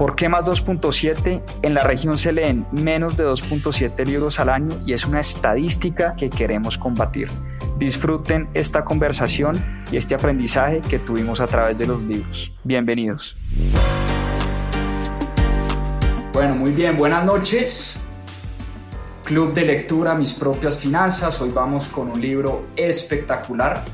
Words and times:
¿Por 0.00 0.16
qué 0.16 0.30
más 0.30 0.46
2.7? 0.46 1.42
En 1.60 1.74
la 1.74 1.82
región 1.82 2.16
se 2.16 2.32
leen 2.32 2.66
menos 2.72 3.18
de 3.18 3.26
2.7 3.26 4.06
libros 4.06 4.40
al 4.40 4.48
año 4.48 4.74
y 4.86 4.94
es 4.94 5.04
una 5.04 5.20
estadística 5.20 6.14
que 6.16 6.30
queremos 6.30 6.78
combatir. 6.78 7.28
Disfruten 7.76 8.48
esta 8.54 8.82
conversación 8.82 9.84
y 9.92 9.98
este 9.98 10.14
aprendizaje 10.14 10.80
que 10.80 11.00
tuvimos 11.00 11.42
a 11.42 11.46
través 11.46 11.76
de 11.76 11.86
los 11.86 12.04
libros. 12.04 12.50
Bienvenidos. 12.64 13.36
Bueno, 16.32 16.54
muy 16.54 16.70
bien, 16.70 16.96
buenas 16.96 17.26
noches. 17.26 18.00
Club 19.24 19.52
de 19.52 19.66
lectura, 19.66 20.14
mis 20.14 20.32
propias 20.32 20.78
finanzas. 20.78 21.42
Hoy 21.42 21.50
vamos 21.50 21.88
con 21.88 22.10
un 22.10 22.22
libro 22.22 22.68
espectacular, 22.74 23.84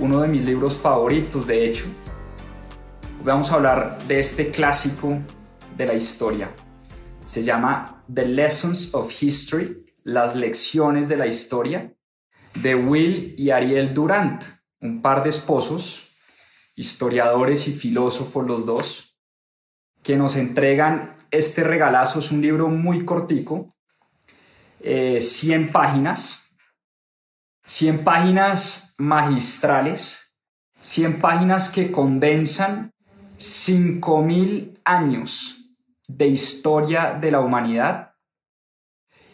uno 0.00 0.20
de 0.20 0.28
mis 0.28 0.44
libros 0.44 0.74
favoritos 0.76 1.46
de 1.46 1.64
hecho. 1.64 1.86
Vamos 3.22 3.52
a 3.52 3.56
hablar 3.56 3.98
de 4.08 4.18
este 4.18 4.50
clásico 4.50 5.18
de 5.76 5.84
la 5.84 5.92
historia. 5.92 6.50
Se 7.26 7.42
llama 7.42 8.02
The 8.12 8.24
Lessons 8.24 8.94
of 8.94 9.12
History, 9.22 9.84
las 10.04 10.36
lecciones 10.36 11.06
de 11.06 11.18
la 11.18 11.26
historia, 11.26 11.94
de 12.54 12.74
Will 12.74 13.34
y 13.36 13.50
Ariel 13.50 13.92
Durant, 13.92 14.42
un 14.80 15.02
par 15.02 15.22
de 15.22 15.28
esposos, 15.28 16.08
historiadores 16.76 17.68
y 17.68 17.72
filósofos 17.72 18.46
los 18.46 18.64
dos, 18.64 19.18
que 20.02 20.16
nos 20.16 20.36
entregan 20.36 21.14
este 21.30 21.62
regalazo. 21.62 22.20
Es 22.20 22.32
un 22.32 22.40
libro 22.40 22.68
muy 22.68 23.04
cortico, 23.04 23.68
100 24.82 24.82
eh, 24.82 25.68
páginas, 25.70 26.56
100 27.66 28.02
páginas 28.02 28.94
magistrales, 28.96 30.38
100 30.80 31.20
páginas 31.20 31.68
que 31.68 31.92
condensan 31.92 32.94
5.000 33.40 34.80
años 34.84 35.64
de 36.06 36.26
historia 36.26 37.16
de 37.18 37.30
la 37.30 37.40
humanidad. 37.40 38.12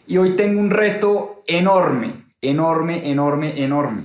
Y 0.07 0.17
hoy 0.17 0.37
tengo 0.37 0.61
un 0.61 0.69
reto 0.69 1.43
enorme, 1.45 2.13
enorme, 2.39 3.11
enorme, 3.11 3.61
enorme, 3.61 4.03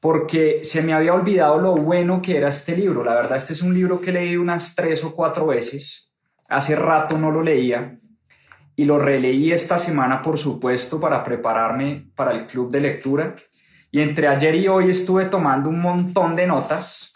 porque 0.00 0.64
se 0.64 0.82
me 0.82 0.92
había 0.92 1.14
olvidado 1.14 1.58
lo 1.60 1.76
bueno 1.76 2.20
que 2.20 2.36
era 2.36 2.48
este 2.48 2.76
libro. 2.76 3.04
La 3.04 3.14
verdad, 3.14 3.36
este 3.36 3.52
es 3.52 3.62
un 3.62 3.74
libro 3.74 4.00
que 4.00 4.10
he 4.10 4.14
leído 4.14 4.42
unas 4.42 4.74
tres 4.74 5.04
o 5.04 5.14
cuatro 5.14 5.46
veces. 5.46 6.12
Hace 6.48 6.74
rato 6.74 7.16
no 7.16 7.30
lo 7.30 7.44
leía 7.44 7.96
y 8.74 8.84
lo 8.86 8.98
releí 8.98 9.52
esta 9.52 9.78
semana, 9.78 10.20
por 10.20 10.36
supuesto, 10.36 10.98
para 10.98 11.22
prepararme 11.22 12.10
para 12.16 12.32
el 12.32 12.46
club 12.46 12.72
de 12.72 12.80
lectura. 12.80 13.36
Y 13.92 14.00
entre 14.00 14.26
ayer 14.26 14.56
y 14.56 14.66
hoy 14.66 14.90
estuve 14.90 15.26
tomando 15.26 15.70
un 15.70 15.80
montón 15.80 16.34
de 16.34 16.48
notas 16.48 17.12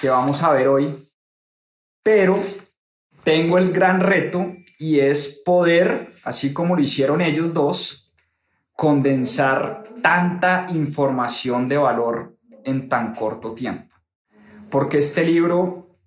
que 0.00 0.08
vamos 0.08 0.44
a 0.44 0.52
ver 0.52 0.68
hoy. 0.68 1.05
Pero 2.06 2.38
tengo 3.24 3.58
el 3.58 3.72
gran 3.72 3.98
reto 3.98 4.54
y 4.78 5.00
es 5.00 5.42
poder, 5.44 6.08
así 6.22 6.52
como 6.52 6.76
lo 6.76 6.80
hicieron 6.80 7.20
ellos 7.20 7.52
dos, 7.52 8.14
condensar 8.76 9.82
tanta 10.04 10.68
información 10.70 11.66
de 11.66 11.78
valor 11.78 12.38
en 12.62 12.88
tan 12.88 13.12
corto 13.12 13.54
tiempo. 13.54 13.92
Porque 14.70 14.98
este 14.98 15.24
libro, 15.24 15.98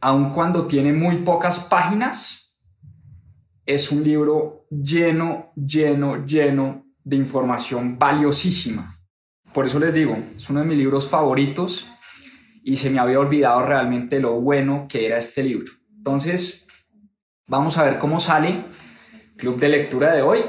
aun 0.00 0.30
cuando 0.30 0.66
tiene 0.66 0.92
muy 0.92 1.18
pocas 1.18 1.60
páginas, 1.60 2.58
es 3.64 3.92
un 3.92 4.02
libro 4.02 4.66
lleno, 4.68 5.52
lleno, 5.54 6.26
lleno 6.26 6.86
de 7.04 7.14
información 7.14 7.96
valiosísima. 7.96 8.92
Por 9.54 9.66
eso 9.66 9.78
les 9.78 9.94
digo, 9.94 10.18
es 10.34 10.50
uno 10.50 10.58
de 10.58 10.66
mis 10.66 10.78
libros 10.78 11.08
favoritos 11.08 11.88
y 12.62 12.76
se 12.76 12.90
me 12.90 12.98
había 12.98 13.20
olvidado 13.20 13.64
realmente 13.64 14.20
lo 14.20 14.40
bueno 14.40 14.86
que 14.88 15.06
era 15.06 15.18
este 15.18 15.42
libro. 15.42 15.72
Entonces, 15.96 16.66
vamos 17.46 17.78
a 17.78 17.84
ver 17.84 17.98
cómo 17.98 18.20
sale 18.20 18.54
club 19.36 19.58
de 19.58 19.68
lectura 19.68 20.14
de 20.14 20.22
hoy. 20.22 20.40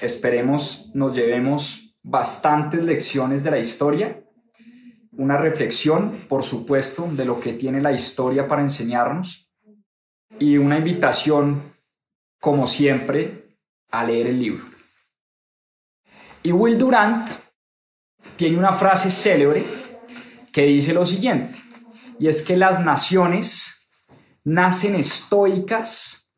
Esperemos 0.00 0.90
nos 0.94 1.14
llevemos 1.14 1.98
bastantes 2.02 2.84
lecciones 2.84 3.42
de 3.42 3.50
la 3.50 3.58
historia, 3.58 4.22
una 5.12 5.38
reflexión, 5.38 6.12
por 6.28 6.42
supuesto, 6.42 7.08
de 7.12 7.24
lo 7.24 7.40
que 7.40 7.54
tiene 7.54 7.80
la 7.80 7.92
historia 7.92 8.46
para 8.46 8.62
enseñarnos 8.62 9.50
y 10.38 10.58
una 10.58 10.78
invitación 10.78 11.62
como 12.46 12.66
siempre, 12.66 13.58
a 13.90 14.04
leer 14.04 14.28
el 14.28 14.38
libro. 14.38 14.64
Y 16.42 16.52
Will 16.52 16.78
Durant 16.78 17.28
tiene 18.36 18.56
una 18.56 18.72
frase 18.72 19.10
célebre 19.10 19.64
que 20.56 20.64
dice 20.64 20.94
lo 20.94 21.04
siguiente, 21.04 21.54
y 22.18 22.28
es 22.28 22.40
que 22.40 22.56
las 22.56 22.82
naciones 22.82 23.86
nacen 24.42 24.94
estoicas 24.94 26.32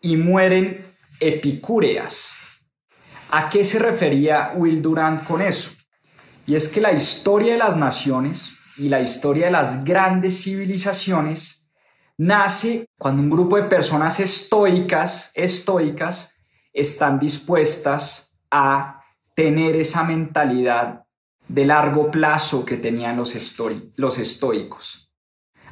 y 0.00 0.16
mueren 0.16 0.86
epicúreas. 1.18 2.34
¿A 3.32 3.50
qué 3.50 3.64
se 3.64 3.80
refería 3.80 4.52
Will 4.54 4.80
Durant 4.80 5.24
con 5.24 5.42
eso? 5.42 5.72
Y 6.46 6.54
es 6.54 6.68
que 6.68 6.80
la 6.80 6.92
historia 6.92 7.54
de 7.54 7.58
las 7.58 7.76
naciones 7.76 8.54
y 8.76 8.88
la 8.88 9.00
historia 9.00 9.46
de 9.46 9.52
las 9.52 9.82
grandes 9.82 10.44
civilizaciones 10.44 11.68
nace 12.18 12.86
cuando 12.96 13.22
un 13.22 13.30
grupo 13.30 13.56
de 13.56 13.64
personas 13.64 14.20
estoicas, 14.20 15.32
estoicas, 15.34 16.36
están 16.72 17.18
dispuestas 17.18 18.38
a 18.52 19.02
tener 19.34 19.74
esa 19.74 20.04
mentalidad 20.04 21.01
de 21.48 21.66
largo 21.66 22.10
plazo 22.10 22.64
que 22.64 22.76
tenían 22.76 23.16
los, 23.16 23.34
los 23.96 24.18
estoicos, 24.18 25.12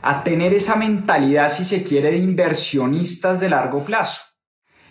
a 0.02 0.22
tener 0.22 0.54
esa 0.54 0.76
mentalidad, 0.76 1.50
si 1.50 1.64
se 1.64 1.82
quiere, 1.82 2.10
de 2.10 2.18
inversionistas 2.18 3.40
de 3.40 3.50
largo 3.50 3.84
plazo. 3.84 4.22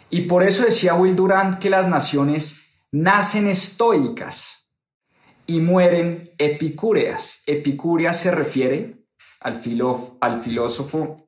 Y 0.10 0.22
por 0.22 0.44
eso 0.44 0.66
decía 0.66 0.96
Will 0.96 1.16
Durant 1.16 1.60
que 1.60 1.70
las 1.70 1.88
naciones 1.88 2.66
nacen 2.92 3.48
estoicas 3.48 4.72
y 5.46 5.60
mueren 5.62 6.32
epicúreas. 6.38 7.44
Epicúreas 7.46 8.20
se 8.20 8.32
refiere 8.32 9.06
al, 9.42 9.62
al 10.22 10.42
filósofo 10.42 11.26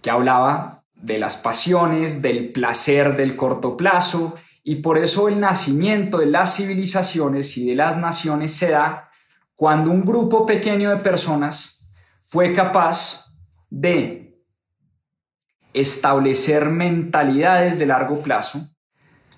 que 0.00 0.10
hablaba 0.10 0.84
de 0.94 1.18
las 1.18 1.36
pasiones, 1.36 2.22
del 2.22 2.52
placer 2.52 3.16
del 3.16 3.36
corto 3.36 3.76
plazo, 3.76 4.34
y 4.64 4.76
por 4.76 4.98
eso 4.98 5.28
el 5.28 5.40
nacimiento 5.40 6.18
de 6.18 6.26
las 6.26 6.56
civilizaciones 6.56 7.56
y 7.56 7.66
de 7.66 7.74
las 7.74 7.96
naciones 7.96 8.52
se 8.52 8.70
da 8.70 9.10
cuando 9.54 9.90
un 9.90 10.04
grupo 10.04 10.46
pequeño 10.46 10.90
de 10.90 10.96
personas 10.96 11.88
fue 12.20 12.52
capaz 12.52 13.34
de 13.70 14.40
establecer 15.72 16.66
mentalidades 16.66 17.78
de 17.78 17.86
largo 17.86 18.22
plazo, 18.22 18.68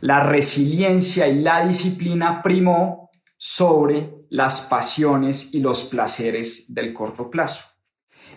la 0.00 0.20
resiliencia 0.24 1.28
y 1.28 1.40
la 1.40 1.66
disciplina 1.66 2.42
primó 2.42 3.10
sobre 3.36 4.26
las 4.30 4.62
pasiones 4.62 5.54
y 5.54 5.60
los 5.60 5.84
placeres 5.84 6.74
del 6.74 6.92
corto 6.92 7.30
plazo. 7.30 7.73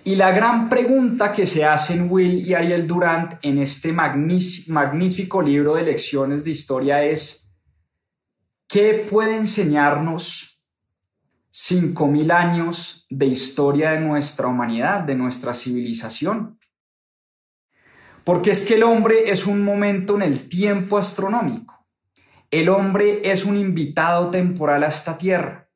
Y 0.08 0.16
la 0.16 0.32
gran 0.32 0.70
pregunta 0.70 1.34
que 1.34 1.46
se 1.46 1.66
hacen 1.66 2.08
Will 2.10 2.48
y 2.48 2.54
Ariel 2.54 2.88
Durant 2.88 3.34
en 3.42 3.58
este 3.58 3.92
magnífico 3.92 5.42
libro 5.42 5.76
de 5.76 5.84
lecciones 5.84 6.46
de 6.46 6.52
historia 6.52 7.04
es, 7.04 7.52
¿qué 8.70 9.06
puede 9.12 9.36
enseñarnos 9.36 10.64
5.000 11.52 12.32
años 12.32 13.06
de 13.10 13.26
historia 13.26 13.92
de 13.92 14.00
nuestra 14.00 14.48
humanidad, 14.48 15.02
de 15.02 15.16
nuestra 15.16 15.54
civilización? 15.54 16.58
Porque 18.24 18.52
es 18.52 18.66
que 18.66 18.76
el 18.76 18.84
hombre 18.84 19.30
es 19.30 19.46
un 19.46 19.62
momento 19.62 20.16
en 20.16 20.22
el 20.22 20.48
tiempo 20.48 20.98
astronómico. 20.98 21.86
El 22.50 22.70
hombre 22.70 23.30
es 23.30 23.44
un 23.44 23.58
invitado 23.58 24.32
temporal 24.32 24.86
a 24.86 24.88
esta 24.88 25.18
tierra. 25.18 25.70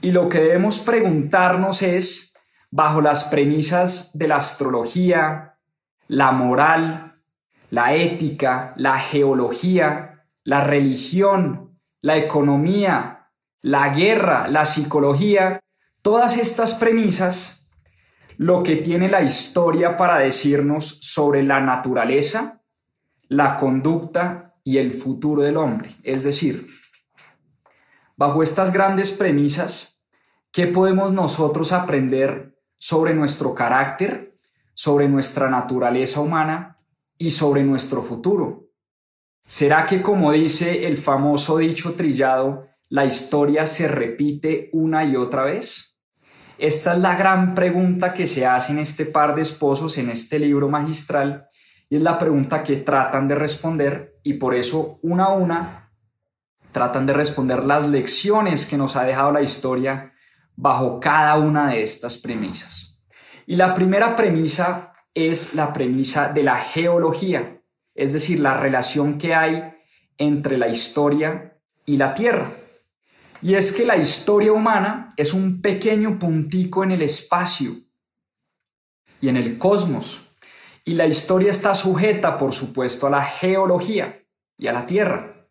Y 0.00 0.12
lo 0.12 0.28
que 0.28 0.38
debemos 0.38 0.78
preguntarnos 0.78 1.82
es, 1.82 2.27
bajo 2.70 3.00
las 3.00 3.24
premisas 3.24 4.16
de 4.16 4.28
la 4.28 4.36
astrología, 4.36 5.58
la 6.06 6.32
moral, 6.32 7.20
la 7.70 7.94
ética, 7.94 8.72
la 8.76 8.98
geología, 8.98 10.24
la 10.44 10.64
religión, 10.64 11.78
la 12.00 12.16
economía, 12.16 13.30
la 13.60 13.90
guerra, 13.90 14.48
la 14.48 14.64
psicología, 14.64 15.60
todas 16.02 16.36
estas 16.38 16.74
premisas, 16.74 17.70
lo 18.36 18.62
que 18.62 18.76
tiene 18.76 19.08
la 19.08 19.22
historia 19.22 19.96
para 19.96 20.18
decirnos 20.18 20.98
sobre 21.02 21.42
la 21.42 21.60
naturaleza, 21.60 22.62
la 23.28 23.56
conducta 23.56 24.54
y 24.62 24.78
el 24.78 24.92
futuro 24.92 25.42
del 25.42 25.56
hombre. 25.56 25.90
Es 26.02 26.22
decir, 26.22 26.66
bajo 28.16 28.42
estas 28.42 28.72
grandes 28.72 29.10
premisas, 29.10 30.04
¿qué 30.52 30.66
podemos 30.66 31.12
nosotros 31.12 31.72
aprender 31.72 32.57
sobre 32.78 33.12
nuestro 33.14 33.54
carácter, 33.54 34.34
sobre 34.72 35.08
nuestra 35.08 35.50
naturaleza 35.50 36.20
humana 36.20 36.76
y 37.18 37.32
sobre 37.32 37.64
nuestro 37.64 38.02
futuro? 38.02 38.68
¿Será 39.44 39.86
que, 39.86 40.00
como 40.00 40.32
dice 40.32 40.86
el 40.86 40.96
famoso 40.96 41.58
dicho 41.58 41.94
trillado, 41.94 42.68
la 42.88 43.04
historia 43.04 43.66
se 43.66 43.88
repite 43.88 44.70
una 44.72 45.04
y 45.04 45.16
otra 45.16 45.44
vez? 45.44 45.98
Esta 46.58 46.94
es 46.94 46.98
la 46.98 47.16
gran 47.16 47.54
pregunta 47.54 48.14
que 48.14 48.26
se 48.26 48.46
hace 48.46 48.72
en 48.72 48.78
este 48.78 49.04
par 49.04 49.34
de 49.34 49.42
esposos 49.42 49.98
en 49.98 50.10
este 50.10 50.38
libro 50.38 50.68
magistral 50.68 51.46
y 51.88 51.96
es 51.96 52.02
la 52.02 52.18
pregunta 52.18 52.62
que 52.62 52.76
tratan 52.76 53.28
de 53.28 53.34
responder 53.34 54.18
y 54.22 54.34
por 54.34 54.54
eso 54.54 54.98
una 55.02 55.24
a 55.24 55.32
una 55.32 55.92
tratan 56.72 57.06
de 57.06 57.12
responder 57.12 57.64
las 57.64 57.88
lecciones 57.88 58.66
que 58.66 58.76
nos 58.76 58.96
ha 58.96 59.04
dejado 59.04 59.32
la 59.32 59.40
historia 59.40 60.12
bajo 60.60 60.98
cada 60.98 61.36
una 61.36 61.68
de 61.68 61.82
estas 61.82 62.16
premisas. 62.16 63.00
Y 63.46 63.54
la 63.54 63.76
primera 63.76 64.16
premisa 64.16 64.92
es 65.14 65.54
la 65.54 65.72
premisa 65.72 66.32
de 66.32 66.42
la 66.42 66.56
geología, 66.56 67.62
es 67.94 68.12
decir, 68.12 68.40
la 68.40 68.58
relación 68.58 69.18
que 69.18 69.36
hay 69.36 69.72
entre 70.18 70.58
la 70.58 70.66
historia 70.66 71.56
y 71.86 71.96
la 71.96 72.12
Tierra. 72.12 72.50
Y 73.40 73.54
es 73.54 73.70
que 73.70 73.86
la 73.86 73.96
historia 73.96 74.52
humana 74.52 75.10
es 75.16 75.32
un 75.32 75.62
pequeño 75.62 76.18
puntico 76.18 76.82
en 76.82 76.90
el 76.90 77.02
espacio 77.02 77.76
y 79.20 79.28
en 79.28 79.36
el 79.36 79.58
cosmos. 79.58 80.26
Y 80.84 80.94
la 80.94 81.06
historia 81.06 81.50
está 81.50 81.72
sujeta, 81.76 82.36
por 82.36 82.52
supuesto, 82.52 83.06
a 83.06 83.10
la 83.10 83.22
geología 83.22 84.24
y 84.56 84.66
a 84.66 84.72
la 84.72 84.86
tierra. 84.86 85.46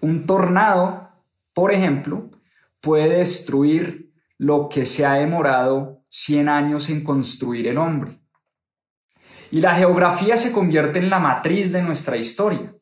Un 0.00 0.26
tornado, 0.26 1.10
por 1.54 1.70
ejemplo, 1.70 2.28
puede 2.80 3.18
destruir 3.18 4.12
lo 4.38 4.68
que 4.68 4.84
se 4.84 5.04
ha 5.04 5.14
demorado 5.14 6.04
100 6.08 6.48
años 6.48 6.90
en 6.90 7.04
construir 7.04 7.68
el 7.68 7.78
hombre. 7.78 8.12
Y 9.50 9.60
la 9.60 9.74
geografía 9.74 10.36
se 10.36 10.52
convierte 10.52 10.98
en 10.98 11.10
la 11.10 11.18
matriz 11.18 11.72
de 11.72 11.82
nuestra 11.82 12.16
historia. 12.16 12.74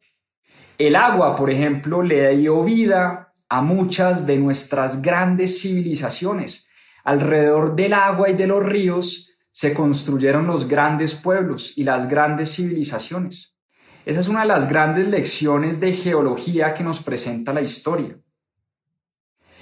El 0.76 0.96
agua, 0.96 1.34
por 1.34 1.50
ejemplo, 1.50 2.02
le 2.02 2.36
dio 2.36 2.62
vida 2.62 3.28
a 3.48 3.62
muchas 3.62 4.26
de 4.26 4.38
nuestras 4.38 5.02
grandes 5.02 5.62
civilizaciones. 5.62 6.68
Alrededor 7.04 7.74
del 7.74 7.94
agua 7.94 8.30
y 8.30 8.34
de 8.34 8.46
los 8.46 8.62
ríos 8.62 9.38
se 9.50 9.74
construyeron 9.74 10.46
los 10.46 10.68
grandes 10.68 11.14
pueblos 11.14 11.76
y 11.76 11.84
las 11.84 12.08
grandes 12.08 12.54
civilizaciones. 12.54 13.56
Esa 14.04 14.20
es 14.20 14.28
una 14.28 14.42
de 14.42 14.48
las 14.48 14.68
grandes 14.68 15.08
lecciones 15.08 15.80
de 15.80 15.92
geología 15.92 16.74
que 16.74 16.84
nos 16.84 17.02
presenta 17.02 17.52
la 17.52 17.62
historia. 17.62 18.16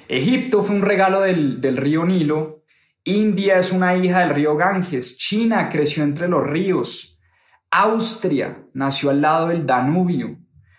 Egipto 0.09 0.63
fue 0.63 0.77
un 0.77 0.83
regalo 0.83 1.21
del, 1.21 1.77
río 1.77 2.05
Nilo, 2.05 2.63
India 3.05 3.59
es 3.59 3.73
una 3.73 3.97
hija 3.97 4.21
del 4.21 4.31
río 4.31 4.57
Ganges, 4.57 5.19
China 5.19 5.69
creció 5.69 6.05
entre 6.05 6.29
los 6.29 6.45
ríos, 6.45 7.21
Austria 7.71 8.67
nació 8.73 9.11
al 9.11 9.21
lado 9.21 9.49
del 9.49 9.67
Danubio, 9.67 10.39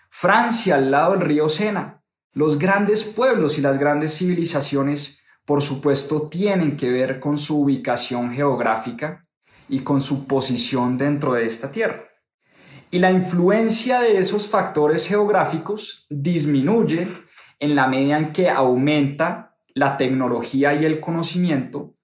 Francia 0.09 0.75
al 0.75 0.89
lado 0.91 1.11
del 1.11 1.21
río 1.21 1.49
Sena. 1.49 2.01
Los 2.33 2.57
grandes 2.57 3.03
pueblos 3.03 3.57
y 3.57 3.61
las 3.61 3.77
grandes 3.77 4.17
civilizaciones 4.17 5.17
por 5.47 5.61
supuesto, 5.63 6.27
tienen 6.27 6.75
que 6.75 6.91
ver 6.91 7.21
con 7.21 7.37
su 7.37 7.61
ubicación 7.61 8.31
geográfica 8.33 9.25
y 9.69 9.79
con 9.79 10.01
su 10.01 10.27
posición 10.27 10.97
dentro 10.97 11.33
de 11.33 11.45
esta 11.45 11.71
Tierra. 11.71 12.03
Y 12.91 12.99
la 12.99 13.13
influencia 13.13 14.01
de 14.01 14.17
esos 14.17 14.49
factores 14.49 15.07
geográficos 15.07 16.05
disminuye 16.09 17.07
en 17.59 17.75
la 17.75 17.87
medida 17.87 18.17
en 18.17 18.33
que 18.33 18.49
aumenta 18.49 19.57
la 19.73 19.97
tecnología 19.97 20.73
y 20.73 20.85
el 20.85 20.99
conocimiento, 20.99 21.95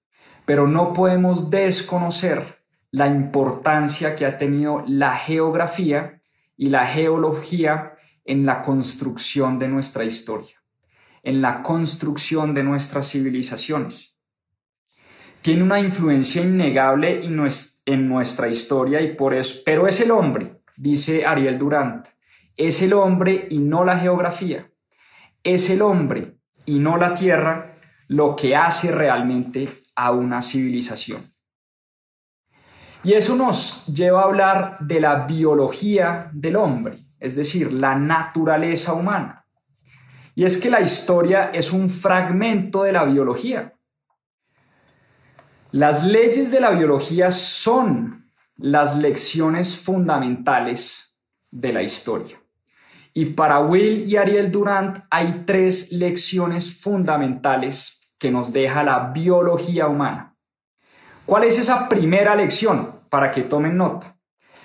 pero 0.44 0.66
no 0.66 0.92
podemos 0.92 1.50
desconocer 1.50 2.64
la 2.90 3.06
importancia 3.08 4.14
que 4.14 4.26
ha 4.26 4.36
tenido 4.36 4.82
la 4.86 5.16
geografía 5.16 6.20
y 6.56 6.68
la 6.68 6.86
geología 6.86 7.94
en 8.24 8.46
la 8.46 8.62
construcción 8.62 9.58
de 9.58 9.68
nuestra 9.68 10.04
historia 10.04 10.64
en 11.24 11.40
la 11.40 11.62
construcción 11.62 12.54
de 12.54 12.62
nuestras 12.62 13.10
civilizaciones. 13.10 14.18
Tiene 15.40 15.62
una 15.62 15.80
influencia 15.80 16.42
innegable 16.42 17.22
en 17.24 18.08
nuestra 18.08 18.48
historia 18.48 19.00
y 19.00 19.14
por 19.14 19.34
eso, 19.34 19.62
pero 19.64 19.88
es 19.88 20.00
el 20.00 20.10
hombre, 20.10 20.60
dice 20.76 21.26
Ariel 21.26 21.58
Durant, 21.58 22.06
es 22.56 22.82
el 22.82 22.92
hombre 22.92 23.48
y 23.50 23.58
no 23.58 23.84
la 23.84 23.98
geografía, 23.98 24.70
es 25.44 25.70
el 25.70 25.82
hombre 25.82 26.38
y 26.66 26.78
no 26.78 26.96
la 26.96 27.14
tierra 27.14 27.76
lo 28.08 28.34
que 28.34 28.56
hace 28.56 28.90
realmente 28.90 29.68
a 29.94 30.10
una 30.10 30.42
civilización. 30.42 31.22
Y 33.04 33.12
eso 33.12 33.36
nos 33.36 33.86
lleva 33.86 34.22
a 34.22 34.24
hablar 34.24 34.78
de 34.80 34.98
la 34.98 35.26
biología 35.26 36.30
del 36.32 36.56
hombre, 36.56 36.98
es 37.20 37.36
decir, 37.36 37.72
la 37.72 37.94
naturaleza 37.94 38.94
humana. 38.94 39.46
Y 40.34 40.44
es 40.44 40.56
que 40.56 40.70
la 40.70 40.80
historia 40.80 41.50
es 41.52 41.72
un 41.72 41.90
fragmento 41.90 42.82
de 42.82 42.92
la 42.92 43.04
biología. 43.04 43.74
Las 45.70 46.04
leyes 46.04 46.50
de 46.50 46.60
la 46.60 46.70
biología 46.70 47.30
son 47.30 48.32
las 48.56 48.96
lecciones 48.96 49.78
fundamentales 49.78 51.20
de 51.50 51.72
la 51.72 51.82
historia. 51.82 52.43
Y 53.16 53.26
para 53.26 53.60
Will 53.60 54.08
y 54.08 54.16
Ariel 54.16 54.50
Durant 54.50 55.04
hay 55.08 55.44
tres 55.46 55.92
lecciones 55.92 56.80
fundamentales 56.80 58.12
que 58.18 58.32
nos 58.32 58.52
deja 58.52 58.82
la 58.82 59.12
biología 59.12 59.86
humana. 59.86 60.36
¿Cuál 61.24 61.44
es 61.44 61.58
esa 61.58 61.88
primera 61.88 62.34
lección? 62.34 63.02
Para 63.08 63.30
que 63.30 63.42
tomen 63.42 63.76
nota. 63.76 64.18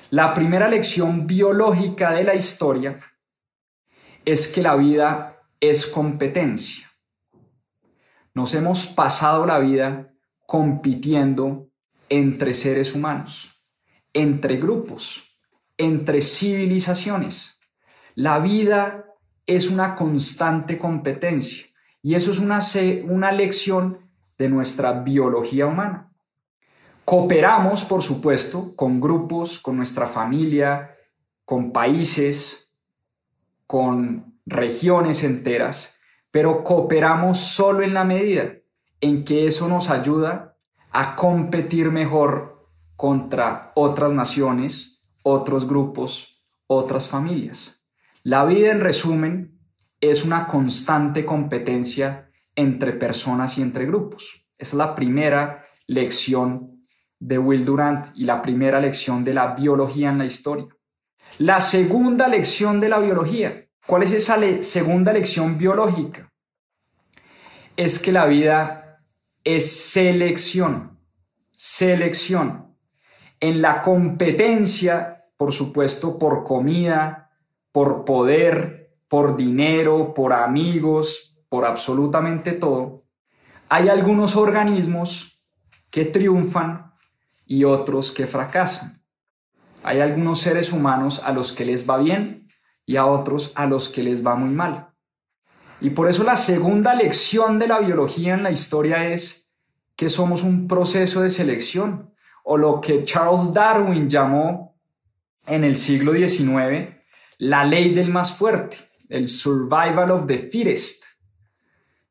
La 0.10 0.34
primera 0.34 0.68
lección 0.68 1.28
biológica 1.28 2.12
de 2.12 2.24
la 2.24 2.34
historia 2.34 2.96
es 4.26 4.48
que 4.48 4.64
la 4.64 4.76
vida 4.76 5.40
es 5.60 5.86
competencia. 5.86 6.88
Nos 8.34 8.56
hemos 8.56 8.88
pasado 8.88 9.46
la 9.46 9.60
vida 9.60 10.12
compitiendo 10.48 11.70
entre 12.10 12.56
seres 12.56 12.96
humanos, 12.96 13.62
entre 14.14 14.58
grupos, 14.58 15.38
entre 15.78 16.22
civilizaciones. 16.22 17.59
La 18.20 18.40
vida 18.40 19.06
es 19.46 19.72
una 19.72 19.96
constante 19.96 20.78
competencia 20.78 21.68
y 22.02 22.16
eso 22.16 22.32
es 22.32 22.40
una, 22.40 22.60
una 23.06 23.32
lección 23.32 24.00
de 24.38 24.50
nuestra 24.50 24.92
biología 24.92 25.68
humana. 25.68 26.12
Cooperamos, 27.06 27.86
por 27.86 28.02
supuesto, 28.04 28.76
con 28.76 29.00
grupos, 29.00 29.60
con 29.62 29.78
nuestra 29.78 30.06
familia, 30.06 30.98
con 31.46 31.72
países, 31.72 32.74
con 33.66 34.42
regiones 34.46 35.24
enteras, 35.24 35.98
pero 36.30 36.62
cooperamos 36.66 37.38
solo 37.38 37.84
en 37.84 37.94
la 37.94 38.04
medida 38.04 38.52
en 39.00 39.24
que 39.24 39.48
eso 39.48 39.70
nos 39.70 39.90
ayuda 39.90 40.58
a 40.92 41.16
competir 41.16 41.90
mejor 41.90 42.68
contra 42.98 43.72
otras 43.76 44.12
naciones, 44.12 45.08
otros 45.24 45.66
grupos, 45.66 46.44
otras 46.68 47.08
familias. 47.08 47.79
La 48.24 48.46
vida, 48.46 48.72
en 48.72 48.82
resumen, 48.82 49.60
es 50.02 50.26
una 50.26 50.48
constante 50.48 51.26
competencia 51.26 52.30
entre 52.56 52.94
personas 52.94 53.58
y 53.58 53.62
entre 53.62 53.86
grupos. 53.86 54.46
es 54.58 54.74
la 54.74 54.94
primera 54.94 55.64
lección 55.88 56.84
de 57.18 57.38
Will 57.38 57.64
Durant 57.64 58.08
y 58.16 58.26
la 58.26 58.42
primera 58.42 58.82
lección 58.82 59.24
de 59.24 59.34
la 59.34 59.56
biología 59.56 60.10
en 60.10 60.18
la 60.18 60.26
historia. 60.26 60.68
La 61.38 61.62
segunda 61.62 62.28
lección 62.28 62.82
de 62.82 62.90
la 62.90 63.00
biología 63.00 63.70
¿Cuál 63.90 64.04
es 64.04 64.12
esa 64.12 64.38
segunda 64.62 65.12
lección 65.12 65.58
biológica? 65.58 66.32
Es 67.76 67.98
que 67.98 68.12
la 68.12 68.28
vida 68.28 69.02
es 69.44 69.72
selección, 69.92 71.00
selección. 71.50 72.78
En 73.40 73.64
la 73.64 73.82
competencia, 73.82 75.26
por 75.36 75.54
supuesto, 75.54 76.20
por 76.20 76.44
comida, 76.44 77.29
por 77.72 78.06
poder, 78.06 78.96
por 79.08 79.36
dinero, 79.36 80.14
por 80.14 80.34
amigos, 80.34 81.44
por 81.50 81.66
absolutamente 81.66 82.54
todo, 82.54 83.06
hay 83.70 83.90
algunos 83.90 84.36
organismos 84.36 85.46
que 85.92 86.06
triunfan 86.06 86.92
y 87.46 87.64
otros 87.64 88.12
que 88.12 88.28
fracasan. 88.28 89.04
Hay 89.84 90.00
algunos 90.00 90.40
seres 90.40 90.72
humanos 90.72 91.22
a 91.24 91.32
los 91.32 91.52
que 91.52 91.66
les 91.66 91.90
va 91.90 91.98
bien 91.98 92.48
y 92.86 92.98
a 92.98 93.06
otros 93.06 93.54
a 93.56 93.66
los 93.66 93.90
que 93.90 94.04
les 94.04 94.26
va 94.26 94.36
muy 94.36 94.50
mal. 94.50 94.90
Y 95.82 95.92
por 95.92 96.10
eso 96.10 96.24
la 96.24 96.36
segunda 96.36 96.94
lección 96.94 97.58
de 97.58 97.68
la 97.68 97.80
biología 97.80 98.34
en 98.34 98.44
la 98.44 98.52
historia 98.52 99.08
es 99.08 99.56
que 99.96 100.10
somos 100.10 100.44
un 100.44 100.68
proceso 100.68 101.22
de 101.22 101.30
selección, 101.30 102.14
o 102.44 102.58
lo 102.58 102.82
que 102.82 103.04
Charles 103.04 103.54
Darwin 103.54 104.10
llamó 104.10 104.76
en 105.46 105.64
el 105.64 105.78
siglo 105.78 106.14
XIX 106.14 106.99
la 107.40 107.64
ley 107.64 107.94
del 107.94 108.10
más 108.10 108.36
fuerte, 108.36 108.78
el 109.08 109.28
survival 109.28 110.12
of 110.12 110.28
the 110.28 110.38
fittest. 110.38 111.06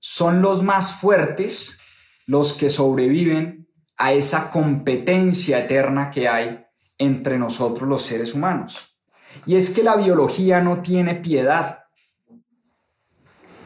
son 0.01 0.41
los 0.41 0.63
más 0.63 0.95
fuertes 0.95 1.81
los 2.27 2.55
que 2.55 2.71
sobreviven 2.71 3.69
a 3.97 4.13
esa 4.13 4.51
competencia 4.51 5.59
eterna 5.59 6.11
que 6.11 6.29
hay 6.29 6.65
entre 6.99 7.39
nosotros 7.39 7.89
los 7.89 8.03
seres 8.03 8.35
humanos. 8.35 8.97
Y 9.45 9.57
es 9.57 9.71
que 9.71 9.83
la 9.83 9.97
biología 9.97 10.61
no 10.61 10.83
tiene 10.83 11.17
piedad. 11.17 11.85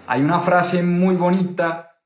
Hay 0.07 0.23
una 0.23 0.40
frase 0.40 0.83
muy 0.83 1.14
bonita 1.16 1.99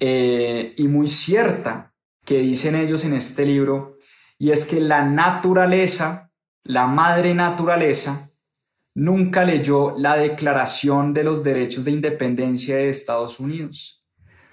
eh, 0.00 0.74
y 0.76 0.88
muy 0.88 1.08
cierta 1.08 1.92
que 2.24 2.38
dicen 2.38 2.74
ellos 2.74 3.04
en 3.04 3.14
este 3.14 3.46
libro, 3.46 3.96
y 4.38 4.50
es 4.50 4.66
que 4.66 4.80
la 4.80 5.04
naturaleza, 5.04 6.30
la 6.64 6.86
madre 6.86 7.34
naturaleza, 7.34 8.27
nunca 8.98 9.44
leyó 9.44 9.96
la 9.96 10.16
Declaración 10.16 11.14
de 11.14 11.22
los 11.22 11.44
Derechos 11.44 11.84
de 11.84 11.92
Independencia 11.92 12.74
de 12.74 12.88
Estados 12.88 13.38
Unidos. 13.38 14.04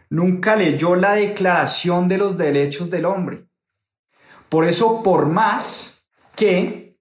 Nunca 0.08 0.56
leyó 0.56 0.96
la 0.96 1.14
Declaración 1.14 2.08
de 2.08 2.20
los 2.20 2.38
Derechos 2.38 2.92
del 2.92 3.06
Hombre. 3.06 3.48
Por 4.48 4.66
eso, 4.66 5.02
por 5.02 5.26
más 5.26 6.12
que 6.36 7.00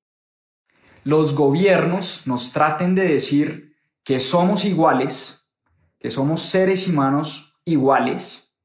los 1.05 1.35
gobiernos 1.35 2.27
nos 2.27 2.51
traten 2.55 2.95
de 2.95 3.09
decir 3.09 3.77
que 4.03 4.21
somos 4.21 4.65
iguales, 4.65 5.53
que 5.99 6.11
somos 6.11 6.41
seres 6.41 6.89
humanos 6.89 7.61
iguales, 7.67 8.57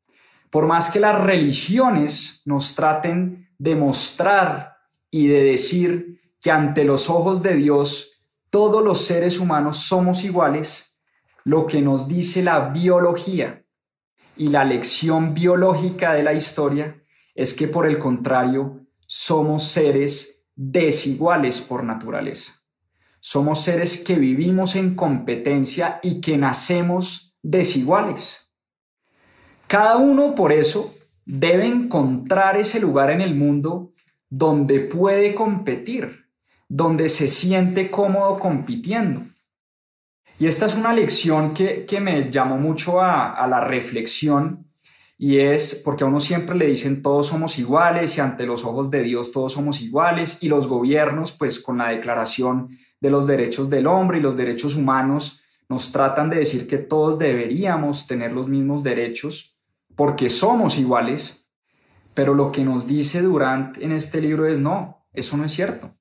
por 0.50 0.68
más 0.68 0.90
que 0.90 1.02
las 1.02 1.22
religiones 1.22 2.44
nos 2.46 2.76
traten 2.76 3.50
de 3.58 3.76
mostrar 3.76 4.78
y 5.12 5.28
de 5.28 5.44
decir 5.44 6.22
que 6.40 6.50
ante 6.50 6.86
los 6.86 7.10
ojos 7.10 7.44
de 7.44 7.56
Dios 7.56 8.19
todos 8.50 8.84
los 8.84 9.06
seres 9.06 9.40
humanos 9.40 9.78
somos 9.80 10.24
iguales, 10.24 11.00
lo 11.44 11.66
que 11.66 11.82
nos 11.82 12.08
dice 12.08 12.44
la 12.44 12.70
biología 12.70 13.66
y 14.36 14.50
la 14.50 14.64
lección 14.64 15.34
biológica 15.34 16.14
de 16.14 16.24
la 16.24 16.34
historia 16.34 17.04
es 17.36 17.54
que 17.54 17.68
por 17.68 17.86
el 17.86 18.00
contrario 18.00 18.86
somos 19.06 19.64
seres 19.64 20.46
desiguales 20.56 21.62
por 21.62 21.84
naturaleza. 21.84 22.54
Somos 23.20 23.62
seres 23.62 24.04
que 24.04 24.16
vivimos 24.16 24.76
en 24.76 24.96
competencia 24.96 26.00
y 26.02 26.22
que 26.22 26.38
nacemos 26.38 27.38
desiguales. 27.42 28.54
Cada 29.68 29.98
uno 29.98 30.36
por 30.36 30.52
eso 30.52 30.94
debe 31.26 31.68
encontrar 31.68 32.58
ese 32.58 32.80
lugar 32.80 33.12
en 33.12 33.22
el 33.22 33.36
mundo 33.36 33.94
donde 34.30 34.80
puede 34.80 35.36
competir 35.36 36.29
donde 36.70 37.10
se 37.10 37.28
siente 37.28 37.92
cómodo 37.92 38.40
compitiendo. 38.40 39.22
Y 40.40 40.48
esta 40.48 40.68
es 40.68 40.76
una 40.76 40.94
lección 40.94 41.54
que, 41.54 41.86
me 42.02 42.32
llamó 42.32 42.58
mucho 42.58 43.02
a, 43.02 43.34
a, 43.34 43.48
la 43.48 43.60
reflexión 43.66 44.68
y 45.18 45.40
es 45.40 45.82
porque 45.84 46.06
a 46.06 46.08
uno 46.08 46.22
siempre 46.22 46.56
le 46.56 46.68
dicen 46.68 47.02
todos 47.02 47.28
somos 47.28 47.60
iguales 47.60 48.18
y 48.18 48.22
ante 48.22 48.46
los 48.46 48.64
ojos 48.64 48.90
de 48.90 49.04
Dios 49.04 49.34
todos 49.34 49.52
somos 49.52 49.82
iguales 49.82 50.42
y 50.42 50.48
los 50.48 50.68
gobiernos 50.68 51.34
pues 51.34 51.60
con 51.60 51.80
la 51.80 51.90
declaración 51.90 52.70
de 53.02 53.10
los 53.10 53.28
derechos 53.28 53.70
del 53.70 53.88
hombre 53.88 54.20
y 54.20 54.22
los 54.22 54.38
derechos 54.38 54.78
humanos 54.78 55.42
nos 55.68 55.92
tratan 55.92 56.30
de 56.30 56.38
decir 56.38 56.68
que 56.68 56.78
todos 56.78 57.20
deberíamos 57.20 58.08
tener 58.08 58.32
los 58.32 58.48
mismos 58.48 58.82
derechos 58.82 59.58
porque 59.96 60.30
somos 60.30 60.80
iguales, 60.80 61.50
pero 62.14 62.34
lo 62.34 62.54
que 62.54 62.64
nos 62.64 62.88
dice 62.88 63.22
Durant 63.22 63.78
en 63.80 63.92
este 63.92 64.22
libro 64.22 64.48
es 64.48 64.60
no, 64.60 65.06
eso 65.14 65.36
no 65.36 65.44
es 65.44 65.52
cierto. 65.52 65.99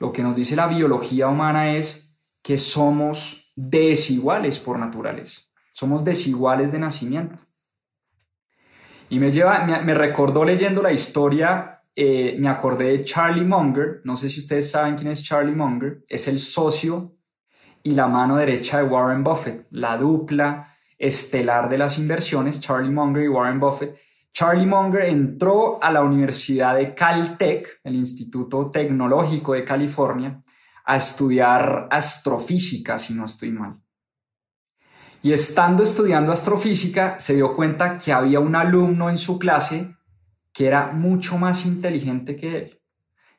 Lo 0.00 0.12
que 0.12 0.22
nos 0.22 0.34
dice 0.34 0.56
la 0.56 0.66
biología 0.66 1.28
humana 1.28 1.76
es 1.76 2.16
que 2.42 2.56
somos 2.56 3.52
desiguales 3.54 4.58
por 4.58 4.78
naturaleza. 4.78 5.42
Somos 5.72 6.02
desiguales 6.02 6.72
de 6.72 6.78
nacimiento. 6.78 7.36
Y 9.10 9.18
me 9.18 9.30
lleva, 9.30 9.66
me, 9.66 9.94
recordó 9.94 10.44
leyendo 10.44 10.80
la 10.80 10.90
historia, 10.90 11.82
eh, 11.94 12.36
me 12.38 12.48
acordé 12.48 12.86
de 12.86 13.04
Charlie 13.04 13.44
Munger. 13.44 14.00
No 14.04 14.16
sé 14.16 14.30
si 14.30 14.40
ustedes 14.40 14.70
saben 14.70 14.96
quién 14.96 15.08
es 15.08 15.22
Charlie 15.22 15.54
Munger. 15.54 16.02
Es 16.08 16.28
el 16.28 16.38
socio 16.38 17.16
y 17.82 17.90
la 17.90 18.06
mano 18.06 18.36
derecha 18.36 18.78
de 18.78 18.84
Warren 18.84 19.22
Buffett, 19.22 19.66
la 19.70 19.98
dupla 19.98 20.66
estelar 20.96 21.68
de 21.68 21.76
las 21.76 21.98
inversiones, 21.98 22.60
Charlie 22.60 22.90
Munger 22.90 23.24
y 23.24 23.28
Warren 23.28 23.60
Buffett 23.60 23.98
Charlie 24.32 24.66
Munger 24.66 25.04
entró 25.06 25.82
a 25.82 25.90
la 25.90 26.02
Universidad 26.02 26.76
de 26.76 26.94
Caltech, 26.94 27.80
el 27.84 27.96
Instituto 27.96 28.70
Tecnológico 28.70 29.54
de 29.54 29.64
California, 29.64 30.42
a 30.84 30.96
estudiar 30.96 31.88
astrofísica, 31.90 32.98
si 32.98 33.14
no 33.14 33.24
estoy 33.24 33.50
mal. 33.50 33.80
Y 35.22 35.32
estando 35.32 35.82
estudiando 35.82 36.32
astrofísica, 36.32 37.18
se 37.18 37.34
dio 37.34 37.54
cuenta 37.54 37.98
que 37.98 38.12
había 38.12 38.40
un 38.40 38.56
alumno 38.56 39.10
en 39.10 39.18
su 39.18 39.38
clase 39.38 39.94
que 40.52 40.66
era 40.66 40.92
mucho 40.92 41.36
más 41.38 41.66
inteligente 41.66 42.36
que 42.36 42.56
él, 42.56 42.80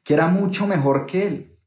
que 0.04 0.14
era 0.14 0.28
mucho 0.28 0.68
mejor 0.68 1.06
que 1.06 1.28
él. 1.28 1.60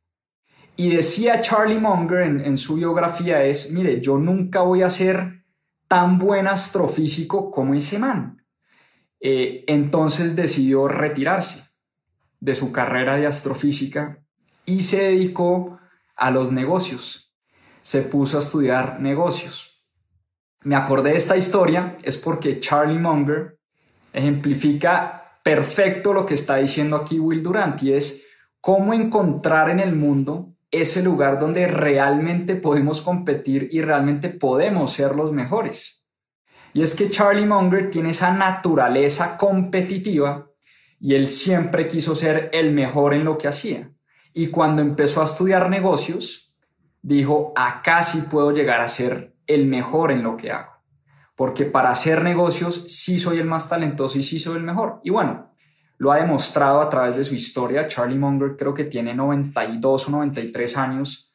Y 0.76 0.94
decía 0.94 1.40
Charlie 1.40 1.78
Munger 1.78 2.22
en, 2.22 2.58
su 2.58 2.76
biografía 2.76 3.42
es, 3.44 3.72
mire, 3.72 4.00
yo 4.00 4.18
nunca 4.18 4.60
voy 4.60 4.82
a 4.82 4.90
ser 4.90 5.44
tan 5.88 6.18
buen 6.18 6.46
astrofísico 6.46 7.50
como 7.50 7.74
ese 7.74 7.98
man 7.98 8.43
eh, 9.26 9.64
entonces 9.68 10.36
decidió 10.36 10.86
retirarse 10.86 11.70
de 12.40 12.54
su 12.54 12.72
carrera 12.72 13.16
de 13.16 13.26
astrofísica 13.26 14.22
y 14.66 14.82
se 14.82 14.98
dedicó 14.98 15.78
a 16.14 16.30
los 16.30 16.52
negocios. 16.52 17.34
Se 17.80 18.02
puso 18.02 18.36
a 18.36 18.40
estudiar 18.40 19.00
negocios. 19.00 19.82
Me 20.64 20.76
acordé 20.76 21.12
de 21.12 21.16
esta 21.16 21.38
historia 21.38 21.96
es 22.02 22.18
porque 22.18 22.60
Charlie 22.60 22.98
Munger 22.98 23.58
ejemplifica 24.12 25.38
perfecto 25.42 26.12
lo 26.12 26.26
que 26.26 26.34
está 26.34 26.56
diciendo 26.56 26.94
aquí 26.96 27.18
Will 27.18 27.42
Durant 27.42 27.82
y 27.82 27.94
es 27.94 28.26
cómo 28.60 28.92
encontrar 28.92 29.70
en 29.70 29.80
el 29.80 29.96
mundo 29.96 30.54
ese 30.70 31.02
lugar 31.02 31.38
donde 31.38 31.66
realmente 31.66 32.56
podemos 32.56 33.00
competir 33.00 33.70
y 33.72 33.80
realmente 33.80 34.28
podemos 34.28 34.92
ser 34.92 35.16
los 35.16 35.32
mejores. 35.32 36.03
Y 36.74 36.82
es 36.82 36.96
que 36.96 37.08
Charlie 37.08 37.46
Munger 37.46 37.88
tiene 37.88 38.10
esa 38.10 38.32
naturaleza 38.32 39.38
competitiva 39.38 40.50
y 40.98 41.14
él 41.14 41.30
siempre 41.30 41.86
quiso 41.86 42.16
ser 42.16 42.50
el 42.52 42.72
mejor 42.72 43.14
en 43.14 43.24
lo 43.24 43.38
que 43.38 43.46
hacía. 43.46 43.92
Y 44.32 44.48
cuando 44.48 44.82
empezó 44.82 45.22
a 45.22 45.26
estudiar 45.26 45.70
negocios, 45.70 46.52
dijo, 47.00 47.52
acá 47.54 48.02
sí 48.02 48.22
puedo 48.28 48.50
llegar 48.50 48.80
a 48.80 48.88
ser 48.88 49.36
el 49.46 49.66
mejor 49.66 50.10
en 50.10 50.24
lo 50.24 50.36
que 50.36 50.50
hago. 50.50 50.72
Porque 51.36 51.64
para 51.64 51.90
hacer 51.90 52.22
negocios 52.22 52.86
sí 52.88 53.20
soy 53.20 53.38
el 53.38 53.46
más 53.46 53.68
talentoso 53.68 54.18
y 54.18 54.24
sí 54.24 54.40
soy 54.40 54.56
el 54.56 54.64
mejor. 54.64 55.00
Y 55.04 55.10
bueno, 55.10 55.54
lo 55.98 56.10
ha 56.10 56.16
demostrado 56.16 56.80
a 56.80 56.90
través 56.90 57.16
de 57.16 57.22
su 57.22 57.36
historia. 57.36 57.86
Charlie 57.86 58.18
Munger 58.18 58.56
creo 58.56 58.74
que 58.74 58.84
tiene 58.84 59.14
92 59.14 60.08
o 60.08 60.10
93 60.10 60.76
años 60.76 61.33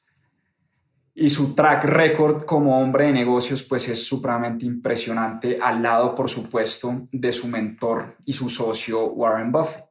y 1.14 1.30
su 1.30 1.54
track 1.54 1.84
record 1.86 2.44
como 2.46 2.80
hombre 2.80 3.06
de 3.06 3.12
negocios 3.12 3.64
pues 3.64 3.90
es 3.90 4.04
supremamente 4.06 4.66
impresionante 4.66 5.58
al 5.62 5.82
lado 5.82 6.16
por 6.16 6.30
supuesto 6.30 7.08
de 7.12 7.32
su 7.32 7.48
mentor 7.48 8.18
y 8.26 8.34
su 8.34 8.50
socio 8.50 9.08
Warren 9.08 9.52
Buffett. 9.52 9.90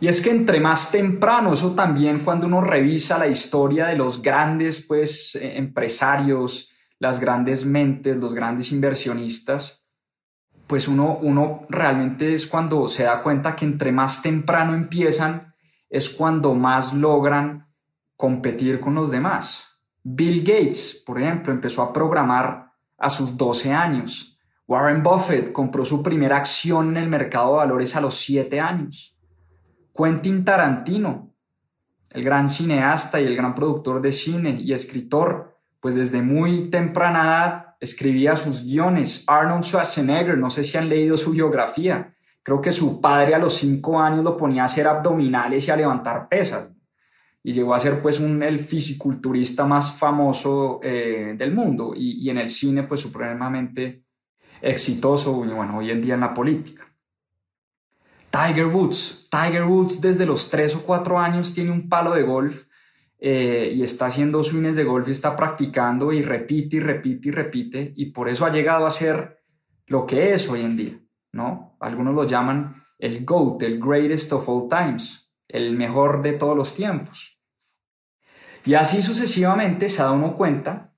Y 0.00 0.06
es 0.06 0.20
que 0.20 0.30
entre 0.30 0.60
más 0.60 0.92
temprano, 0.92 1.52
eso 1.52 1.74
también 1.74 2.20
cuando 2.20 2.46
uno 2.46 2.60
revisa 2.60 3.18
la 3.18 3.26
historia 3.26 3.86
de 3.86 3.96
los 3.96 4.22
grandes 4.22 4.84
pues 4.86 5.34
eh, 5.34 5.58
empresarios, 5.58 6.70
las 7.00 7.18
grandes 7.18 7.66
mentes, 7.66 8.16
los 8.16 8.34
grandes 8.34 8.70
inversionistas, 8.70 9.88
pues 10.68 10.86
uno, 10.86 11.18
uno 11.22 11.66
realmente 11.68 12.32
es 12.32 12.46
cuando 12.46 12.86
se 12.88 13.04
da 13.04 13.22
cuenta 13.22 13.56
que 13.56 13.64
entre 13.64 13.90
más 13.90 14.22
temprano 14.22 14.74
empiezan, 14.74 15.54
es 15.88 16.10
cuando 16.10 16.54
más 16.54 16.94
logran 16.94 17.66
competir 18.16 18.78
con 18.78 18.94
los 18.94 19.10
demás. 19.10 19.67
Bill 20.10 20.42
Gates, 20.42 21.02
por 21.04 21.20
ejemplo, 21.20 21.52
empezó 21.52 21.82
a 21.82 21.92
programar 21.92 22.72
a 22.96 23.10
sus 23.10 23.36
12 23.36 23.72
años. 23.72 24.38
Warren 24.66 25.02
Buffett 25.02 25.52
compró 25.52 25.84
su 25.84 26.02
primera 26.02 26.38
acción 26.38 26.88
en 26.90 27.02
el 27.02 27.08
mercado 27.10 27.52
de 27.52 27.56
valores 27.58 27.94
a 27.94 28.00
los 28.00 28.16
7 28.16 28.58
años. 28.58 29.18
Quentin 29.94 30.44
Tarantino, 30.44 31.34
el 32.10 32.24
gran 32.24 32.48
cineasta 32.48 33.20
y 33.20 33.26
el 33.26 33.36
gran 33.36 33.54
productor 33.54 34.00
de 34.00 34.12
cine 34.12 34.58
y 34.58 34.72
escritor, 34.72 35.58
pues 35.78 35.94
desde 35.94 36.22
muy 36.22 36.70
temprana 36.70 37.24
edad 37.24 37.76
escribía 37.78 38.34
sus 38.34 38.64
guiones. 38.64 39.24
Arnold 39.26 39.64
Schwarzenegger, 39.64 40.38
no 40.38 40.48
sé 40.48 40.64
si 40.64 40.78
han 40.78 40.88
leído 40.88 41.18
su 41.18 41.32
biografía, 41.32 42.14
creo 42.42 42.62
que 42.62 42.72
su 42.72 43.02
padre 43.02 43.34
a 43.34 43.38
los 43.38 43.54
5 43.54 44.00
años 44.00 44.24
lo 44.24 44.38
ponía 44.38 44.62
a 44.62 44.66
hacer 44.66 44.88
abdominales 44.88 45.68
y 45.68 45.70
a 45.70 45.76
levantar 45.76 46.28
pesas 46.28 46.70
y 47.48 47.52
llegó 47.54 47.74
a 47.74 47.78
ser 47.78 48.02
pues 48.02 48.20
el 48.20 48.58
fisiculturista 48.58 49.64
más 49.64 49.96
famoso 49.96 50.80
eh, 50.82 51.34
del 51.34 51.54
mundo 51.54 51.94
y, 51.96 52.22
y, 52.22 52.28
en 52.28 52.36
el 52.36 52.50
cine 52.50 52.82
pues 52.82 53.00
supremamente 53.00 54.04
exitoso 54.60 55.46
y 55.46 55.48
bueno, 55.48 55.78
hoy 55.78 55.90
en 55.90 56.02
día 56.02 56.12
en 56.12 56.20
la 56.20 56.34
política. 56.34 56.86
Tiger 58.30 58.66
Woods, 58.66 59.30
Tiger 59.30 59.64
Woods 59.64 60.02
desde 60.02 60.26
los 60.26 60.50
3 60.50 60.76
o 60.76 60.82
4 60.82 61.18
años 61.18 61.54
tiene 61.54 61.70
un 61.70 61.88
palo 61.88 62.12
de 62.12 62.22
golf 62.22 62.66
eh, 63.18 63.72
y 63.74 63.82
está 63.82 64.04
haciendo 64.08 64.44
swings 64.44 64.76
de 64.76 64.84
golf 64.84 65.08
y 65.08 65.12
está 65.12 65.34
practicando 65.34 66.12
y 66.12 66.20
repite 66.20 66.76
y 66.76 66.80
repite 66.80 67.28
y 67.28 67.30
repite 67.30 67.92
y 67.96 68.10
por 68.10 68.28
eso 68.28 68.44
ha 68.44 68.52
llegado 68.52 68.84
a 68.84 68.90
ser 68.90 69.42
lo 69.86 70.04
que 70.04 70.34
es 70.34 70.50
hoy 70.50 70.66
en 70.66 70.76
día, 70.76 71.00
¿no? 71.32 71.78
Algunos 71.80 72.14
lo 72.14 72.24
llaman 72.24 72.84
el 72.98 73.24
GOAT, 73.24 73.62
el 73.62 73.80
greatest 73.80 74.34
of 74.34 74.46
all 74.50 74.68
times, 74.68 75.32
el 75.48 75.74
mejor 75.74 76.20
de 76.20 76.34
todos 76.34 76.54
los 76.54 76.74
tiempos. 76.74 77.37
Y 78.68 78.74
así 78.74 79.00
sucesivamente 79.00 79.88
se 79.88 80.02
da 80.02 80.12
uno 80.12 80.34
cuenta 80.34 80.92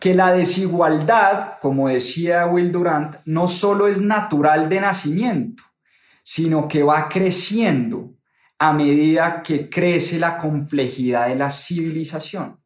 que 0.00 0.14
la 0.14 0.32
desigualdad, 0.32 1.52
como 1.62 1.88
decía 1.88 2.44
Will 2.46 2.72
Durant, 2.72 3.14
no 3.26 3.46
solo 3.46 3.86
es 3.86 4.00
natural 4.00 4.68
de 4.68 4.80
nacimiento, 4.80 5.62
sino 6.24 6.66
que 6.66 6.82
va 6.82 7.08
creciendo 7.08 8.16
a 8.58 8.72
medida 8.72 9.44
que 9.44 9.70
crece 9.70 10.18
la 10.18 10.38
complejidad 10.38 11.28
de 11.28 11.36
la 11.36 11.50
civilización. 11.50 12.58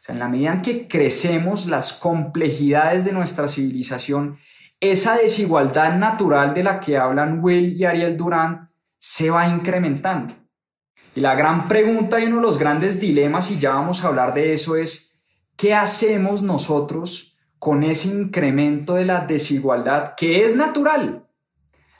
O 0.00 0.02
sea, 0.02 0.12
en 0.12 0.18
la 0.18 0.28
medida 0.28 0.52
en 0.52 0.60
que 0.60 0.86
crecemos 0.86 1.64
las 1.64 1.94
complejidades 1.94 3.06
de 3.06 3.12
nuestra 3.12 3.48
civilización, 3.48 4.38
esa 4.80 5.16
desigualdad 5.16 5.96
natural 5.96 6.52
de 6.52 6.62
la 6.62 6.78
que 6.78 6.98
hablan 6.98 7.42
Will 7.42 7.74
y 7.74 7.86
Ariel 7.86 8.18
Durant 8.18 8.68
se 8.98 9.30
va 9.30 9.48
incrementando. 9.48 10.41
Y 11.14 11.20
la 11.20 11.34
gran 11.34 11.68
pregunta 11.68 12.20
y 12.20 12.24
uno 12.24 12.36
de 12.36 12.42
los 12.42 12.58
grandes 12.58 12.98
dilemas, 12.98 13.50
y 13.50 13.58
ya 13.58 13.74
vamos 13.74 14.02
a 14.02 14.08
hablar 14.08 14.32
de 14.32 14.52
eso, 14.52 14.76
es 14.76 15.22
¿qué 15.56 15.74
hacemos 15.74 16.42
nosotros 16.42 17.38
con 17.58 17.84
ese 17.84 18.08
incremento 18.08 18.94
de 18.94 19.04
la 19.04 19.20
desigualdad 19.20 20.14
que 20.16 20.44
es 20.44 20.56
natural? 20.56 21.26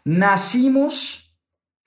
Nacimos 0.05 1.37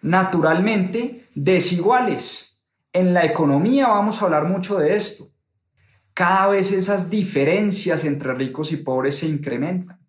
naturalmente 0.01 1.25
desiguales. 1.34 2.63
En 2.94 3.13
la 3.13 3.25
economía 3.25 3.88
vamos 3.88 4.22
a 4.22 4.25
hablar 4.25 4.46
mucho 4.46 4.77
de 4.77 4.96
esto. 4.96 5.27
Cada 6.13 6.48
vez 6.48 6.72
esas 6.72 7.10
diferencias 7.10 8.05
entre 8.05 8.34
ricos 8.36 8.72
y 8.72 8.77
pobres 8.77 9.17
se 9.17 9.27
incrementan. 9.27 10.00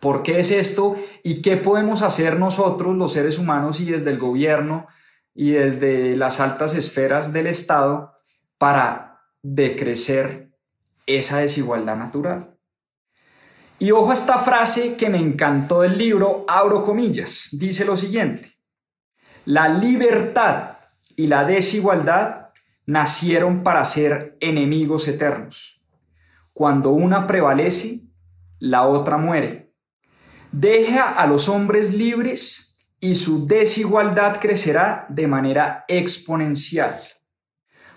¿Por 0.00 0.22
qué 0.22 0.40
es 0.40 0.50
esto? 0.50 0.96
¿Y 1.22 1.40
qué 1.40 1.56
podemos 1.56 2.02
hacer 2.02 2.38
nosotros, 2.38 2.96
los 2.96 3.12
seres 3.12 3.38
humanos, 3.38 3.78
y 3.78 3.84
desde 3.84 4.10
el 4.10 4.18
gobierno 4.18 4.86
y 5.34 5.52
desde 5.52 6.16
las 6.16 6.40
altas 6.40 6.74
esferas 6.74 7.32
del 7.32 7.48
Estado 7.48 8.12
para 8.56 9.20
decrecer 9.42 10.52
esa 11.06 11.38
desigualdad 11.38 11.96
natural? 11.96 12.56
Y 13.78 13.90
ojo 13.90 14.10
a 14.10 14.14
esta 14.14 14.38
frase 14.38 14.96
que 14.96 15.10
me 15.10 15.18
encantó 15.18 15.80
del 15.80 15.98
libro, 15.98 16.44
abro 16.48 16.84
comillas, 16.84 17.48
dice 17.52 17.84
lo 17.84 17.96
siguiente. 17.96 18.52
La 19.44 19.68
libertad 19.68 20.78
y 21.16 21.26
la 21.26 21.44
desigualdad 21.44 22.50
nacieron 22.86 23.62
para 23.62 23.84
ser 23.84 24.36
enemigos 24.40 25.08
eternos. 25.08 25.82
Cuando 26.52 26.90
una 26.90 27.26
prevalece, 27.26 28.00
la 28.58 28.86
otra 28.86 29.16
muere. 29.16 29.74
Deja 30.52 31.10
a 31.10 31.26
los 31.26 31.48
hombres 31.48 31.92
libres 31.92 32.73
y 33.04 33.14
su 33.14 33.46
desigualdad 33.46 34.40
crecerá 34.40 35.04
de 35.10 35.26
manera 35.26 35.84
exponencial, 35.88 37.02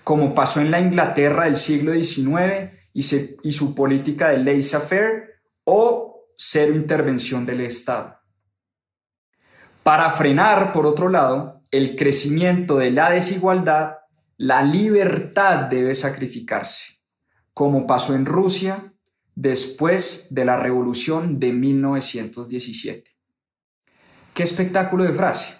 como 0.03 0.35
pasó 0.35 0.59
en 0.59 0.69
la 0.69 0.81
Inglaterra 0.81 1.45
del 1.45 1.55
siglo 1.55 1.93
XIX 1.93 2.73
y, 2.91 3.03
su 3.53 3.73
política 3.73 4.27
de 4.27 4.39
laissez-faire 4.39 5.39
o 5.63 6.25
cero 6.35 6.75
intervención 6.75 7.45
del 7.45 7.61
Estado. 7.61 8.19
Para 9.81 10.09
frenar, 10.09 10.73
por 10.73 10.85
otro 10.85 11.07
lado, 11.07 11.61
el 11.71 11.95
crecimiento 11.95 12.77
de 12.77 12.91
la 12.91 13.09
desigualdad, 13.11 13.99
la 14.35 14.61
libertad 14.61 15.69
debe 15.69 15.95
sacrificarse, 15.95 16.99
como 17.53 17.87
pasó 17.87 18.13
en 18.13 18.25
Rusia 18.25 18.91
después 19.35 20.27
de 20.31 20.43
la 20.43 20.57
revolución 20.57 21.39
de 21.39 21.53
1917. 21.53 23.16
Qué 24.37 24.43
espectáculo 24.43 25.03
de 25.03 25.13
frase. 25.13 25.55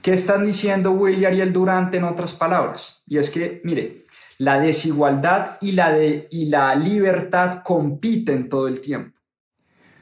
¿Qué 0.00 0.12
están 0.12 0.46
diciendo 0.46 0.92
Will 0.92 1.18
y 1.20 1.24
el 1.24 1.52
Durante 1.52 1.96
en 1.96 2.04
otras 2.04 2.34
palabras? 2.34 3.02
Y 3.04 3.18
es 3.18 3.30
que, 3.30 3.60
mire, 3.64 4.04
la 4.38 4.60
desigualdad 4.60 5.58
y 5.60 5.72
la, 5.72 5.98
y 5.98 6.44
la 6.44 6.72
libertad 6.76 7.64
compiten 7.64 8.48
todo 8.48 8.68
el 8.68 8.80
tiempo. 8.80 9.18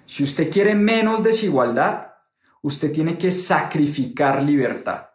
Si 0.05 0.23
usted 0.23 0.51
quiere 0.51 0.75
menos 0.75 1.23
desigualdad, 1.23 2.13
usted 2.61 2.93
tiene 2.93 3.17
que 3.17 3.33
sacrificar 3.33 4.43
libertad. 4.43 5.07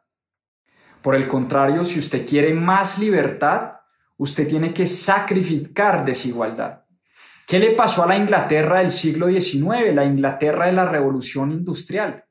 Por 1.04 1.14
el 1.14 1.28
contrario, 1.28 1.86
si 1.86 2.00
usted 2.00 2.28
quiere 2.28 2.56
más 2.56 2.98
libertad, 2.98 3.74
usted 4.18 4.48
tiene 4.48 4.74
que 4.74 4.88
sacrificar 4.88 6.04
desigualdad. 6.04 6.86
¿Qué 7.46 7.60
le 7.60 7.74
pasó 7.74 8.02
a 8.02 8.08
la 8.08 8.18
Inglaterra 8.18 8.80
del 8.80 8.90
siglo 8.90 9.28
XIX, 9.28 9.94
la 9.94 10.06
Inglaterra 10.06 10.66
de 10.66 10.74
la 10.74 10.90
Revolución 10.90 11.52
Industrial? 11.52 12.25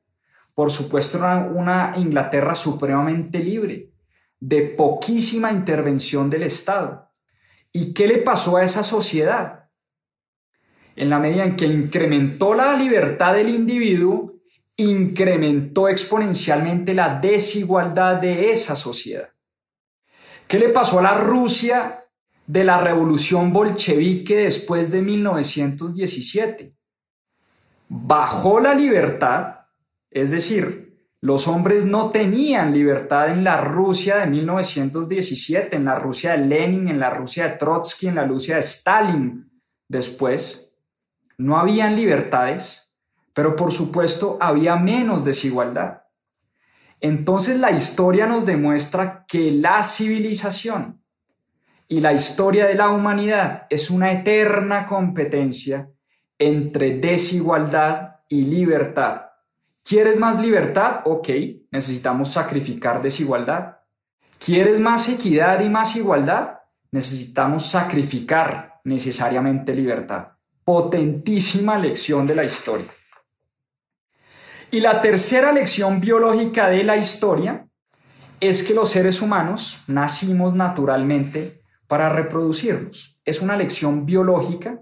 Por 0.55 0.71
supuesto, 0.71 1.19
era 1.19 1.37
una 1.37 1.93
Inglaterra 1.97 2.55
supremamente 2.55 3.39
libre, 3.39 3.91
de 4.39 4.61
poquísima 4.61 5.51
intervención 5.51 6.29
del 6.29 6.43
Estado. 6.43 7.11
¿Y 7.71 7.93
qué 7.93 8.07
le 8.07 8.19
pasó 8.19 8.57
a 8.57 8.63
esa 8.63 8.81
sociedad? 8.81 9.69
En 10.95 11.09
la 11.09 11.19
medida 11.19 11.43
en 11.43 11.57
que 11.57 11.65
incrementó 11.65 12.53
la 12.53 12.75
libertad 12.77 13.33
del 13.33 13.49
individuo, 13.49 14.33
incrementó 14.77 15.89
exponencialmente 15.89 16.93
la 16.93 17.19
desigualdad 17.19 18.15
de 18.15 18.51
esa 18.51 18.77
sociedad. 18.77 19.29
¿Qué 20.47 20.57
le 20.57 20.69
pasó 20.69 20.99
a 20.99 21.03
la 21.03 21.17
Rusia 21.17 22.05
de 22.47 22.63
la 22.63 22.79
revolución 22.79 23.51
bolchevique 23.51 24.37
después 24.37 24.91
de 24.91 25.01
1917? 25.01 26.75
Bajó 27.89 28.59
la 28.59 28.73
libertad, 28.73 29.54
es 30.15 30.31
decir, 30.31 30.97
los 31.21 31.47
hombres 31.47 31.85
no 31.85 32.09
tenían 32.09 32.73
libertad 32.73 33.29
en 33.29 33.43
la 33.43 33.61
Rusia 33.61 34.17
de 34.17 34.27
1917, 34.27 35.75
en 35.75 35.85
la 35.85 35.99
Rusia 35.99 36.31
de 36.31 36.45
Lenin, 36.45 36.87
en 36.87 36.99
la 36.99 37.11
Rusia 37.11 37.49
de 37.49 37.57
Trotsky, 37.57 38.07
en 38.07 38.15
la 38.15 38.25
Rusia 38.25 38.55
de 38.55 38.61
Stalin 38.61 39.51
después. 39.87 40.71
No 41.37 41.57
habían 41.59 41.95
libertades 41.95 42.85
pero 43.35 43.57
por 43.57 43.73
supuesto 43.73 44.37
había 44.39 44.77
menos 44.77 45.25
desigualdad. 45.25 46.03
Entonces 47.01 47.59
la 47.59 47.71
historia 47.71 48.25
nos 48.25 48.45
demuestra 48.45 49.25
que 49.27 49.51
la 49.51 49.83
civilización 49.83 51.03
y 51.89 51.99
la 51.99 52.13
historia 52.13 52.65
de 52.65 52.75
la 52.75 52.89
humanidad 52.89 53.67
es 53.69 53.89
una 53.89 54.13
eterna 54.13 54.85
competencia 54.85 55.91
entre 56.39 56.97
desigualdad 56.97 58.21
y 58.29 58.43
libertad. 58.43 59.24
¿Quieres 59.87 60.17
más 60.17 60.41
libertad? 60.41 61.01
Ok, 61.05 61.29
necesitamos 61.69 62.31
sacrificar 62.33 63.03
desigualdad. 63.03 63.81
¿Quieres 64.43 64.79
más 64.79 65.07
equidad 65.09 65.59
y 65.59 65.69
más 65.69 65.95
igualdad? 65.95 66.55
Necesitamos 66.89 67.67
sacrificar 67.67 68.81
necesariamente 68.83 69.75
libertad. 69.75 70.29
Potentísima 70.63 71.77
lección 71.77 72.25
de 72.25 72.33
la 72.33 72.43
historia. 72.43 72.87
Y 74.71 74.79
la 74.79 75.01
tercera 75.01 75.51
lección 75.51 76.01
biológica 76.01 76.67
de 76.67 76.83
la 76.83 76.97
historia 76.97 77.67
es 78.39 78.63
que 78.63 78.73
los 78.73 78.89
seres 78.89 79.21
humanos 79.21 79.83
nacimos 79.85 80.55
naturalmente 80.55 81.61
para 81.85 82.09
reproducirnos. 82.09 83.19
Es 83.23 83.39
una 83.39 83.55
lección 83.55 84.07
biológica, 84.07 84.81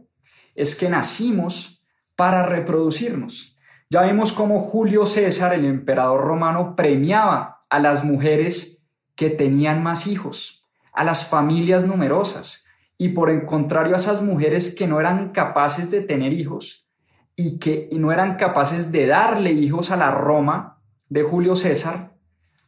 es 0.56 0.78
que 0.78 0.88
nacimos 0.88 1.84
para 2.16 2.46
reproducirnos. 2.46 3.53
Ya 3.94 4.02
vimos 4.02 4.32
cómo 4.32 4.60
Julio 4.60 5.06
César, 5.06 5.54
el 5.54 5.66
emperador 5.66 6.22
romano, 6.22 6.76
premiaba 6.76 7.60
a 7.70 7.78
las 7.78 8.04
mujeres 8.04 8.88
que 9.14 9.30
tenían 9.30 9.84
más 9.84 10.08
hijos, 10.08 10.66
a 10.94 11.04
las 11.04 11.30
familias 11.30 11.86
numerosas, 11.86 12.66
y 12.98 13.10
por 13.10 13.30
el 13.30 13.46
contrario 13.46 13.94
a 13.94 13.98
esas 13.98 14.24
mujeres 14.24 14.74
que 14.74 14.88
no 14.88 15.00
eran 15.00 15.30
capaces 15.30 15.92
de 15.92 16.02
tener 16.02 16.34
hijos, 16.34 16.90
y 17.36 17.60
que 17.60 17.88
no 17.92 18.12
eran 18.12 18.36
capaces 18.36 18.92
de 18.92 19.06
darle 19.06 19.52
hijos 19.52 19.92
a 19.92 19.96
la 19.96 20.10
Roma 20.10 20.82
de 21.10 21.22
Julio 21.22 21.56
César, 21.56 22.14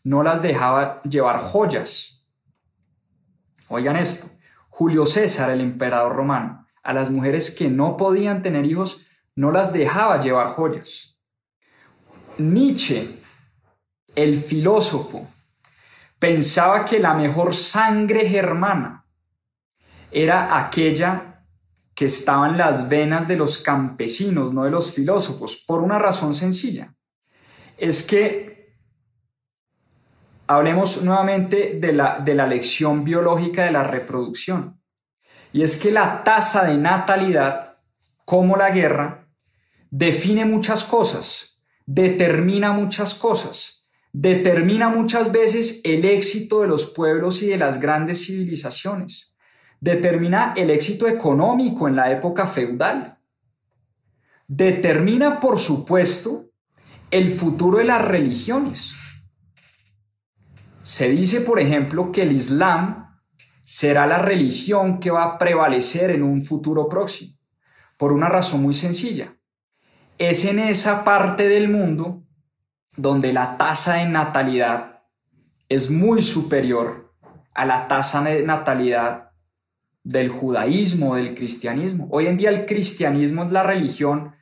no 0.04 0.22
las 0.22 0.44
dejaba 0.44 1.02
llevar 1.10 1.40
joyas. 1.40 2.28
Oigan 3.70 3.96
esto, 3.96 4.28
Julio 4.70 5.08
César, 5.08 5.50
el 5.50 5.62
emperador 5.62 6.16
romano, 6.16 6.68
a 6.84 6.94
las 6.94 7.10
mujeres 7.10 7.50
que 7.50 7.68
no 7.68 7.98
podían 7.98 8.44
tener 8.44 8.64
hijos, 8.68 9.08
no 9.34 9.52
las 9.52 9.74
dejaba 9.74 10.22
llevar 10.22 10.50
joyas. 10.50 11.15
Nietzsche, 12.38 13.08
el 14.16 14.38
filósofo, 14.38 15.28
pensaba 16.20 16.86
que 16.86 17.00
la 17.00 17.14
mejor 17.14 17.54
sangre 17.54 18.28
germana 18.28 19.06
era 20.12 20.58
aquella 20.58 21.46
que 21.94 22.06
estaban 22.06 22.58
las 22.58 22.90
venas 22.90 23.28
de 23.28 23.38
los 23.38 23.60
campesinos, 23.60 24.54
no 24.54 24.66
de 24.66 24.72
los 24.72 24.94
filósofos, 24.94 25.64
por 25.66 25.82
una 25.82 25.98
razón 25.98 26.34
sencilla. 26.34 26.94
Es 27.78 28.04
que 28.06 28.76
hablemos 30.48 31.04
nuevamente 31.04 31.78
de 31.80 31.94
la, 31.94 32.20
de 32.20 32.36
la 32.36 32.48
lección 32.48 33.04
biológica 33.04 33.64
de 33.64 33.72
la 33.72 33.84
reproducción. 33.84 34.82
Y 35.54 35.64
es 35.64 35.78
que 35.78 35.92
la 35.92 36.24
tasa 36.24 36.66
de 36.66 36.78
natalidad, 36.78 37.78
como 38.26 38.58
la 38.58 38.72
guerra, 38.72 39.30
define 39.90 40.44
muchas 40.44 40.84
cosas, 40.84 41.55
determina 41.86 42.74
muchas 42.74 43.14
cosas, 43.14 43.88
determina 44.12 44.90
muchas 44.90 45.32
veces 45.32 45.82
el 45.84 46.06
éxito 46.06 46.62
de 46.62 46.68
los 46.68 46.88
pueblos 46.88 47.44
y 47.44 47.48
de 47.48 47.58
las 47.58 47.80
grandes 47.80 48.26
civilizaciones, 48.26 49.36
determina 49.80 50.54
el 50.56 50.70
éxito 50.70 51.08
económico 51.08 51.88
en 51.88 51.96
la 51.96 52.12
época 52.12 52.48
feudal, 52.48 53.20
determina, 54.48 55.40
por 55.40 55.60
supuesto, 55.60 56.50
el 57.12 57.30
futuro 57.30 57.78
de 57.78 57.86
las 57.86 58.04
religiones. 58.04 58.96
Se 60.82 61.10
dice, 61.10 61.42
por 61.42 61.60
ejemplo, 61.60 62.12
que 62.12 62.24
el 62.24 62.32
Islam 62.32 63.20
será 63.64 64.06
la 64.06 64.20
religión 64.20 65.00
que 65.00 65.12
va 65.12 65.24
a 65.24 65.38
prevalecer 65.38 66.12
en 66.12 66.24
un 66.24 66.42
futuro 66.42 66.88
próximo, 66.88 67.38
por 67.98 68.12
una 68.12 68.30
razón 68.30 68.62
muy 68.62 68.74
sencilla. 68.74 69.35
Es 70.18 70.46
en 70.46 70.60
esa 70.60 71.04
parte 71.04 71.50
del 71.50 71.68
mundo 71.68 72.24
donde 72.96 73.34
la 73.34 73.58
tasa 73.58 73.96
de 73.96 74.06
natalidad 74.06 75.02
es 75.68 75.92
muy 75.92 76.22
superior 76.22 77.14
a 77.54 77.66
la 77.66 77.90
tasa 77.90 78.24
de 78.24 78.44
natalidad 78.44 79.32
del 80.04 80.30
judaísmo, 80.30 81.16
del 81.16 81.36
cristianismo. 81.36 82.08
Hoy 82.12 82.28
en 82.28 82.38
día 82.38 82.50
el 82.50 82.66
cristianismo 82.66 83.44
es 83.44 83.52
la 83.52 83.64
religión 83.64 84.34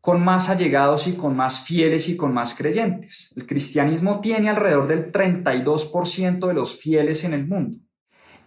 con 0.00 0.24
más 0.24 0.48
allegados 0.48 1.06
y 1.08 1.12
con 1.12 1.36
más 1.36 1.60
fieles 1.60 2.08
y 2.08 2.16
con 2.16 2.32
más 2.32 2.54
creyentes. 2.54 3.34
El 3.36 3.46
cristianismo 3.46 4.20
tiene 4.20 4.48
alrededor 4.48 4.86
del 4.86 5.12
32% 5.12 6.46
de 6.46 6.54
los 6.54 6.80
fieles 6.80 7.24
en 7.24 7.34
el 7.34 7.46
mundo. 7.46 7.76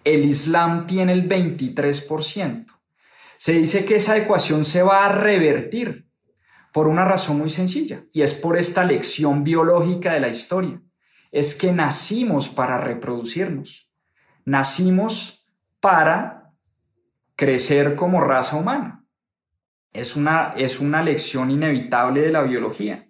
El 0.04 0.26
Islam 0.26 0.88
tiene 0.88 1.14
el 1.14 1.30
23%. 1.30 2.66
Se 3.38 3.54
dice 3.54 3.86
que 3.86 3.98
esa 3.98 4.18
ecuación 4.18 4.66
se 4.66 4.82
va 4.82 5.06
a 5.06 5.12
revertir 5.12 6.11
por 6.72 6.88
una 6.88 7.06
razón 7.06 7.38
muy 7.38 7.50
sencilla 7.50 8.04
y 8.14 8.22
es 8.22 8.34
por 8.34 8.58
esta 8.58 8.84
lección 8.84 9.44
biológica 9.44 10.14
de 10.14 10.20
la 10.20 10.30
historia. 10.30 10.82
Es 11.32 11.56
que 11.56 11.72
nacimos 11.72 12.50
para 12.50 12.78
reproducirnos. 12.78 13.92
Nacimos 14.46 15.46
para 15.80 16.54
crecer 17.36 17.96
como 17.96 18.22
raza 18.22 18.58
humana 18.58 19.02
es 19.94 20.16
una, 20.16 20.54
es 20.56 20.80
una 20.80 21.04
lección 21.04 21.52
inevitable 21.52 22.22
de 22.22 22.32
la 22.32 22.42
biología. 22.42 23.08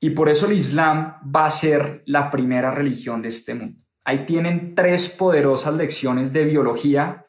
Y 0.00 0.10
por 0.10 0.28
eso 0.28 0.46
el 0.46 0.52
Islam 0.52 1.16
va 1.34 1.46
a 1.46 1.50
ser 1.50 2.02
la 2.06 2.30
primera 2.30 2.70
religión 2.70 3.22
de 3.22 3.28
este 3.28 3.54
mundo. 3.54 3.82
Ahí 4.04 4.24
tienen 4.24 4.74
tres 4.74 5.10
poderosas 5.10 5.74
lecciones 5.74 6.32
de 6.32 6.44
biología 6.44 7.26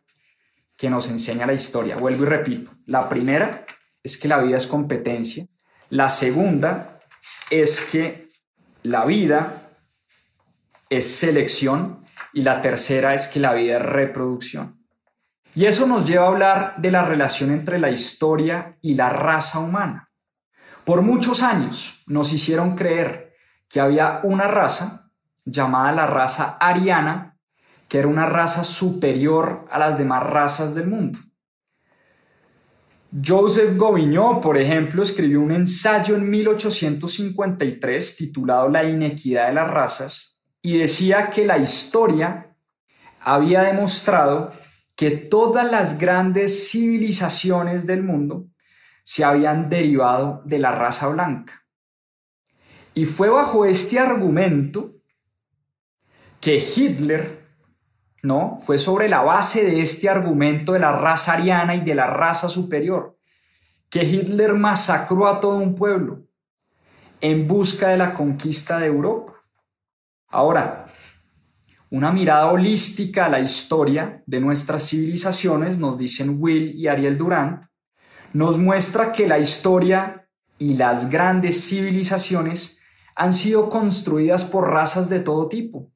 que 0.77 0.89
nos 0.89 1.09
enseña 1.09 1.45
la 1.45 1.53
historia. 1.53 1.97
Vuelvo 1.97 2.23
y 2.23 2.27
repito. 2.27 2.71
La 2.85 3.09
primera 3.09 3.65
es 4.01 4.17
que 4.17 4.27
la 4.27 4.39
vida 4.39 4.57
es 4.57 4.67
competencia. 4.67 5.45
La 5.91 6.07
segunda 6.07 6.99
es 7.49 7.81
que 7.81 8.29
la 8.83 9.03
vida 9.03 9.73
es 10.89 11.15
selección. 11.15 11.99
Y 12.33 12.43
la 12.43 12.61
tercera 12.61 13.13
es 13.13 13.27
que 13.27 13.41
la 13.41 13.51
vida 13.51 13.75
es 13.75 13.81
reproducción. 13.81 14.85
Y 15.53 15.65
eso 15.65 15.85
nos 15.85 16.07
lleva 16.07 16.23
a 16.23 16.29
hablar 16.29 16.75
de 16.77 16.91
la 16.91 17.03
relación 17.03 17.51
entre 17.51 17.77
la 17.77 17.89
historia 17.89 18.77
y 18.81 18.93
la 18.93 19.09
raza 19.09 19.59
humana. 19.59 20.09
Por 20.85 21.01
muchos 21.01 21.43
años 21.43 22.01
nos 22.07 22.31
hicieron 22.31 22.77
creer 22.77 23.35
que 23.69 23.81
había 23.81 24.21
una 24.23 24.47
raza 24.47 25.11
llamada 25.43 25.91
la 25.91 26.07
raza 26.07 26.55
ariana, 26.57 27.37
que 27.89 27.99
era 27.99 28.07
una 28.07 28.27
raza 28.27 28.63
superior 28.63 29.65
a 29.69 29.77
las 29.77 29.97
demás 29.97 30.23
razas 30.23 30.73
del 30.73 30.87
mundo. 30.87 31.19
Joseph 33.11 33.75
Gobineau, 33.75 34.39
por 34.39 34.57
ejemplo, 34.57 35.03
escribió 35.03 35.41
un 35.41 35.51
ensayo 35.51 36.15
en 36.15 36.29
1853 36.29 38.15
titulado 38.15 38.69
La 38.69 38.85
inequidad 38.85 39.47
de 39.47 39.53
las 39.53 39.69
razas 39.69 40.41
y 40.61 40.77
decía 40.77 41.29
que 41.29 41.45
la 41.45 41.57
historia 41.57 42.55
había 43.19 43.63
demostrado 43.63 44.53
que 44.95 45.11
todas 45.11 45.69
las 45.69 45.99
grandes 45.99 46.69
civilizaciones 46.71 47.85
del 47.85 48.01
mundo 48.03 48.47
se 49.03 49.25
habían 49.25 49.69
derivado 49.69 50.41
de 50.45 50.59
la 50.59 50.71
raza 50.71 51.07
blanca. 51.09 51.65
Y 52.93 53.05
fue 53.05 53.29
bajo 53.29 53.65
este 53.65 53.99
argumento 53.99 54.95
que 56.39 56.57
Hitler, 56.57 57.40
¿no? 58.23 58.59
Fue 58.63 58.77
sobre 58.77 59.09
la 59.09 59.21
base 59.21 59.63
de 59.63 59.81
este 59.81 60.09
argumento 60.09 60.73
de 60.73 60.79
la 60.79 60.91
raza 60.91 61.33
ariana 61.33 61.75
y 61.75 61.81
de 61.81 61.95
la 61.95 62.07
raza 62.07 62.49
superior, 62.49 63.17
que 63.89 64.03
Hitler 64.03 64.53
masacró 64.53 65.27
a 65.27 65.39
todo 65.39 65.57
un 65.57 65.75
pueblo 65.75 66.23
en 67.19 67.47
busca 67.47 67.89
de 67.89 67.97
la 67.97 68.13
conquista 68.13 68.79
de 68.79 68.87
Europa. 68.87 69.33
Ahora, 70.29 70.87
una 71.89 72.11
mirada 72.11 72.47
holística 72.51 73.25
a 73.25 73.29
la 73.29 73.39
historia 73.39 74.23
de 74.25 74.39
nuestras 74.39 74.87
civilizaciones, 74.87 75.77
nos 75.77 75.97
dicen 75.97 76.37
Will 76.39 76.73
y 76.73 76.87
Ariel 76.87 77.17
Durant, 77.17 77.65
nos 78.33 78.57
muestra 78.57 79.11
que 79.11 79.27
la 79.27 79.39
historia 79.39 80.29
y 80.57 80.75
las 80.75 81.09
grandes 81.09 81.67
civilizaciones 81.67 82.79
han 83.15 83.33
sido 83.33 83.69
construidas 83.69 84.45
por 84.45 84.69
razas 84.69 85.09
de 85.09 85.19
todo 85.19 85.49
tipo. 85.49 85.91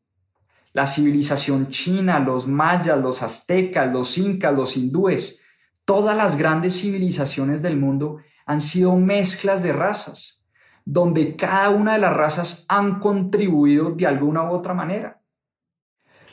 La 0.76 0.86
civilización 0.86 1.70
china, 1.70 2.20
los 2.20 2.50
mayas, 2.50 3.00
los 3.00 3.24
aztecas, 3.24 3.94
los 3.94 4.18
incas, 4.18 4.54
los 4.54 4.76
hindúes, 4.76 5.42
todas 5.86 6.18
las 6.18 6.38
grandes 6.38 6.82
civilizaciones 6.82 7.62
del 7.62 7.78
mundo 7.78 8.18
han 8.46 8.60
sido 8.60 8.98
mezclas 8.98 9.64
de 9.64 9.72
razas, 9.72 10.44
donde 10.84 11.38
cada 11.38 11.70
una 11.70 11.94
de 11.94 12.00
las 12.00 12.14
razas 12.14 12.66
han 12.68 13.00
contribuido 13.00 13.92
de 13.92 14.06
alguna 14.06 14.44
u 14.44 14.54
otra 14.54 14.74
manera. 14.74 15.22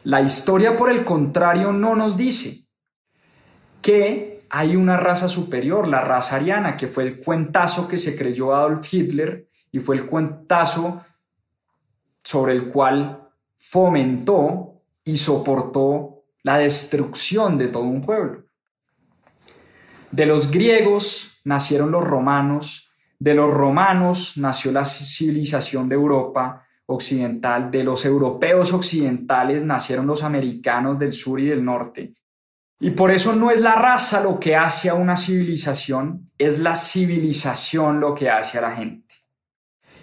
La 0.03 0.21
historia, 0.21 0.77
por 0.77 0.91
el 0.91 1.05
contrario, 1.05 1.73
no 1.73 1.95
nos 1.95 2.17
dice 2.17 2.67
que 3.81 4.41
hay 4.51 4.75
una 4.75 4.97
raza 4.97 5.29
superior, 5.29 5.87
la 5.87 6.01
raza 6.01 6.35
ariana, 6.35 6.77
que 6.77 6.89
fue 6.89 7.05
el 7.05 7.21
cuentazo 7.21 7.87
que 7.87 7.97
se 7.97 8.17
creyó 8.17 8.53
Adolf 8.53 8.93
Hitler 8.93 9.47
y 9.71 9.79
fue 9.79 9.95
el 9.95 10.07
cuentazo 10.07 11.05
sobre 12.25 12.55
el 12.55 12.69
cual 12.69 13.22
fomentó 13.65 14.83
y 15.05 15.17
soportó 15.17 16.25
la 16.43 16.59
destrucción 16.59 17.57
de 17.57 17.69
todo 17.69 17.85
un 17.85 18.03
pueblo. 18.03 18.45
De 20.11 20.27
los 20.27 20.51
griegos 20.51 21.41
nacieron 21.45 21.93
los 21.93 22.03
romanos, 22.03 22.91
de 23.19 23.35
los 23.35 23.51
romanos 23.51 24.37
nació 24.37 24.73
la 24.73 24.85
civilización 24.85 25.89
de 25.89 25.95
Europa, 25.95 26.67
occidental, 26.87 27.71
de 27.71 27.85
los 27.85 28.05
europeos 28.05 28.73
occidentales 28.73 29.65
nacieron 29.65 30.07
los 30.07 30.25
americanos 30.25 30.99
del 30.99 31.13
sur 31.13 31.41
y 31.41 31.47
del 31.47 31.65
norte. 31.65 32.13
Y 32.81 32.91
por 32.91 33.13
eso 33.13 33.35
no 33.37 33.53
es 33.53 33.61
la 33.61 33.77
raza 33.77 34.23
lo 34.23 34.41
que 34.41 34.57
hace 34.57 34.91
a 34.91 34.95
una 34.95 35.17
civilización, 35.17 36.27
es 36.37 36.59
la 36.59 36.75
civilización 36.75 38.01
lo 38.01 38.13
que 38.13 38.29
hace 38.29 38.59
a 38.59 38.63
la 38.63 38.73
gente. 38.73 39.15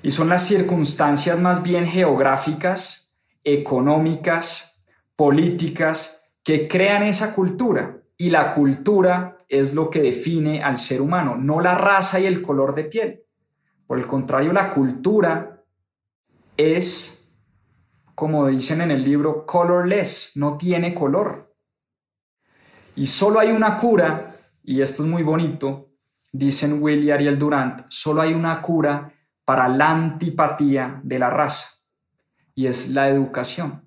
Y 0.02 0.12
son 0.12 0.30
las 0.30 0.48
circunstancias 0.48 1.38
más 1.40 1.62
bien 1.62 1.86
geográficas, 1.86 2.99
económicas, 3.44 4.84
políticas, 5.16 6.32
que 6.44 6.68
crean 6.68 7.04
esa 7.04 7.34
cultura. 7.34 8.02
Y 8.18 8.30
la 8.30 8.54
cultura 8.54 9.38
es 9.48 9.74
lo 9.74 9.90
que 9.90 10.02
define 10.02 10.64
al 10.64 10.78
ser 10.78 11.02
humano, 11.02 11.36
no 11.36 11.62
la 11.62 11.76
raza 11.76 12.20
y 12.20 12.26
el 12.26 12.42
color 12.42 12.76
de 12.76 12.84
piel. 12.86 13.24
Por 13.88 13.98
el 13.98 14.06
contrario, 14.06 14.54
la 14.54 14.70
cultura 14.70 15.64
es, 16.56 17.34
como 18.14 18.48
dicen 18.48 18.82
en 18.82 18.92
el 18.92 19.04
libro, 19.04 19.46
colorless, 19.46 20.34
no 20.36 20.58
tiene 20.58 20.94
color. 20.94 21.56
Y 22.96 23.08
solo 23.08 23.40
hay 23.40 23.50
una 23.50 23.78
cura, 23.78 24.36
y 24.64 24.82
esto 24.82 25.04
es 25.04 25.10
muy 25.10 25.24
bonito, 25.24 25.90
dicen 26.32 26.84
Will 26.84 27.04
y 27.04 27.12
Ariel 27.12 27.40
Durant, 27.40 27.86
solo 27.90 28.22
hay 28.22 28.34
una 28.34 28.62
cura 28.62 29.12
para 29.46 29.68
la 29.68 29.90
antipatía 29.90 31.00
de 31.04 31.18
la 31.18 31.30
raza, 31.30 31.79
y 32.60 32.68
es 32.68 32.90
la 32.90 33.08
educación. 33.08 33.86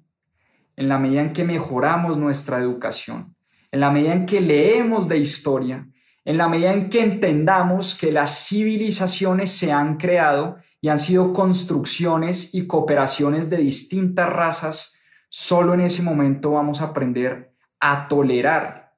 En 0.77 0.89
la 0.89 0.99
medida 0.99 1.21
en 1.21 1.35
que 1.35 1.45
mejoramos 1.45 2.17
nuestra 2.17 2.59
educación, 2.59 3.37
en 3.71 3.81
la 3.81 3.91
medida 3.91 4.15
en 4.15 4.25
que 4.25 4.41
leemos 4.41 5.09
de 5.09 5.19
historia, 5.19 5.87
en 6.25 6.39
la 6.39 6.49
medida 6.49 6.73
en 6.73 6.89
que 6.89 7.03
entendamos 7.03 7.95
que 7.95 8.11
las 8.11 8.49
civilizaciones 8.49 9.53
se 9.53 9.73
han 9.73 9.99
creado 9.99 10.57
y 10.81 10.89
han 10.89 10.99
sido 10.99 11.35
construcciones 11.35 12.55
y 12.55 12.67
cooperaciones 12.67 13.51
de 13.51 13.59
distintas 13.59 14.31
razas, 14.31 14.95
solo 15.29 15.75
en 15.75 15.83
ese 15.83 16.03
momento 16.03 16.53
vamos 16.53 16.81
a 16.81 16.87
aprender 16.87 17.53
a 17.79 18.09
tolerar 18.09 18.95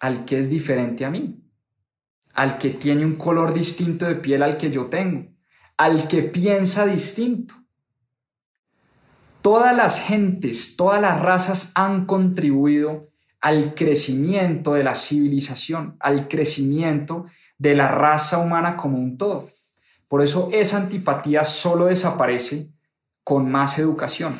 al 0.00 0.24
que 0.24 0.40
es 0.40 0.50
diferente 0.50 1.04
a 1.04 1.10
mí, 1.12 1.40
al 2.34 2.58
que 2.58 2.70
tiene 2.70 3.06
un 3.06 3.14
color 3.14 3.54
distinto 3.54 4.06
de 4.06 4.16
piel 4.16 4.42
al 4.42 4.58
que 4.58 4.72
yo 4.72 4.86
tengo, 4.86 5.30
al 5.76 6.08
que 6.08 6.24
piensa 6.24 6.84
distinto. 6.84 7.61
Todas 9.42 9.76
las 9.76 10.00
gentes, 10.00 10.76
todas 10.76 11.00
las 11.00 11.20
razas 11.20 11.72
han 11.74 12.06
contribuido 12.06 13.08
al 13.40 13.74
crecimiento 13.74 14.74
de 14.74 14.84
la 14.84 14.94
civilización, 14.94 15.96
al 15.98 16.28
crecimiento 16.28 17.26
de 17.58 17.74
la 17.74 17.88
raza 17.88 18.38
humana 18.38 18.76
como 18.76 18.98
un 18.98 19.18
todo. 19.18 19.50
Por 20.06 20.22
eso 20.22 20.48
esa 20.52 20.76
antipatía 20.76 21.44
solo 21.44 21.86
desaparece 21.86 22.70
con 23.24 23.50
más 23.50 23.78
educación, 23.78 24.38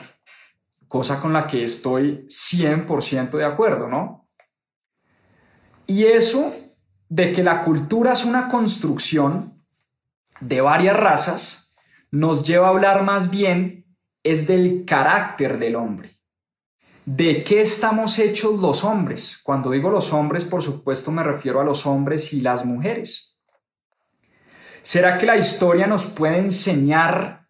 cosa 0.87 1.21
con 1.21 1.33
la 1.33 1.47
que 1.47 1.65
estoy 1.65 2.27
100% 2.29 3.31
de 3.31 3.45
acuerdo, 3.45 3.88
¿no? 3.88 4.29
Y 5.87 6.05
eso 6.05 6.55
de 7.09 7.33
que 7.33 7.43
la 7.43 7.62
cultura 7.62 8.12
es 8.12 8.25
una 8.25 8.49
construcción 8.49 9.65
de 10.41 10.61
varias 10.61 10.97
razas, 10.97 11.77
nos 12.11 12.47
lleva 12.47 12.69
a 12.69 12.71
hablar 12.71 13.03
más 13.03 13.31
bien 13.31 13.82
es 14.23 14.47
del 14.47 14.85
carácter 14.85 15.59
del 15.59 15.77
hombre. 15.77 16.11
¿De 17.05 17.43
qué 17.43 17.61
estamos 17.61 18.19
hechos 18.19 18.61
los 18.61 18.85
hombres? 18.85 19.41
Cuando 19.43 19.71
digo 19.71 19.91
los 19.91 20.13
hombres, 20.13 20.45
por 20.45 20.63
supuesto 20.63 21.11
me 21.11 21.23
refiero 21.23 21.61
a 21.61 21.65
los 21.65 21.85
hombres 21.87 22.33
y 22.33 22.41
las 22.41 22.65
mujeres. 22.65 23.41
¿Será 24.83 25.19
que 25.19 25.27
la 25.27 25.37
historia 25.37 25.87
nos 25.87 26.07
puede 26.07 26.39
enseñar 26.39 27.47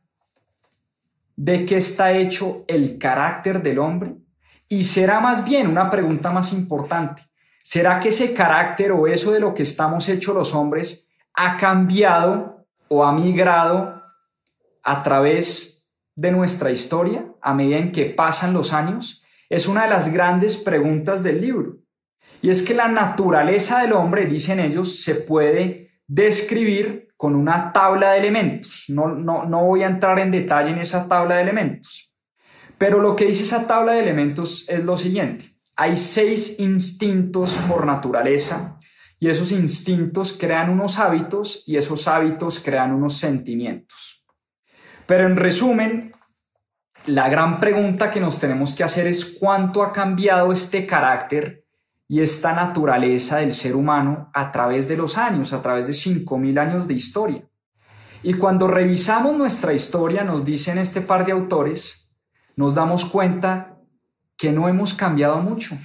de 1.36 1.66
qué 1.66 1.76
está 1.76 2.12
hecho 2.12 2.64
el 2.66 2.98
carácter 2.98 3.62
del 3.62 3.78
hombre? 3.78 4.16
Y 4.68 4.84
será 4.84 5.20
más 5.20 5.44
bien 5.44 5.66
una 5.66 5.90
pregunta 5.90 6.30
más 6.30 6.52
importante. 6.54 7.22
¿Será 7.62 8.00
que 8.00 8.08
ese 8.08 8.32
carácter 8.32 8.92
o 8.92 9.06
eso 9.06 9.32
de 9.32 9.40
lo 9.40 9.52
que 9.54 9.62
estamos 9.62 10.08
hechos 10.08 10.34
los 10.34 10.54
hombres 10.54 11.08
ha 11.34 11.56
cambiado 11.56 12.66
o 12.88 13.04
ha 13.04 13.12
migrado 13.12 14.02
a 14.82 15.02
través 15.02 15.81
de 16.14 16.32
nuestra 16.32 16.70
historia 16.70 17.26
a 17.40 17.54
medida 17.54 17.78
en 17.78 17.92
que 17.92 18.06
pasan 18.06 18.52
los 18.52 18.72
años? 18.72 19.24
Es 19.48 19.68
una 19.68 19.84
de 19.84 19.90
las 19.90 20.12
grandes 20.12 20.56
preguntas 20.56 21.22
del 21.22 21.40
libro. 21.40 21.78
Y 22.40 22.50
es 22.50 22.62
que 22.62 22.74
la 22.74 22.88
naturaleza 22.88 23.82
del 23.82 23.92
hombre, 23.92 24.26
dicen 24.26 24.60
ellos, 24.60 25.02
se 25.02 25.14
puede 25.14 25.90
describir 26.06 27.08
con 27.16 27.36
una 27.36 27.72
tabla 27.72 28.12
de 28.12 28.18
elementos. 28.18 28.86
No, 28.88 29.08
no, 29.08 29.44
no 29.44 29.64
voy 29.64 29.82
a 29.82 29.86
entrar 29.86 30.18
en 30.18 30.30
detalle 30.30 30.70
en 30.70 30.78
esa 30.78 31.06
tabla 31.06 31.36
de 31.36 31.42
elementos. 31.42 32.12
Pero 32.78 32.98
lo 32.98 33.14
que 33.14 33.26
dice 33.26 33.44
esa 33.44 33.66
tabla 33.66 33.92
de 33.92 34.00
elementos 34.00 34.68
es 34.68 34.84
lo 34.84 34.96
siguiente. 34.96 35.56
Hay 35.76 35.96
seis 35.96 36.58
instintos 36.58 37.56
por 37.68 37.86
naturaleza 37.86 38.76
y 39.20 39.28
esos 39.28 39.52
instintos 39.52 40.32
crean 40.32 40.68
unos 40.68 40.98
hábitos 40.98 41.62
y 41.64 41.76
esos 41.76 42.08
hábitos 42.08 42.58
crean 42.58 42.92
unos 42.92 43.18
sentimientos. 43.18 44.21
Pero 45.06 45.26
en 45.26 45.36
resumen, 45.36 46.12
la 47.06 47.28
gran 47.28 47.58
pregunta 47.58 48.10
que 48.10 48.20
nos 48.20 48.38
tenemos 48.38 48.74
que 48.74 48.84
hacer 48.84 49.06
es 49.06 49.36
cuánto 49.38 49.82
ha 49.82 49.92
cambiado 49.92 50.52
este 50.52 50.86
carácter 50.86 51.66
y 52.06 52.20
esta 52.20 52.52
naturaleza 52.52 53.38
del 53.38 53.52
ser 53.52 53.74
humano 53.74 54.30
a 54.34 54.52
través 54.52 54.86
de 54.86 54.96
los 54.96 55.18
años, 55.18 55.52
a 55.52 55.62
través 55.62 55.86
de 55.86 55.94
5.000 55.94 56.58
años 56.60 56.86
de 56.86 56.94
historia. 56.94 57.42
Y 58.22 58.34
cuando 58.34 58.68
revisamos 58.68 59.36
nuestra 59.36 59.72
historia, 59.72 60.22
nos 60.22 60.44
dicen 60.44 60.78
este 60.78 61.00
par 61.00 61.26
de 61.26 61.32
autores, 61.32 62.14
nos 62.54 62.74
damos 62.74 63.04
cuenta 63.06 63.78
que 64.36 64.52
no 64.52 64.68
hemos 64.68 64.94
cambiado 64.94 65.38
mucho. 65.38 65.76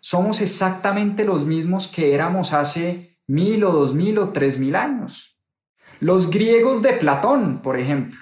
Somos 0.00 0.40
exactamente 0.40 1.24
los 1.24 1.44
mismos 1.44 1.88
que 1.88 2.12
éramos 2.12 2.52
hace 2.52 3.18
mil 3.26 3.64
o 3.64 3.72
dos 3.72 3.94
mil 3.94 4.18
o 4.18 4.30
tres 4.30 4.58
mil 4.58 4.74
años. 4.74 5.38
Los 6.00 6.30
griegos 6.30 6.82
de 6.82 6.94
Platón, 6.94 7.60
por 7.62 7.78
ejemplo, 7.78 8.18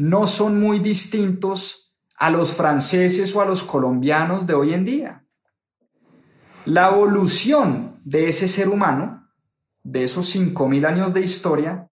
no 0.00 0.26
son 0.26 0.58
muy 0.58 0.78
distintos 0.78 1.94
a 2.16 2.30
los 2.30 2.54
franceses 2.54 3.36
o 3.36 3.42
a 3.42 3.44
los 3.44 3.62
colombianos 3.62 4.46
de 4.46 4.54
hoy 4.54 4.72
en 4.72 4.86
día. 4.86 5.26
La 6.64 6.88
evolución 6.88 7.96
de 8.02 8.26
ese 8.26 8.48
ser 8.48 8.70
humano, 8.70 9.28
de 9.82 10.04
esos 10.04 10.34
5.000 10.34 10.86
años 10.86 11.12
de 11.12 11.20
historia, 11.20 11.90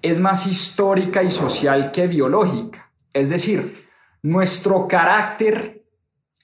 es 0.00 0.20
más 0.20 0.46
histórica 0.46 1.24
y 1.24 1.30
social 1.32 1.90
que 1.90 2.06
biológica. 2.06 2.92
Es 3.12 3.30
decir, 3.30 3.88
nuestro 4.22 4.86
carácter, 4.86 5.84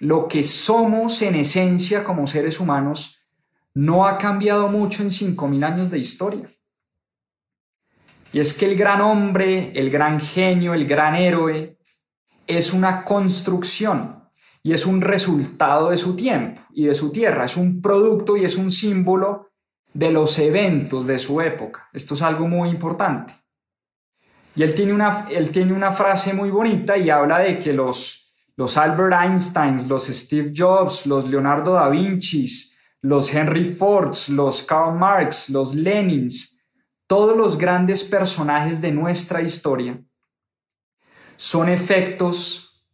lo 0.00 0.26
que 0.26 0.42
somos 0.42 1.22
en 1.22 1.36
esencia 1.36 2.02
como 2.02 2.26
seres 2.26 2.58
humanos, 2.58 3.20
no 3.74 4.08
ha 4.08 4.18
cambiado 4.18 4.66
mucho 4.66 5.04
en 5.04 5.10
5.000 5.10 5.64
años 5.64 5.90
de 5.92 6.00
historia. 6.00 6.48
Y 8.36 8.40
es 8.40 8.52
que 8.52 8.66
el 8.66 8.76
gran 8.76 9.00
hombre, 9.00 9.72
el 9.74 9.88
gran 9.88 10.20
genio, 10.20 10.74
el 10.74 10.86
gran 10.86 11.14
héroe, 11.14 11.78
es 12.46 12.74
una 12.74 13.02
construcción 13.02 14.28
y 14.62 14.74
es 14.74 14.84
un 14.84 15.00
resultado 15.00 15.88
de 15.88 15.96
su 15.96 16.14
tiempo 16.14 16.60
y 16.74 16.84
de 16.84 16.94
su 16.94 17.10
tierra, 17.10 17.46
es 17.46 17.56
un 17.56 17.80
producto 17.80 18.36
y 18.36 18.44
es 18.44 18.56
un 18.56 18.70
símbolo 18.70 19.52
de 19.94 20.10
los 20.10 20.38
eventos 20.38 21.06
de 21.06 21.18
su 21.18 21.40
época. 21.40 21.88
Esto 21.94 22.12
es 22.12 22.20
algo 22.20 22.46
muy 22.46 22.68
importante. 22.68 23.32
Y 24.54 24.64
él 24.64 24.74
tiene 24.74 24.92
una, 24.92 25.28
él 25.30 25.50
tiene 25.50 25.72
una 25.72 25.92
frase 25.92 26.34
muy 26.34 26.50
bonita 26.50 26.98
y 26.98 27.08
habla 27.08 27.38
de 27.38 27.58
que 27.58 27.72
los, 27.72 28.36
los 28.54 28.76
Albert 28.76 29.14
Einstein, 29.18 29.88
los 29.88 30.08
Steve 30.08 30.52
Jobs, 30.54 31.06
los 31.06 31.26
Leonardo 31.26 31.72
da 31.72 31.88
Vinci, 31.88 32.46
los 33.00 33.34
Henry 33.34 33.64
Fords, 33.64 34.28
los 34.28 34.62
Karl 34.64 34.94
Marx, 34.94 35.48
los 35.48 35.74
Lenins, 35.74 36.55
todos 37.06 37.36
los 37.36 37.56
grandes 37.58 38.04
personajes 38.04 38.80
de 38.80 38.92
nuestra 38.92 39.42
historia 39.42 40.02
son 41.36 41.68
efectos 41.68 42.84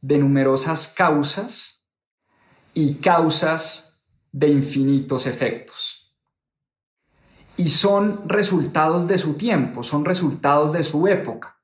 de 0.00 0.18
numerosas 0.18 0.92
causas 0.96 1.84
y 2.74 2.94
causas 2.96 4.04
de 4.30 4.48
infinitos 4.48 5.26
efectos. 5.26 6.14
Y 7.56 7.70
son 7.70 8.28
resultados 8.28 9.08
de 9.08 9.16
su 9.16 9.34
tiempo, 9.34 9.82
son 9.82 10.04
resultados 10.04 10.72
de 10.72 10.84
su 10.84 11.08
época. 11.08 11.58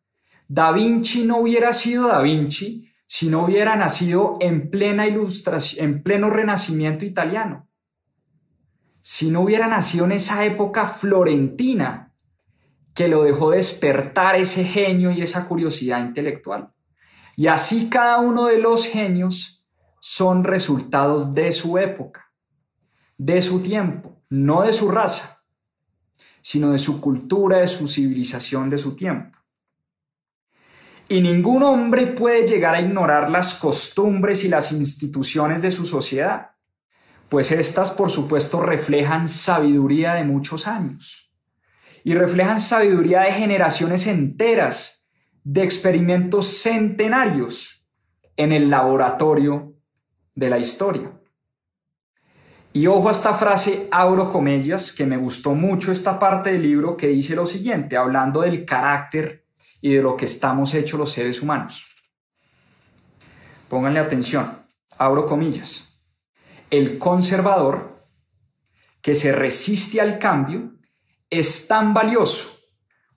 Da 0.49 0.73
Vinci 0.73 1.25
no 1.27 1.38
hubiera 1.38 1.73
sido 1.73 2.09
Da 2.09 2.23
Vinci 2.23 2.88
si 3.07 3.29
no 3.29 3.45
hubiera 3.45 3.77
nacido 3.77 4.38
en 4.41 4.71
plena 4.71 5.07
ilustración, 5.07 5.85
en 5.85 6.03
pleno 6.03 6.31
renacimiento 6.31 7.05
italiano. 7.05 7.69
Si 9.14 9.29
no 9.29 9.42
hubiera 9.42 9.68
nacido 9.68 10.07
en 10.07 10.12
esa 10.12 10.42
época 10.46 10.87
florentina 10.87 12.14
que 12.94 13.09
lo 13.09 13.25
dejó 13.25 13.51
despertar 13.51 14.37
ese 14.37 14.64
genio 14.64 15.11
y 15.11 15.20
esa 15.20 15.46
curiosidad 15.46 16.01
intelectual. 16.01 16.72
Y 17.37 17.48
así 17.48 17.90
cada 17.90 18.20
uno 18.20 18.46
de 18.46 18.59
los 18.59 18.87
genios 18.87 19.66
son 20.01 20.44
resultados 20.44 21.35
de 21.35 21.53
su 21.53 21.77
época, 21.77 22.33
de 23.18 23.42
su 23.42 23.61
tiempo, 23.61 24.22
no 24.31 24.62
de 24.62 24.72
su 24.72 24.90
raza, 24.90 25.44
sino 26.40 26.72
de 26.72 26.79
su 26.79 26.98
cultura, 26.98 27.59
de 27.59 27.66
su 27.66 27.88
civilización, 27.88 28.70
de 28.70 28.79
su 28.79 28.96
tiempo. 28.96 29.38
Y 31.11 31.20
ningún 31.20 31.62
hombre 31.64 32.07
puede 32.07 32.46
llegar 32.46 32.77
a 32.77 32.81
ignorar 32.81 33.29
las 33.29 33.57
costumbres 33.57 34.42
y 34.44 34.48
las 34.48 34.72
instituciones 34.72 35.61
de 35.61 35.70
su 35.70 35.85
sociedad, 35.85 36.52
pues 37.33 37.51
éstas, 37.51 37.90
por 37.90 38.11
supuesto, 38.11 38.61
reflejan 38.61 39.27
sabiduría 39.27 40.12
de 40.12 40.23
muchos 40.23 40.68
años 40.68 41.33
y 42.05 42.12
reflejan 42.12 42.61
sabiduría 42.61 43.23
de 43.23 43.33
generaciones 43.33 44.07
enteras 44.07 45.09
de 45.42 45.62
experimentos 45.62 46.47
centenarios 46.61 47.87
en 48.37 48.53
el 48.53 48.68
laboratorio 48.68 49.79
de 50.35 50.51
la 50.51 50.59
historia. 50.59 51.11
Y 52.75 52.87
ojo 52.87 53.09
a 53.09 53.12
esta 53.12 53.33
frase, 53.33 53.88
abro 53.90 54.31
comillas, 54.31 54.92
que 54.92 55.07
me 55.07 55.16
gustó 55.16 55.55
mucho 55.55 55.90
esta 55.90 56.18
parte 56.18 56.53
del 56.53 56.61
libro 56.61 56.99
que 56.99 57.07
dice 57.07 57.35
lo 57.35 57.47
siguiente, 57.47 57.97
hablando 57.97 58.42
del 58.42 58.66
carácter 58.66 59.47
y 59.81 59.95
de 59.95 60.03
lo 60.03 60.18
que 60.18 60.27
estamos 60.27 60.75
hechos 60.75 61.01
los 61.01 61.11
seres 61.11 61.40
humanos. 61.40 61.87
Pónganle 63.71 64.01
atención, 64.01 64.55
abro 64.99 65.25
comillas. 65.25 65.91
El 66.73 66.99
conservador 66.99 67.99
que 69.03 69.15
se 69.15 69.31
resiste 69.31 70.01
al 70.01 70.19
cambio 70.19 70.73
es 71.29 71.69
tan 71.69 71.93
valioso 71.93 72.57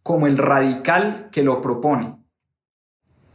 como 0.04 0.28
el 0.28 0.38
radical 0.38 1.30
que 1.32 1.42
lo 1.42 1.62
propone. 1.62 2.18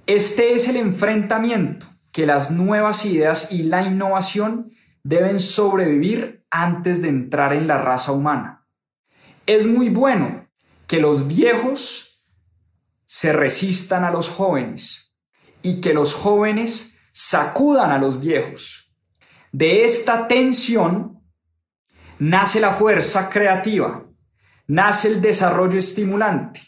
Este 0.04 0.52
es 0.52 0.68
el 0.68 0.76
enfrentamiento 0.76 1.86
que 2.12 2.26
las 2.26 2.50
nuevas 2.50 3.06
ideas 3.06 3.50
y 3.50 3.62
la 3.62 3.82
innovación 3.82 4.70
deben 5.02 5.40
sobrevivir 5.40 6.44
antes 6.50 7.00
de 7.00 7.08
entrar 7.08 7.54
en 7.54 7.66
la 7.66 7.78
raza 7.78 8.12
humana. 8.12 8.66
Es 9.46 9.66
muy 9.66 9.88
bueno 9.88 10.50
que 10.86 11.00
los 11.00 11.28
viejos 11.28 12.26
se 13.06 13.32
resistan 13.32 14.04
a 14.04 14.10
los 14.10 14.28
jóvenes 14.28 15.16
y 15.62 15.80
que 15.80 15.94
los 15.94 16.12
jóvenes 16.12 16.98
sacudan 17.10 17.90
a 17.90 17.96
los 17.96 18.20
viejos. 18.20 18.89
De 19.52 19.84
esta 19.84 20.28
tensión 20.28 21.22
nace 22.18 22.60
la 22.60 22.70
fuerza 22.70 23.28
creativa 23.30 24.06
nace 24.70 25.08
el 25.08 25.20
desarrollo 25.20 25.80
estimulante, 25.80 26.60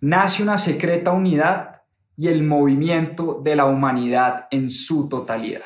nace 0.00 0.40
una 0.44 0.56
secreta 0.56 1.10
unidad 1.10 1.82
y 2.16 2.28
el 2.28 2.44
movimiento 2.44 3.40
de 3.42 3.56
la 3.56 3.64
humanidad 3.64 4.46
en 4.52 4.70
su 4.70 5.08
totalidad. 5.08 5.64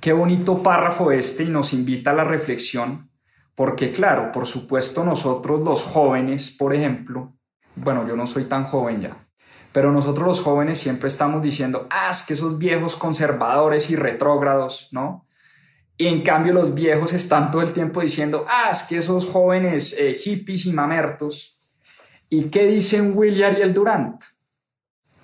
Qué 0.00 0.14
bonito 0.14 0.62
párrafo 0.62 1.12
este 1.12 1.42
y 1.42 1.50
nos 1.50 1.74
invita 1.74 2.12
a 2.12 2.14
la 2.14 2.24
reflexión, 2.24 3.10
porque 3.54 3.92
claro, 3.92 4.32
por 4.32 4.46
supuesto 4.46 5.04
nosotros 5.04 5.60
los 5.60 5.82
jóvenes, 5.82 6.56
por 6.58 6.74
ejemplo, 6.74 7.36
bueno, 7.76 8.08
yo 8.08 8.16
no 8.16 8.26
soy 8.26 8.44
tan 8.44 8.64
joven 8.64 9.02
ya, 9.02 9.28
pero 9.72 9.92
nosotros 9.92 10.26
los 10.26 10.42
jóvenes 10.42 10.78
siempre 10.78 11.08
estamos 11.08 11.42
diciendo, 11.42 11.86
ah, 11.90 12.12
que 12.26 12.34
esos 12.34 12.58
viejos 12.58 12.96
conservadores 12.96 13.90
y 13.90 13.96
retrógrados, 13.96 14.88
¿no? 14.92 15.26
Y 15.96 16.06
en 16.06 16.22
cambio 16.22 16.52
los 16.52 16.74
viejos 16.74 17.12
están 17.12 17.50
todo 17.50 17.62
el 17.62 17.72
tiempo 17.72 18.00
diciendo, 18.00 18.46
ah, 18.48 18.72
que 18.88 18.96
esos 18.96 19.26
jóvenes 19.26 19.94
eh, 19.98 20.14
hippies 20.14 20.66
y 20.66 20.72
mamertos. 20.72 21.56
¿Y 22.28 22.44
qué 22.44 22.66
dicen 22.66 23.12
William 23.14 23.54
y 23.58 23.62
el 23.62 23.74
Durant? 23.74 24.22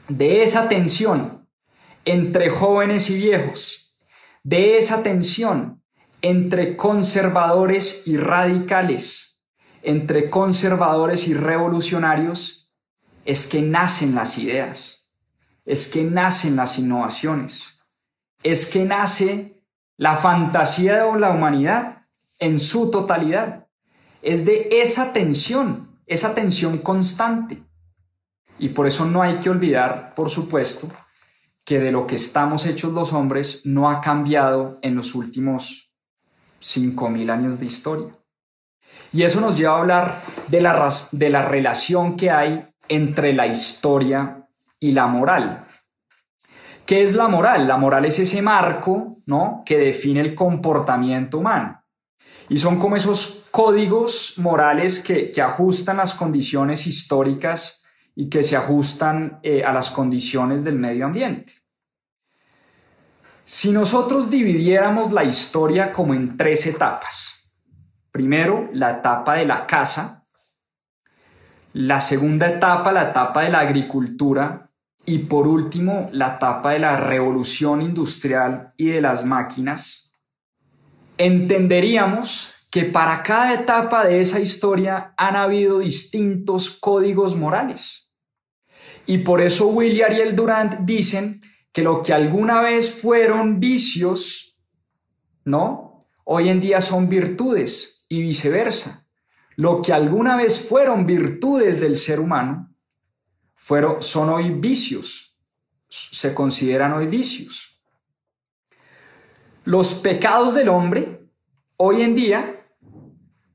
De 0.08 0.42
esa 0.42 0.68
tensión 0.68 1.48
entre 2.04 2.50
jóvenes 2.50 3.10
y 3.10 3.16
viejos, 3.16 3.96
de 4.44 4.78
esa 4.78 5.02
tensión 5.02 5.82
entre 6.22 6.76
conservadores 6.76 8.06
y 8.06 8.16
radicales, 8.16 9.44
entre 9.82 10.30
conservadores 10.30 11.26
y 11.26 11.34
revolucionarios, 11.34 12.65
es 13.26 13.48
que 13.48 13.60
nacen 13.60 14.14
las 14.14 14.38
ideas, 14.38 15.10
es 15.64 15.88
que 15.88 16.04
nacen 16.04 16.56
las 16.56 16.78
innovaciones, 16.78 17.80
es 18.42 18.66
que 18.66 18.84
nace 18.84 19.62
la 19.96 20.16
fantasía 20.16 21.04
de 21.04 21.18
la 21.18 21.30
humanidad 21.30 22.06
en 22.38 22.60
su 22.60 22.90
totalidad. 22.90 23.66
Es 24.22 24.44
de 24.44 24.68
esa 24.70 25.12
tensión, 25.12 26.00
esa 26.06 26.34
tensión 26.34 26.78
constante. 26.78 27.62
Y 28.58 28.70
por 28.70 28.86
eso 28.86 29.04
no 29.04 29.22
hay 29.22 29.36
que 29.36 29.50
olvidar, 29.50 30.14
por 30.14 30.30
supuesto, 30.30 30.88
que 31.64 31.80
de 31.80 31.92
lo 31.92 32.06
que 32.06 32.16
estamos 32.16 32.64
hechos 32.66 32.92
los 32.92 33.12
hombres 33.12 33.62
no 33.64 33.90
ha 33.90 34.00
cambiado 34.00 34.78
en 34.82 34.94
los 34.94 35.14
últimos 35.14 35.94
5.000 36.60 37.30
años 37.30 37.58
de 37.58 37.66
historia. 37.66 38.16
Y 39.12 39.24
eso 39.24 39.40
nos 39.40 39.56
lleva 39.58 39.76
a 39.76 39.80
hablar 39.80 40.22
de 40.48 40.60
la, 40.60 40.90
de 41.10 41.30
la 41.30 41.46
relación 41.46 42.16
que 42.16 42.30
hay 42.30 42.64
entre 42.88 43.32
la 43.32 43.46
historia 43.46 44.48
y 44.78 44.92
la 44.92 45.06
moral. 45.06 45.64
¿Qué 46.84 47.02
es 47.02 47.14
la 47.14 47.28
moral? 47.28 47.66
La 47.66 47.76
moral 47.76 48.04
es 48.04 48.18
ese 48.20 48.42
marco, 48.42 49.16
¿no? 49.26 49.62
Que 49.66 49.76
define 49.76 50.20
el 50.20 50.34
comportamiento 50.34 51.38
humano. 51.38 51.82
Y 52.48 52.58
son 52.58 52.78
como 52.78 52.94
esos 52.94 53.48
códigos 53.50 54.34
morales 54.36 55.00
que, 55.00 55.32
ajustan 55.42 55.96
las 55.96 56.14
condiciones 56.14 56.86
históricas 56.86 57.82
y 58.14 58.28
que 58.28 58.42
se 58.42 58.56
ajustan 58.56 59.40
eh, 59.42 59.64
a 59.64 59.72
las 59.72 59.90
condiciones 59.90 60.62
del 60.62 60.76
medio 60.76 61.06
ambiente. 61.06 61.52
Si 63.44 63.72
nosotros 63.72 64.30
dividiéramos 64.30 65.12
la 65.12 65.24
historia 65.24 65.90
como 65.90 66.14
en 66.14 66.36
tres 66.36 66.66
etapas, 66.66 67.52
primero 68.10 68.68
la 68.72 68.92
etapa 68.92 69.34
de 69.34 69.44
la 69.44 69.66
casa, 69.66 70.15
la 71.76 72.00
segunda 72.00 72.48
etapa, 72.48 72.90
la 72.90 73.10
etapa 73.10 73.42
de 73.42 73.50
la 73.50 73.60
agricultura, 73.60 74.70
y 75.04 75.18
por 75.18 75.46
último, 75.46 76.08
la 76.10 76.36
etapa 76.36 76.70
de 76.70 76.78
la 76.78 76.96
revolución 76.96 77.82
industrial 77.82 78.72
y 78.78 78.86
de 78.86 79.02
las 79.02 79.26
máquinas, 79.26 80.14
entenderíamos 81.18 82.54
que 82.70 82.84
para 82.84 83.22
cada 83.22 83.52
etapa 83.52 84.06
de 84.06 84.22
esa 84.22 84.40
historia 84.40 85.12
han 85.18 85.36
habido 85.36 85.80
distintos 85.80 86.70
códigos 86.70 87.36
morales. 87.36 88.10
Y 89.04 89.18
por 89.18 89.42
eso 89.42 89.68
Will 89.68 89.98
y 89.98 90.02
Ariel 90.02 90.34
Durant 90.34 90.78
dicen 90.80 91.42
que 91.72 91.82
lo 91.82 92.02
que 92.02 92.14
alguna 92.14 92.62
vez 92.62 92.90
fueron 92.90 93.60
vicios, 93.60 94.56
¿no? 95.44 96.06
Hoy 96.24 96.48
en 96.48 96.58
día 96.58 96.80
son 96.80 97.10
virtudes 97.10 98.06
y 98.08 98.22
viceversa. 98.22 99.05
Lo 99.56 99.80
que 99.80 99.92
alguna 99.92 100.36
vez 100.36 100.68
fueron 100.68 101.06
virtudes 101.06 101.80
del 101.80 101.96
ser 101.96 102.20
humano, 102.20 102.74
fueron, 103.54 104.02
son 104.02 104.28
hoy 104.28 104.50
vicios, 104.50 105.36
se 105.88 106.34
consideran 106.34 106.92
hoy 106.92 107.06
vicios. 107.06 107.80
Los 109.64 109.94
pecados 109.94 110.54
del 110.54 110.68
hombre 110.68 111.28
hoy 111.78 112.02
en 112.02 112.14
día 112.14 112.66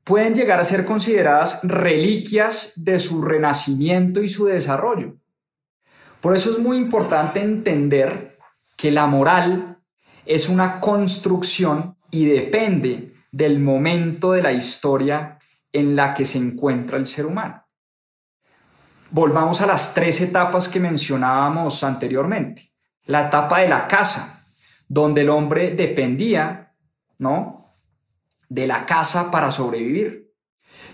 pueden 0.04 0.34
llegar 0.34 0.60
a 0.60 0.64
ser 0.64 0.84
consideradas 0.84 1.60
reliquias 1.62 2.72
de 2.76 2.98
su 2.98 3.22
renacimiento 3.22 4.22
y 4.22 4.28
su 4.28 4.46
desarrollo. 4.46 5.16
Por 6.20 6.34
eso 6.34 6.50
es 6.50 6.58
muy 6.58 6.76
importante 6.76 7.40
entender 7.40 8.38
que 8.76 8.90
la 8.90 9.06
moral 9.06 9.78
es 10.26 10.48
una 10.48 10.80
construcción 10.80 11.96
y 12.10 12.26
depende 12.26 13.14
del 13.30 13.60
momento 13.60 14.32
de 14.32 14.42
la 14.42 14.52
historia 14.52 15.38
en 15.72 15.96
la 15.96 16.14
que 16.14 16.24
se 16.24 16.38
encuentra 16.38 16.98
el 16.98 17.06
ser 17.06 17.26
humano. 17.26 17.64
Volvamos 19.10 19.60
a 19.60 19.66
las 19.66 19.94
tres 19.94 20.20
etapas 20.20 20.68
que 20.68 20.80
mencionábamos 20.80 21.84
anteriormente. 21.84 22.72
La 23.04 23.26
etapa 23.26 23.60
de 23.60 23.68
la 23.68 23.86
casa, 23.86 24.42
donde 24.88 25.22
el 25.22 25.30
hombre 25.30 25.74
dependía, 25.74 26.74
¿no? 27.18 27.64
De 28.48 28.66
la 28.66 28.86
casa 28.86 29.30
para 29.30 29.50
sobrevivir. 29.50 30.32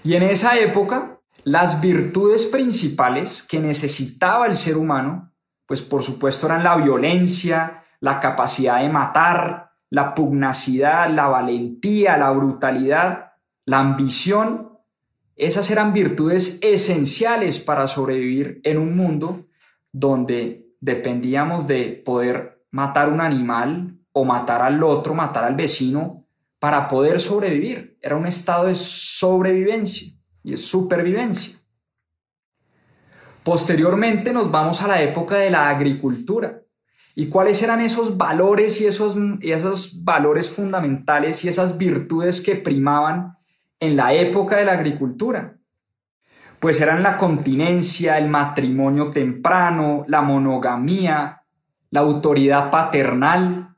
Y 0.05 0.15
en 0.15 0.25
esa 0.25 0.59
época, 0.59 1.21
las 1.45 1.81
virtudes 1.81 2.47
principales 2.47 3.43
que 3.43 3.61
necesitaba 3.61 4.47
el 4.47 4.57
ser 4.57 4.77
humano, 4.77 5.33
pues 5.67 5.83
por 5.83 6.03
supuesto 6.03 6.47
eran 6.47 6.65
la 6.65 6.77
violencia, 6.77 7.85
la 8.01 8.21
capacidad 8.21 8.81
de 8.81 8.89
matar, 8.89 9.71
la 9.91 10.15
pugnacidad, 10.15 11.09
la 11.11 11.27
valentía, 11.29 12.17
la 12.17 12.31
brutalidad, 12.31 13.28
la 13.69 13.81
ambición 13.81 14.79
esas 15.37 15.71
eran 15.71 15.93
virtudes 15.93 16.59
esenciales 16.63 17.59
para 17.59 17.87
sobrevivir 17.87 18.63
en 18.65 18.79
un 18.79 18.97
mundo 18.97 19.45
donde 19.93 20.73
dependíamos 20.81 21.67
de 21.67 22.03
poder 22.03 22.65
matar 22.71 23.13
un 23.13 23.21
animal 23.21 23.99
o 24.13 24.25
matar 24.25 24.63
al 24.63 24.83
otro, 24.83 25.13
matar 25.13 25.45
al 25.45 25.55
vecino 25.55 26.25
para 26.59 26.89
poder 26.89 27.21
sobrevivir. 27.21 27.99
Era 28.01 28.17
un 28.17 28.27
estado 28.27 28.69
de 28.69 28.75
sobrevivencia 28.75 30.15
y 30.43 30.53
de 30.53 30.57
supervivencia. 30.57 31.59
Posteriormente 33.45 34.33
nos 34.33 34.51
vamos 34.51 34.81
a 34.81 34.89
la 34.89 35.03
época 35.03 35.37
de 35.37 35.51
la 35.51 35.69
agricultura. 35.69 36.63
¿Y 37.15 37.29
cuáles 37.29 37.63
eran 37.63 37.83
esos 37.83 38.17
valores 38.17 38.81
y 38.81 38.87
esos, 38.87 39.15
esos 39.43 40.03
valores 40.05 40.49
fundamentales 40.49 41.45
y 41.45 41.49
esas 41.49 41.77
virtudes 41.77 42.41
que 42.41 42.55
primaban 42.55 43.38
en 43.81 43.97
la 43.97 44.13
época 44.13 44.57
de 44.57 44.65
la 44.65 44.73
agricultura. 44.73 45.57
Pues 46.59 46.81
eran 46.81 47.03
la 47.03 47.17
continencia, 47.17 48.19
el 48.19 48.29
matrimonio 48.29 49.11
temprano, 49.11 50.05
la 50.09 50.23
monogamía, 50.23 51.43
la 51.91 52.01
autoridad 52.01 52.71
paternal. 52.71 53.77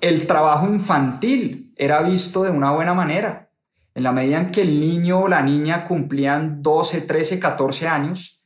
El 0.00 0.26
trabajo 0.26 0.66
infantil 0.68 1.72
era 1.76 2.02
visto 2.02 2.44
de 2.44 2.50
una 2.50 2.70
buena 2.70 2.94
manera. 2.94 3.50
En 3.94 4.04
la 4.04 4.12
medida 4.12 4.38
en 4.38 4.50
que 4.50 4.62
el 4.62 4.80
niño 4.80 5.22
o 5.22 5.28
la 5.28 5.42
niña 5.42 5.84
cumplían 5.84 6.62
12, 6.62 7.02
13, 7.02 7.40
14 7.40 7.88
años, 7.88 8.42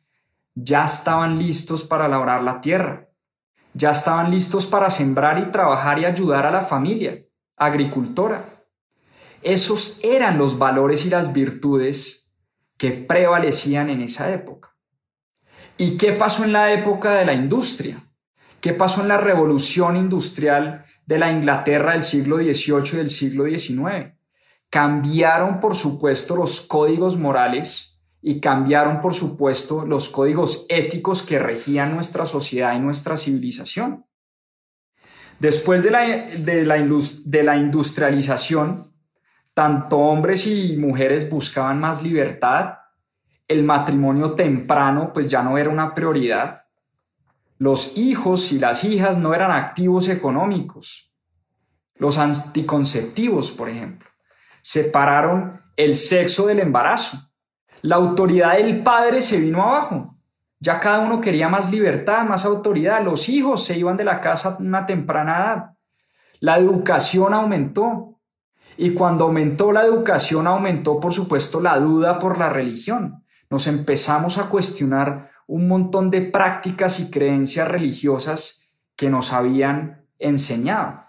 ya 0.54 0.84
estaban 0.84 1.38
listos 1.38 1.84
para 1.84 2.08
labrar 2.08 2.42
la 2.42 2.60
tierra. 2.60 3.08
Ya 3.74 3.90
estaban 3.90 4.30
listos 4.30 4.66
para 4.66 4.88
sembrar 4.88 5.38
y 5.38 5.50
trabajar 5.52 5.98
y 5.98 6.06
ayudar 6.06 6.46
a 6.46 6.50
la 6.50 6.62
familia 6.62 7.18
agricultora. 7.56 8.42
Esos 9.46 10.00
eran 10.02 10.38
los 10.38 10.58
valores 10.58 11.06
y 11.06 11.08
las 11.08 11.32
virtudes 11.32 12.32
que 12.76 12.90
prevalecían 12.90 13.90
en 13.90 14.00
esa 14.00 14.34
época. 14.34 14.74
¿Y 15.78 15.96
qué 15.96 16.14
pasó 16.14 16.42
en 16.42 16.52
la 16.52 16.72
época 16.72 17.12
de 17.12 17.24
la 17.24 17.32
industria? 17.32 17.96
¿Qué 18.60 18.72
pasó 18.72 19.02
en 19.02 19.08
la 19.08 19.18
revolución 19.18 19.96
industrial 19.96 20.84
de 21.06 21.20
la 21.20 21.30
Inglaterra 21.30 21.92
del 21.92 22.02
siglo 22.02 22.38
XVIII 22.38 22.94
y 22.94 22.96
del 22.96 23.08
siglo 23.08 23.44
XIX? 23.44 24.16
Cambiaron, 24.68 25.60
por 25.60 25.76
supuesto, 25.76 26.34
los 26.34 26.62
códigos 26.62 27.16
morales 27.16 28.00
y 28.20 28.40
cambiaron, 28.40 29.00
por 29.00 29.14
supuesto, 29.14 29.86
los 29.86 30.08
códigos 30.08 30.66
éticos 30.68 31.22
que 31.22 31.38
regían 31.38 31.94
nuestra 31.94 32.26
sociedad 32.26 32.74
y 32.74 32.80
nuestra 32.80 33.16
civilización. 33.16 34.06
Después 35.38 35.84
de 35.84 35.92
la, 35.92 36.00
de 36.00 36.66
la, 36.66 36.78
de 36.78 37.42
la 37.44 37.56
industrialización, 37.58 38.95
tanto 39.56 39.96
hombres 39.96 40.46
y 40.46 40.76
mujeres 40.76 41.30
buscaban 41.30 41.80
más 41.80 42.02
libertad, 42.02 42.74
el 43.48 43.64
matrimonio 43.64 44.32
temprano 44.32 45.14
pues 45.14 45.30
ya 45.30 45.42
no 45.42 45.56
era 45.56 45.70
una 45.70 45.94
prioridad, 45.94 46.66
los 47.56 47.96
hijos 47.96 48.52
y 48.52 48.58
las 48.58 48.84
hijas 48.84 49.16
no 49.16 49.32
eran 49.32 49.50
activos 49.50 50.10
económicos, 50.10 51.10
los 51.94 52.18
anticonceptivos, 52.18 53.50
por 53.50 53.70
ejemplo, 53.70 54.06
separaron 54.60 55.62
el 55.74 55.96
sexo 55.96 56.48
del 56.48 56.60
embarazo, 56.60 57.16
la 57.80 57.96
autoridad 57.96 58.58
del 58.58 58.82
padre 58.82 59.22
se 59.22 59.40
vino 59.40 59.62
abajo, 59.62 60.18
Ya 60.58 60.80
cada 60.80 60.98
uno 60.98 61.20
quería 61.22 61.48
más 61.48 61.70
libertad, 61.70 62.24
más 62.24 62.44
autoridad. 62.44 63.02
Los 63.02 63.28
hijos 63.28 63.64
se 63.64 63.78
iban 63.78 63.96
de 63.96 64.04
la 64.04 64.20
casa 64.20 64.50
a 64.50 64.56
una 64.56 64.86
temprana 64.86 65.36
edad. 65.36 65.70
La 66.40 66.56
educación 66.56 67.32
aumentó. 67.34 68.15
Y 68.76 68.92
cuando 68.92 69.24
aumentó 69.24 69.72
la 69.72 69.84
educación, 69.84 70.46
aumentó, 70.46 71.00
por 71.00 71.14
supuesto, 71.14 71.60
la 71.60 71.78
duda 71.78 72.18
por 72.18 72.38
la 72.38 72.50
religión. 72.50 73.24
Nos 73.48 73.66
empezamos 73.66 74.38
a 74.38 74.48
cuestionar 74.48 75.30
un 75.46 75.68
montón 75.68 76.10
de 76.10 76.22
prácticas 76.22 77.00
y 77.00 77.10
creencias 77.10 77.68
religiosas 77.68 78.70
que 78.96 79.08
nos 79.08 79.32
habían 79.32 80.06
enseñado. 80.18 81.02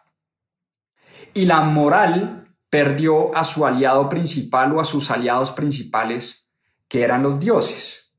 Y 1.33 1.45
la 1.45 1.61
moral 1.61 2.47
perdió 2.69 3.35
a 3.35 3.43
su 3.43 3.65
aliado 3.65 4.09
principal 4.09 4.73
o 4.73 4.79
a 4.79 4.85
sus 4.85 5.09
aliados 5.11 5.51
principales, 5.51 6.49
que 6.87 7.01
eran 7.01 7.23
los 7.23 7.39
dioses. 7.39 8.13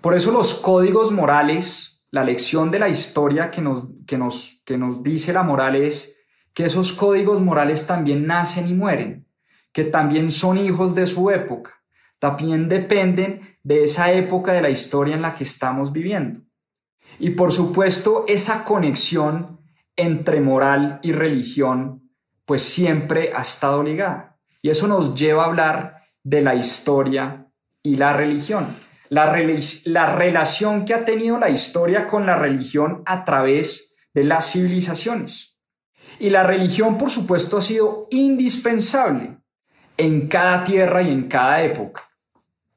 Por 0.00 0.14
eso 0.14 0.32
los 0.32 0.54
códigos 0.54 1.12
morales, 1.12 2.06
la 2.10 2.24
lección 2.24 2.70
de 2.70 2.78
la 2.78 2.88
historia 2.88 3.50
que 3.50 3.60
nos, 3.60 3.88
que 4.06 4.18
nos, 4.18 4.62
que 4.64 4.76
nos 4.76 5.02
dice 5.02 5.32
la 5.32 5.42
moral 5.42 5.76
es 5.76 6.13
que 6.54 6.64
esos 6.64 6.92
códigos 6.92 7.40
morales 7.40 7.86
también 7.86 8.26
nacen 8.26 8.68
y 8.68 8.74
mueren, 8.74 9.26
que 9.72 9.84
también 9.84 10.30
son 10.30 10.56
hijos 10.56 10.94
de 10.94 11.06
su 11.06 11.30
época, 11.30 11.82
también 12.18 12.68
dependen 12.68 13.58
de 13.64 13.82
esa 13.82 14.12
época 14.12 14.52
de 14.52 14.62
la 14.62 14.70
historia 14.70 15.16
en 15.16 15.22
la 15.22 15.34
que 15.34 15.44
estamos 15.44 15.92
viviendo. 15.92 16.40
Y 17.18 17.30
por 17.30 17.52
supuesto, 17.52 18.24
esa 18.28 18.64
conexión 18.64 19.60
entre 19.96 20.40
moral 20.40 21.00
y 21.02 21.12
religión, 21.12 22.10
pues 22.44 22.62
siempre 22.62 23.32
ha 23.34 23.42
estado 23.42 23.82
ligada. 23.82 24.38
Y 24.62 24.70
eso 24.70 24.86
nos 24.86 25.14
lleva 25.14 25.42
a 25.42 25.46
hablar 25.46 25.96
de 26.22 26.40
la 26.40 26.54
historia 26.54 27.48
y 27.82 27.96
la 27.96 28.12
religión. 28.14 28.66
La, 29.10 29.36
la 29.84 30.16
relación 30.16 30.84
que 30.84 30.94
ha 30.94 31.04
tenido 31.04 31.38
la 31.38 31.50
historia 31.50 32.06
con 32.06 32.26
la 32.26 32.36
religión 32.36 33.02
a 33.06 33.24
través 33.24 33.94
de 34.14 34.24
las 34.24 34.50
civilizaciones. 34.50 35.53
Y 36.18 36.30
la 36.30 36.42
religión, 36.42 36.96
por 36.96 37.10
supuesto, 37.10 37.58
ha 37.58 37.60
sido 37.60 38.08
indispensable 38.10 39.38
en 39.96 40.28
cada 40.28 40.64
tierra 40.64 41.02
y 41.02 41.10
en 41.10 41.28
cada 41.28 41.62
época. 41.62 42.02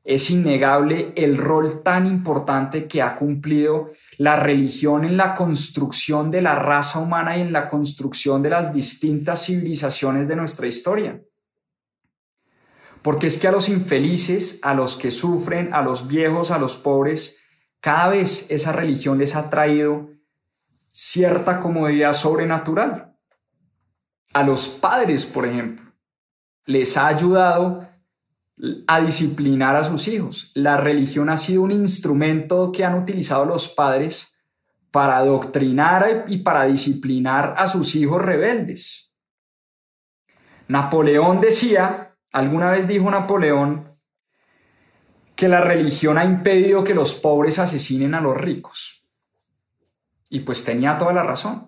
Es 0.04 0.30
innegable 0.30 1.12
el 1.18 1.38
rol 1.38 1.84
tan 1.84 2.08
importante 2.08 2.88
que 2.88 3.02
ha 3.02 3.16
cumplido 3.16 3.92
la 4.18 4.38
religión 4.38 5.04
en 5.04 5.18
la 5.18 5.36
construcción 5.36 6.32
de 6.32 6.42
la 6.42 6.56
raza 6.56 7.00
humana 7.00 7.38
y 7.38 7.42
en 7.42 7.52
la 7.52 7.68
construcción 7.70 8.42
de 8.42 8.50
las 8.50 8.74
distintas 8.74 9.46
civilizaciones 9.46 10.30
de 10.30 10.38
nuestra 10.38 10.66
historia. 10.68 11.22
Porque 13.02 13.28
es 13.28 13.38
que 13.38 13.50
a 13.50 13.52
los 13.52 13.68
infelices, 13.68 14.60
a 14.64 14.74
los 14.74 14.96
que 14.96 15.12
sufren, 15.12 15.74
a 15.74 15.82
los 15.82 16.08
viejos, 16.08 16.52
a 16.52 16.58
los 16.58 16.78
pobres, 16.78 17.40
cada 17.82 18.10
vez 18.10 18.50
esa 18.50 18.72
religión 18.72 19.18
les 19.18 19.36
ha 19.36 19.50
traído 19.50 20.10
cierta 20.90 21.60
comodidad 21.60 22.14
sobrenatural. 22.14 23.17
A 24.34 24.44
los 24.44 24.68
padres, 24.68 25.26
por 25.26 25.46
ejemplo, 25.46 25.92
les 26.66 26.98
ha 26.98 27.08
ayudado 27.08 27.88
a 28.88 29.02
disciplinar 29.02 29.76
a 29.76 29.84
sus 29.84 30.08
hijos. 30.08 30.52
La 30.56 30.78
religión 30.78 31.30
ha 31.30 31.38
sido 31.38 31.62
un 31.62 31.72
instrumento 31.72 32.72
que 32.72 32.84
han 32.84 32.96
utilizado 32.96 33.46
los 33.46 33.68
padres 33.70 34.36
para 34.92 35.18
adoctrinar 35.18 36.26
y 36.28 36.38
para 36.40 36.66
disciplinar 36.66 37.56
a 37.58 37.68
sus 37.68 37.96
hijos 37.96 38.22
rebeldes. 38.22 39.14
Napoleón 40.68 41.40
decía, 41.40 42.16
alguna 42.32 42.72
vez 42.72 42.88
dijo 42.88 43.10
Napoleón, 43.10 43.96
que 45.36 45.48
la 45.48 45.62
religión 45.62 46.18
ha 46.18 46.26
impedido 46.26 46.84
que 46.84 46.96
los 46.96 47.14
pobres 47.14 47.60
asesinen 47.60 48.16
a 48.16 48.22
los 48.22 48.36
ricos. 48.36 49.04
Y 50.30 50.40
pues 50.40 50.64
tenía 50.64 50.98
toda 50.98 51.14
la 51.14 51.24
razón. 51.24 51.67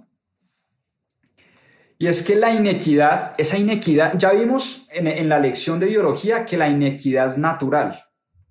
Y 2.01 2.07
es 2.07 2.23
que 2.23 2.35
la 2.35 2.49
inequidad, 2.53 3.33
esa 3.37 3.57
inequidad, 3.57 4.17
ya 4.17 4.31
vimos 4.31 4.87
en, 4.93 5.27
la 5.27 5.37
lección 5.37 5.81
de 5.81 5.87
biología 5.87 6.45
que 6.45 6.57
la 6.57 6.69
inequidad 6.69 7.29
es 7.29 7.37
natural, 7.37 8.05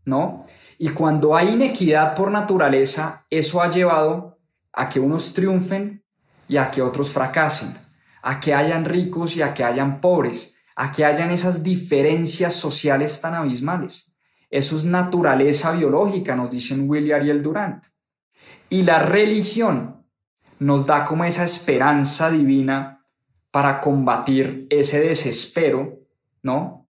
¿no? 0.04 0.44
Y 0.76 0.90
cuando 0.90 1.34
hay 1.34 1.54
inequidad 1.54 2.14
por 2.14 2.30
naturaleza, 2.30 3.24
eso 3.30 3.62
ha 3.62 3.70
llevado 3.70 4.38
a 4.70 4.90
que 4.90 5.00
unos 5.00 5.32
triunfen 5.32 6.04
y 6.46 6.58
a 6.58 6.70
que 6.70 6.82
otros 6.82 7.10
fracasen, 7.10 7.74
a 8.22 8.38
que 8.38 8.54
hayan 8.54 8.84
ricos 8.84 9.34
y 9.34 9.40
a 9.40 9.54
que 9.54 9.64
hayan 9.64 10.02
pobres, 10.02 10.58
a 10.76 10.92
que 10.92 11.06
hayan 11.06 11.30
esas 11.30 11.62
diferencias 11.62 12.52
sociales 12.52 13.18
tan 13.18 13.34
abismales. 13.34 14.14
Eso 14.50 14.76
es 14.76 14.84
naturaleza 14.84 15.72
biológica, 15.72 16.36
nos 16.36 16.50
dicen 16.50 16.88
William 16.88 17.24
y 17.24 17.30
el 17.30 17.42
Durant. 17.42 17.86
Y 18.68 18.82
la 18.82 18.98
religión 18.98 20.06
nos 20.58 20.84
da 20.84 21.06
como 21.06 21.24
esa 21.24 21.44
esperanza 21.44 22.30
divina 22.30 22.97
para 23.50 23.80
combatir 23.80 24.66
ese 24.70 25.00
desespero, 25.00 25.98
¿no? 26.42 26.88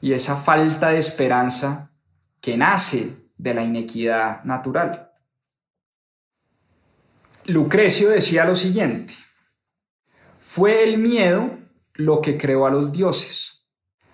Y 0.00 0.12
esa 0.12 0.36
falta 0.36 0.88
de 0.90 0.98
esperanza 0.98 1.92
que 2.40 2.56
nace 2.56 3.30
de 3.36 3.54
la 3.54 3.62
inequidad 3.62 4.42
natural. 4.44 5.10
Lucrecio 7.46 8.10
decía 8.10 8.44
lo 8.44 8.54
siguiente, 8.54 9.14
fue 10.38 10.84
el 10.84 10.98
miedo 10.98 11.58
lo 11.94 12.20
que 12.20 12.38
creó 12.38 12.66
a 12.66 12.70
los 12.70 12.92
dioses. 12.92 13.68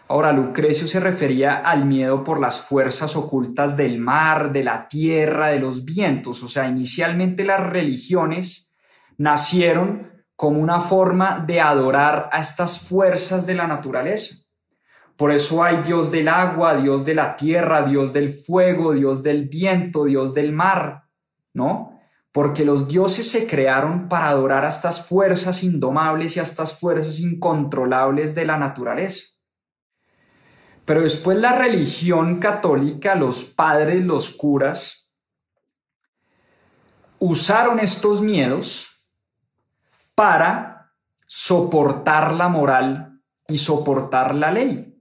Ahora, 0.09 0.33
Lucrecio 0.33 0.87
se 0.87 1.01
refería 1.01 1.57
al 1.57 1.85
miedo 1.85 2.25
por 2.25 2.41
las 2.41 2.63
fuerzas 2.63 3.15
ocultas 3.15 3.77
del 3.77 3.99
mar, 3.99 4.53
de 4.53 4.65
la 4.65 4.89
tierra, 4.89 5.49
de 5.49 5.61
los 5.61 5.85
vientos. 5.85 6.43
O 6.43 6.49
sea, 6.49 6.67
inicialmente 6.67 7.45
las 7.45 7.61
religiones 7.61 8.75
nacieron 9.19 10.18
como 10.39 10.61
una 10.61 10.79
forma 10.79 11.43
de 11.45 11.61
adorar 11.61 12.29
a 12.31 12.39
estas 12.39 12.87
fuerzas 12.87 13.45
de 13.45 13.55
la 13.55 13.67
naturaleza. 13.67 14.37
Por 15.17 15.33
eso 15.33 15.65
hay 15.65 15.83
Dios 15.83 16.13
del 16.13 16.29
agua, 16.29 16.77
Dios 16.77 17.05
de 17.05 17.17
la 17.17 17.35
tierra, 17.35 17.83
Dios 17.83 18.13
del 18.13 18.33
fuego, 18.33 18.93
Dios 18.93 19.25
del 19.25 19.49
viento, 19.49 20.05
Dios 20.05 20.35
del 20.35 20.53
mar, 20.53 21.09
¿no? 21.55 21.99
Porque 22.31 22.65
los 22.65 22.87
dioses 22.87 23.29
se 23.29 23.49
crearon 23.49 24.09
para 24.09 24.29
adorar 24.29 24.65
a 24.65 24.69
estas 24.69 25.05
fuerzas 25.05 25.65
indomables 25.65 26.37
y 26.37 26.39
a 26.39 26.45
estas 26.45 26.79
fuerzas 26.79 27.19
incontrolables 27.19 28.37
de 28.37 28.45
la 28.45 28.57
naturaleza. 28.59 29.31
Pero 30.85 31.03
después 31.03 31.37
la 31.39 31.59
religión 31.59 32.39
católica, 32.39 33.17
los 33.17 33.43
padres, 33.43 34.05
los 34.05 34.31
curas, 34.37 35.11
usaron 37.19 37.81
estos 37.81 38.21
miedos 38.21 38.98
para 40.19 40.91
soportar 41.29 42.33
la 42.33 42.49
moral 42.49 43.21
y 43.47 43.57
soportar 43.57 44.35
la 44.35 44.51
ley. 44.51 45.01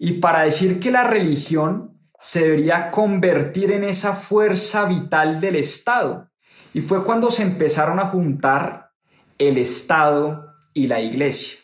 Y 0.00 0.14
para 0.14 0.42
decir 0.42 0.80
que 0.80 0.90
la 0.90 1.04
religión 1.04 2.00
se 2.18 2.42
debería 2.42 2.90
convertir 2.90 3.70
en 3.70 3.84
esa 3.84 4.14
fuerza 4.14 4.86
vital 4.86 5.40
del 5.40 5.54
Estado. 5.54 6.32
Y 6.74 6.80
fue 6.80 7.04
cuando 7.04 7.30
se 7.30 7.44
empezaron 7.44 8.00
a 8.00 8.06
juntar 8.06 8.90
el 9.38 9.58
Estado 9.58 10.56
y 10.74 10.88
la 10.88 10.98
Iglesia, 10.98 11.60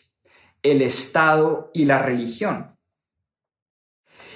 el 0.61 0.81
Estado 0.83 1.69
y 1.73 1.83
la 1.83 1.99
religión. 1.99 2.77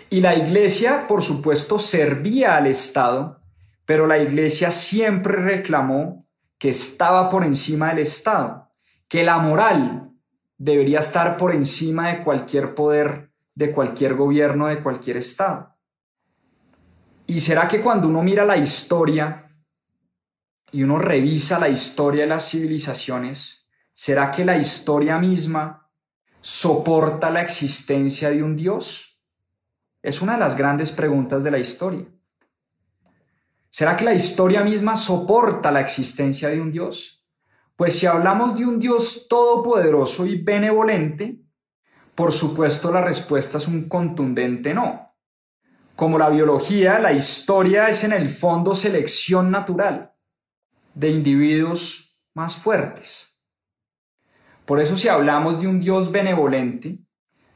Y 0.09 0.19
la 0.19 0.35
Iglesia, 0.35 1.07
por 1.07 1.21
supuesto, 1.21 1.79
servía 1.79 2.57
al 2.57 2.67
Estado, 2.67 3.39
pero 3.85 4.05
la 4.05 4.17
Iglesia 4.17 4.69
siempre 4.69 5.37
reclamó 5.37 6.26
que 6.57 6.69
estaba 6.69 7.29
por 7.29 7.43
encima 7.43 7.89
del 7.89 7.99
Estado, 7.99 8.71
que 9.07 9.23
la 9.23 9.37
moral 9.37 10.11
debería 10.57 10.99
estar 10.99 11.37
por 11.37 11.53
encima 11.53 12.09
de 12.09 12.23
cualquier 12.23 12.73
poder, 12.73 13.31
de 13.53 13.71
cualquier 13.71 14.15
gobierno, 14.15 14.67
de 14.67 14.81
cualquier 14.81 15.17
Estado. 15.17 15.75
¿Y 17.27 17.39
será 17.41 17.67
que 17.67 17.81
cuando 17.81 18.07
uno 18.07 18.23
mira 18.23 18.45
la 18.45 18.57
historia 18.57 19.45
y 20.71 20.83
uno 20.83 20.97
revisa 20.97 21.59
la 21.59 21.69
historia 21.69 22.23
de 22.23 22.29
las 22.29 22.49
civilizaciones, 22.49 23.67
¿será 23.93 24.31
que 24.31 24.45
la 24.45 24.57
historia 24.57 25.17
misma 25.19 25.89
soporta 26.41 27.29
la 27.29 27.41
existencia 27.41 28.29
de 28.29 28.43
un 28.43 28.55
Dios? 28.55 29.19
Es 30.01 30.21
una 30.21 30.33
de 30.33 30.39
las 30.39 30.57
grandes 30.57 30.91
preguntas 30.91 31.43
de 31.43 31.51
la 31.51 31.59
historia. 31.59 32.05
¿Será 33.69 33.97
que 33.97 34.05
la 34.05 34.13
historia 34.13 34.63
misma 34.63 34.95
soporta 34.95 35.71
la 35.71 35.81
existencia 35.81 36.49
de 36.49 36.61
un 36.61 36.71
Dios? 36.71 37.25
Pues 37.75 37.99
si 37.99 38.05
hablamos 38.07 38.55
de 38.57 38.65
un 38.65 38.79
Dios 38.79 39.27
todopoderoso 39.29 40.25
y 40.25 40.41
benevolente, 40.41 41.41
por 42.15 42.31
supuesto 42.31 42.91
la 42.91 43.01
respuesta 43.01 43.59
es 43.59 43.67
un 43.67 43.87
contundente 43.87 44.73
no. 44.73 45.15
Como 45.95 46.17
la 46.17 46.29
biología, 46.29 46.99
la 46.99 47.13
historia 47.13 47.87
es 47.89 48.03
en 48.03 48.13
el 48.13 48.29
fondo 48.29 48.73
selección 48.73 49.49
natural 49.49 50.13
de 50.93 51.09
individuos 51.09 52.19
más 52.33 52.55
fuertes. 52.55 53.43
Por 54.65 54.79
eso 54.79 54.97
si 54.97 55.07
hablamos 55.07 55.61
de 55.61 55.67
un 55.67 55.79
Dios 55.79 56.11
benevolente, 56.11 56.99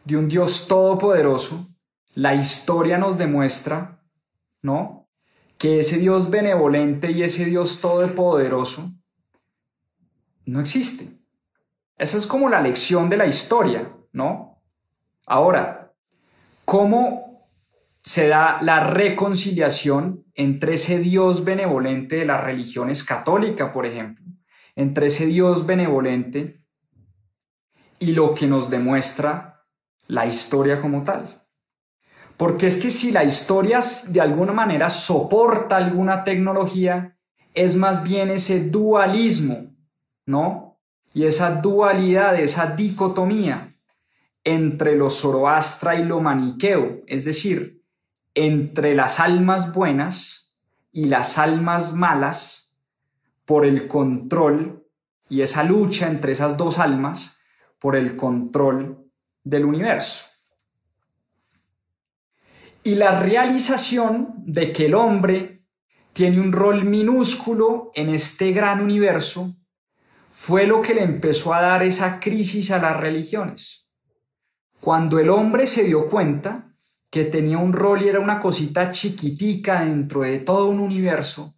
de 0.06 0.18
un 0.18 0.28
Dios 0.28 0.68
todopoderoso, 0.68 1.68
la 2.14 2.36
historia 2.36 2.98
nos 2.98 3.18
demuestra, 3.18 4.04
¿no? 4.62 5.01
Que 5.62 5.78
ese 5.78 6.00
Dios 6.00 6.32
benevolente 6.32 7.12
y 7.12 7.22
ese 7.22 7.46
Dios 7.46 7.82
todopoderoso 7.82 8.92
no 10.48 10.60
existe. 10.60 11.20
Esa 12.00 12.18
es 12.18 12.26
como 12.26 12.50
la 12.50 12.62
lección 12.62 13.10
de 13.10 13.18
la 13.18 13.28
historia, 13.28 13.96
¿no? 14.12 14.60
Ahora, 15.28 15.94
¿cómo 16.66 17.48
se 18.02 18.28
da 18.28 18.60
la 18.64 18.80
reconciliación 18.80 20.26
entre 20.34 20.74
ese 20.74 20.98
Dios 20.98 21.46
benevolente 21.46 22.16
de 22.16 22.26
las 22.26 22.44
religiones 22.44 23.04
católicas, 23.04 23.72
por 23.72 23.86
ejemplo, 23.86 24.26
entre 24.76 25.06
ese 25.06 25.28
Dios 25.28 25.68
benevolente 25.68 26.66
y 28.00 28.14
lo 28.14 28.34
que 28.34 28.48
nos 28.48 28.72
demuestra 28.72 29.64
la 30.08 30.26
historia 30.26 30.82
como 30.82 31.04
tal? 31.04 31.41
Porque 32.42 32.66
es 32.66 32.82
que 32.82 32.90
si 32.90 33.12
la 33.12 33.24
historia 33.24 33.82
de 34.08 34.20
alguna 34.20 34.52
manera 34.52 34.90
soporta 34.90 35.78
alguna 35.78 36.24
tecnología, 36.24 37.16
es 37.54 37.78
más 37.78 38.04
bien 38.04 38.32
ese 38.32 38.68
dualismo 38.68 39.76
¿no? 40.26 40.80
Y 41.14 41.26
esa 41.26 41.62
dualidad, 41.62 42.40
esa 42.40 42.76
dicotomía 42.76 43.70
entre 44.44 44.96
lo 44.96 45.12
zoroastra 45.12 45.94
y 45.94 46.04
lo 46.04 46.20
maniqueo, 46.20 47.02
es 47.06 47.26
decir, 47.26 47.84
entre 48.34 48.96
las 48.96 49.20
almas 49.20 49.72
buenas 49.72 50.56
y 50.92 51.06
las 51.06 51.38
almas 51.38 51.94
malas 51.94 52.76
por 53.46 53.68
el 53.68 53.88
control 53.88 54.88
y 55.30 55.42
esa 55.42 55.64
lucha 55.64 56.08
entre 56.08 56.32
esas 56.32 56.58
dos 56.58 56.80
almas 56.80 57.40
por 57.78 57.96
el 57.96 58.16
control 58.16 59.12
del 59.44 59.66
universo. 59.66 60.31
Y 62.84 62.96
la 62.96 63.20
realización 63.20 64.34
de 64.38 64.74
que 64.74 64.88
el 64.88 64.96
hombre 64.96 65.66
tiene 66.14 66.42
un 66.42 66.52
rol 66.52 66.84
minúsculo 66.84 67.92
en 67.94 68.10
este 68.10 68.52
gran 68.52 68.82
universo 68.82 69.56
fue 70.32 70.66
lo 70.66 70.82
que 70.82 70.96
le 70.96 71.04
empezó 71.04 71.54
a 71.54 71.62
dar 71.62 71.84
esa 71.84 72.20
crisis 72.20 72.72
a 72.72 72.80
las 72.80 72.98
religiones. 72.98 73.90
Cuando 74.80 75.20
el 75.20 75.30
hombre 75.30 75.68
se 75.68 75.84
dio 75.84 76.10
cuenta 76.10 76.74
que 77.12 77.26
tenía 77.26 77.60
un 77.60 77.74
rol 77.74 78.02
y 78.02 78.10
era 78.10 78.20
una 78.20 78.40
cosita 78.40 78.90
chiquitica 78.90 79.86
dentro 79.86 80.22
de 80.22 80.40
todo 80.40 80.70
un 80.70 80.80
universo, 80.80 81.56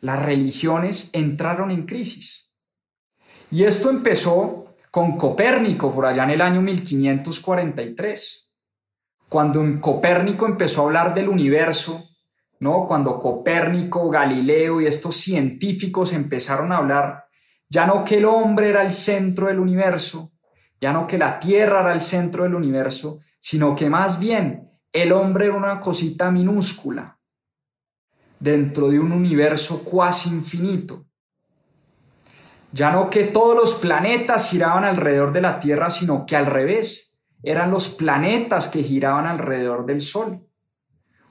las 0.00 0.24
religiones 0.24 1.10
entraron 1.12 1.72
en 1.72 1.84
crisis. 1.84 2.52
Y 3.50 3.64
esto 3.64 3.90
empezó 3.90 4.76
con 4.90 5.16
Copérnico 5.16 5.92
por 5.92 6.06
allá 6.06 6.24
en 6.24 6.30
el 6.30 6.42
año 6.42 6.60
1543. 6.60 8.47
Cuando 9.28 9.62
Copérnico 9.80 10.46
empezó 10.46 10.82
a 10.82 10.84
hablar 10.86 11.14
del 11.14 11.28
universo, 11.28 12.08
¿no? 12.60 12.86
Cuando 12.86 13.18
Copérnico, 13.18 14.08
Galileo 14.08 14.80
y 14.80 14.86
estos 14.86 15.16
científicos 15.16 16.12
empezaron 16.12 16.72
a 16.72 16.78
hablar 16.78 17.28
ya 17.70 17.86
no 17.86 18.04
que 18.04 18.18
el 18.18 18.24
hombre 18.24 18.70
era 18.70 18.82
el 18.82 18.92
centro 18.92 19.48
del 19.48 19.58
universo, 19.58 20.32
ya 20.80 20.92
no 20.92 21.06
que 21.06 21.18
la 21.18 21.38
tierra 21.38 21.80
era 21.80 21.92
el 21.92 22.00
centro 22.00 22.44
del 22.44 22.54
universo, 22.54 23.20
sino 23.38 23.76
que 23.76 23.90
más 23.90 24.18
bien 24.18 24.70
el 24.92 25.12
hombre 25.12 25.46
era 25.46 25.54
una 25.54 25.80
cosita 25.80 26.30
minúscula 26.30 27.18
dentro 28.40 28.88
de 28.88 28.98
un 28.98 29.12
universo 29.12 29.84
cuasi 29.84 30.30
infinito. 30.30 31.04
Ya 32.72 32.90
no 32.90 33.10
que 33.10 33.24
todos 33.24 33.56
los 33.56 33.74
planetas 33.74 34.50
giraban 34.50 34.84
alrededor 34.84 35.32
de 35.32 35.40
la 35.40 35.58
Tierra, 35.58 35.90
sino 35.90 36.24
que 36.26 36.36
al 36.36 36.46
revés, 36.46 37.07
eran 37.42 37.70
los 37.70 37.90
planetas 37.90 38.68
que 38.68 38.82
giraban 38.82 39.26
alrededor 39.26 39.86
del 39.86 40.00
Sol. 40.00 40.46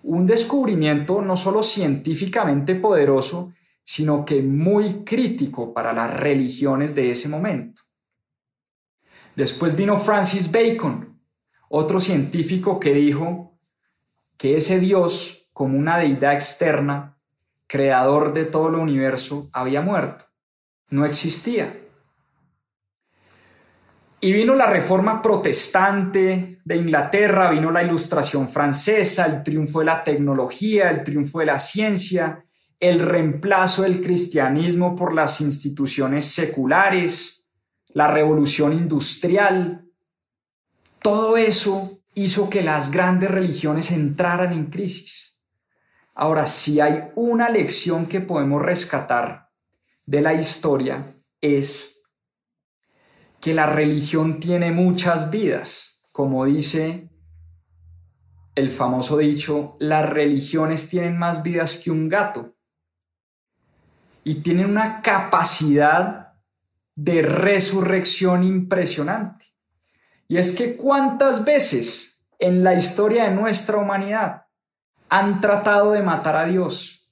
Un 0.03 0.25
descubrimiento 0.25 1.21
no 1.21 1.35
solo 1.35 1.63
científicamente 1.63 2.75
poderoso, 2.75 3.53
sino 3.83 4.25
que 4.25 4.41
muy 4.41 5.03
crítico 5.03 5.73
para 5.73 5.93
las 5.93 6.13
religiones 6.13 6.95
de 6.95 7.11
ese 7.11 7.29
momento. 7.29 7.81
Después 9.35 9.75
vino 9.75 9.97
Francis 9.97 10.51
Bacon, 10.51 11.21
otro 11.69 11.99
científico 11.99 12.79
que 12.79 12.93
dijo 12.93 13.57
que 14.37 14.55
ese 14.55 14.79
Dios, 14.79 15.49
como 15.53 15.77
una 15.77 15.97
deidad 15.97 16.33
externa, 16.33 17.17
creador 17.67 18.33
de 18.33 18.45
todo 18.45 18.69
el 18.69 18.75
universo, 18.75 19.49
había 19.51 19.81
muerto, 19.81 20.25
no 20.89 21.05
existía. 21.05 21.77
Y 24.19 24.31
vino 24.31 24.55
la 24.55 24.67
reforma 24.67 25.21
protestante 25.21 26.59
de 26.63 26.75
Inglaterra, 26.75 27.51
vino 27.51 27.69
la 27.69 27.83
ilustración 27.83 28.49
francesa, 28.49 29.25
el 29.25 29.43
triunfo 29.43 29.79
de 29.79 29.85
la 29.85 30.03
tecnología, 30.03 30.89
el 30.89 31.03
triunfo 31.03 31.39
de 31.39 31.45
la 31.45 31.59
ciencia, 31.59 32.43
el 32.79 32.99
reemplazo 32.99 33.83
del 33.83 34.01
cristianismo 34.01 34.95
por 34.95 35.13
las 35.13 35.39
instituciones 35.41 36.25
seculares, 36.25 37.47
la 37.89 38.07
revolución 38.07 38.73
industrial, 38.73 39.87
todo 41.01 41.37
eso 41.37 42.01
hizo 42.15 42.49
que 42.49 42.61
las 42.61 42.91
grandes 42.91 43.31
religiones 43.31 43.91
entraran 43.91 44.51
en 44.51 44.65
crisis. 44.65 45.41
Ahora, 46.13 46.47
si 46.47 46.79
hay 46.79 47.09
una 47.15 47.49
lección 47.49 48.07
que 48.07 48.21
podemos 48.21 48.61
rescatar 48.61 49.49
de 50.05 50.21
la 50.21 50.33
historia 50.33 51.03
es 51.39 51.96
que 53.47 53.53
la 53.53 53.65
religión 53.65 54.41
tiene 54.41 54.73
muchas 54.73 55.31
vidas, 55.31 56.01
como 56.11 56.43
dice 56.43 57.09
el 58.55 58.69
famoso 58.69 59.19
dicho, 59.19 59.77
las 59.79 60.09
religiones 60.09 60.89
tienen 60.89 61.17
más 61.17 61.43
vidas 61.43 61.77
que 61.77 61.89
un 61.89 62.09
gato 62.09 62.57
y 64.25 64.41
tienen 64.41 64.65
una 64.65 65.01
capacidad 65.01 66.33
de 66.93 67.21
resurrección 67.21 68.43
impresionante. 68.43 69.45
Y 70.27 70.35
es 70.35 70.53
que 70.53 70.75
cuántas 70.75 71.45
veces 71.45 72.27
en 72.39 72.65
la 72.65 72.73
historia 72.73 73.29
de 73.29 73.31
nuestra 73.33 73.77
humanidad 73.77 74.47
han 75.07 75.39
tratado 75.39 75.93
de 75.93 76.03
matar 76.03 76.35
a 76.35 76.47
Dios. 76.47 77.09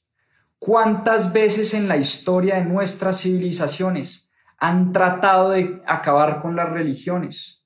Cuántas 0.60 1.32
veces 1.32 1.74
en 1.74 1.88
la 1.88 1.96
historia 1.96 2.56
de 2.56 2.66
nuestras 2.66 3.22
civilizaciones 3.22 4.25
han 4.58 4.92
tratado 4.92 5.52
de 5.52 5.82
acabar 5.86 6.42
con 6.42 6.56
las 6.56 6.70
religiones. 6.70 7.66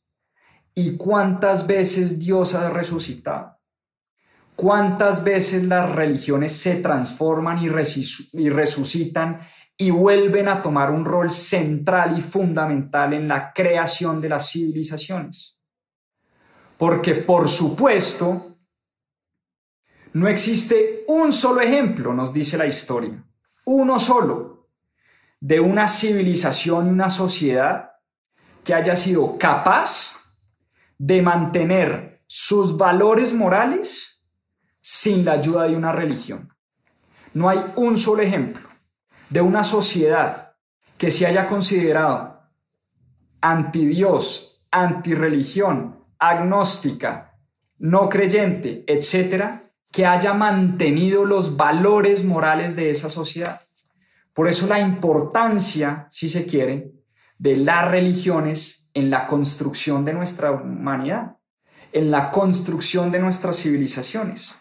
Y 0.73 0.97
cuántas 0.97 1.67
veces 1.67 2.19
Dios 2.19 2.55
ha 2.55 2.69
resucitado. 2.69 3.59
¿Cuántas 4.59 5.23
veces 5.23 5.63
las 5.63 5.89
religiones 5.95 6.51
se 6.51 6.75
transforman 6.75 7.59
y, 7.59 7.69
resucitan 7.69 9.39
y 9.77 9.89
vuelven 9.89 10.49
a 10.49 10.61
tomar 10.61 10.91
un 10.91 11.05
rol 11.05 11.31
central 11.31 12.17
y 12.17 12.21
fundamental 12.21 13.13
en 13.13 13.29
la 13.29 13.53
creación 13.53 14.19
de 14.19 14.27
las 14.27 14.51
civilizaciones? 14.51 15.61
Porque, 16.77 17.15
por 17.15 17.47
supuesto, 17.47 18.57
no 20.11 20.27
existe 20.27 21.05
un 21.07 21.31
solo 21.31 21.61
ejemplo, 21.61 22.13
nos 22.13 22.33
dice 22.33 22.57
la 22.57 22.65
historia, 22.65 23.23
uno 23.63 23.97
solo, 23.97 24.58
de 25.39 25.59
una 25.59 25.87
civilización 25.87 26.87
y 26.87 26.89
una 26.91 27.09
sociedad 27.09 27.91
que 28.63 28.73
haya 28.73 28.95
sido 28.95 29.37
capaz 29.37 30.37
de 30.97 31.21
mantener 31.21 32.21
sus 32.27 32.77
valores 32.77 33.33
morales 33.33 34.23
sin 34.81 35.25
la 35.25 35.33
ayuda 35.33 35.63
de 35.63 35.75
una 35.75 35.91
religión. 35.91 36.53
No 37.33 37.49
hay 37.49 37.59
un 37.75 37.97
solo 37.97 38.21
ejemplo 38.21 38.67
de 39.29 39.41
una 39.41 39.63
sociedad 39.63 40.55
que 40.97 41.11
se 41.11 41.25
haya 41.25 41.47
considerado 41.47 42.41
anti-Dios, 43.41 44.61
anti-religión, 44.71 46.03
agnóstica, 46.17 47.37
no 47.77 48.09
creyente, 48.09 48.83
etcétera, 48.87 49.63
que 49.91 50.05
haya 50.05 50.33
mantenido 50.33 51.25
los 51.25 51.55
valores 51.55 52.25
morales 52.25 52.75
de 52.75 52.89
esa 52.89 53.09
sociedad. 53.09 53.61
Por 54.39 54.47
eso 54.47 54.67
la 54.67 54.79
importancia, 54.79 56.07
si 56.09 56.29
se 56.29 56.45
quiere, 56.45 56.93
de 57.37 57.57
las 57.57 57.91
religiones 57.91 58.89
en 58.93 59.09
la 59.09 59.27
construcción 59.27 60.05
de 60.05 60.13
nuestra 60.13 60.51
humanidad, 60.51 61.35
en 61.91 62.09
la 62.09 62.31
construcción 62.31 63.11
de 63.11 63.19
nuestras 63.19 63.57
civilizaciones. 63.57 64.55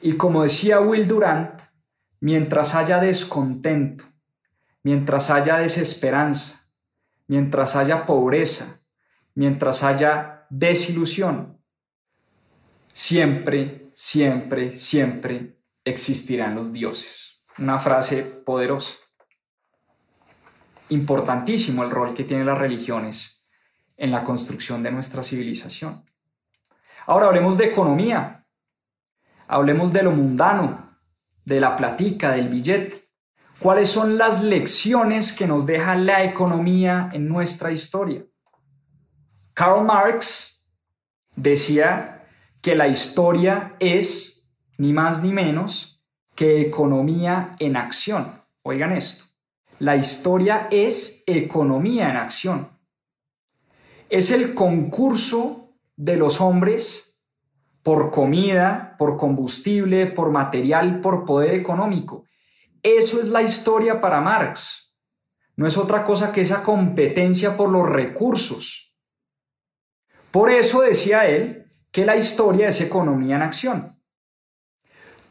Y 0.00 0.14
como 0.14 0.42
decía 0.42 0.80
Will 0.80 1.06
Durant, 1.06 1.60
mientras 2.20 2.74
haya 2.74 2.98
descontento, 2.98 4.04
mientras 4.84 5.28
haya 5.28 5.58
desesperanza, 5.58 6.70
mientras 7.26 7.76
haya 7.76 8.06
pobreza, 8.06 8.80
mientras 9.34 9.84
haya 9.84 10.46
desilusión, 10.48 11.58
siempre, 12.90 13.90
siempre, 13.92 14.78
siempre 14.78 15.60
existirán 15.84 16.54
los 16.54 16.72
dioses. 16.72 17.42
Una 17.58 17.78
frase 17.78 18.22
poderosa. 18.22 18.94
Importantísimo 20.90 21.82
el 21.82 21.90
rol 21.90 22.14
que 22.14 22.24
tienen 22.24 22.46
las 22.46 22.58
religiones 22.58 23.46
en 23.96 24.10
la 24.10 24.22
construcción 24.24 24.82
de 24.82 24.90
nuestra 24.90 25.22
civilización. 25.22 26.04
Ahora 27.06 27.26
hablemos 27.26 27.56
de 27.58 27.66
economía. 27.66 28.46
Hablemos 29.46 29.92
de 29.92 30.02
lo 30.02 30.12
mundano, 30.12 30.96
de 31.44 31.60
la 31.60 31.76
platica, 31.76 32.32
del 32.32 32.48
billete. 32.48 33.08
¿Cuáles 33.58 33.90
son 33.90 34.16
las 34.16 34.42
lecciones 34.42 35.32
que 35.32 35.46
nos 35.46 35.66
deja 35.66 35.96
la 35.96 36.24
economía 36.24 37.08
en 37.12 37.28
nuestra 37.28 37.72
historia? 37.72 38.24
Karl 39.54 39.84
Marx 39.84 40.66
decía 41.36 42.26
que 42.62 42.74
la 42.74 42.88
historia 42.88 43.74
es 43.78 44.50
ni 44.78 44.92
más 44.92 45.22
ni 45.22 45.32
menos 45.32 46.02
que 46.34 46.62
economía 46.62 47.52
en 47.58 47.76
acción. 47.76 48.26
Oigan 48.62 48.92
esto. 48.92 49.29
La 49.80 49.96
historia 49.96 50.68
es 50.70 51.24
economía 51.26 52.10
en 52.10 52.18
acción. 52.18 52.68
Es 54.10 54.30
el 54.30 54.52
concurso 54.54 55.72
de 55.96 56.16
los 56.16 56.42
hombres 56.42 57.22
por 57.82 58.10
comida, 58.10 58.94
por 58.98 59.16
combustible, 59.16 60.06
por 60.06 60.32
material, 60.32 61.00
por 61.00 61.24
poder 61.24 61.54
económico. 61.54 62.26
Eso 62.82 63.20
es 63.20 63.28
la 63.28 63.40
historia 63.40 64.02
para 64.02 64.20
Marx. 64.20 64.94
No 65.56 65.66
es 65.66 65.78
otra 65.78 66.04
cosa 66.04 66.30
que 66.30 66.42
esa 66.42 66.62
competencia 66.62 67.56
por 67.56 67.70
los 67.70 67.88
recursos. 67.88 68.94
Por 70.30 70.50
eso 70.50 70.82
decía 70.82 71.26
él 71.26 71.70
que 71.90 72.04
la 72.04 72.16
historia 72.16 72.68
es 72.68 72.82
economía 72.82 73.36
en 73.36 73.42
acción. 73.42 73.99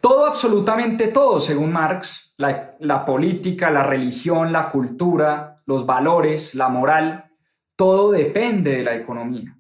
Todo, 0.02 0.26
absolutamente 0.28 1.10
todo, 1.10 1.40
según 1.40 1.74
Marx, 1.74 2.34
la, 2.38 3.06
política, 3.06 3.70
la 3.70 3.84
religión, 3.84 4.54
la 4.54 4.70
cultura, 4.70 5.62
los 5.66 5.86
valores, 5.86 6.56
la 6.56 6.70
moral, 6.70 7.32
todo 7.76 8.12
depende 8.12 8.78
de 8.78 8.84
la 8.84 8.96
economía. 8.96 9.58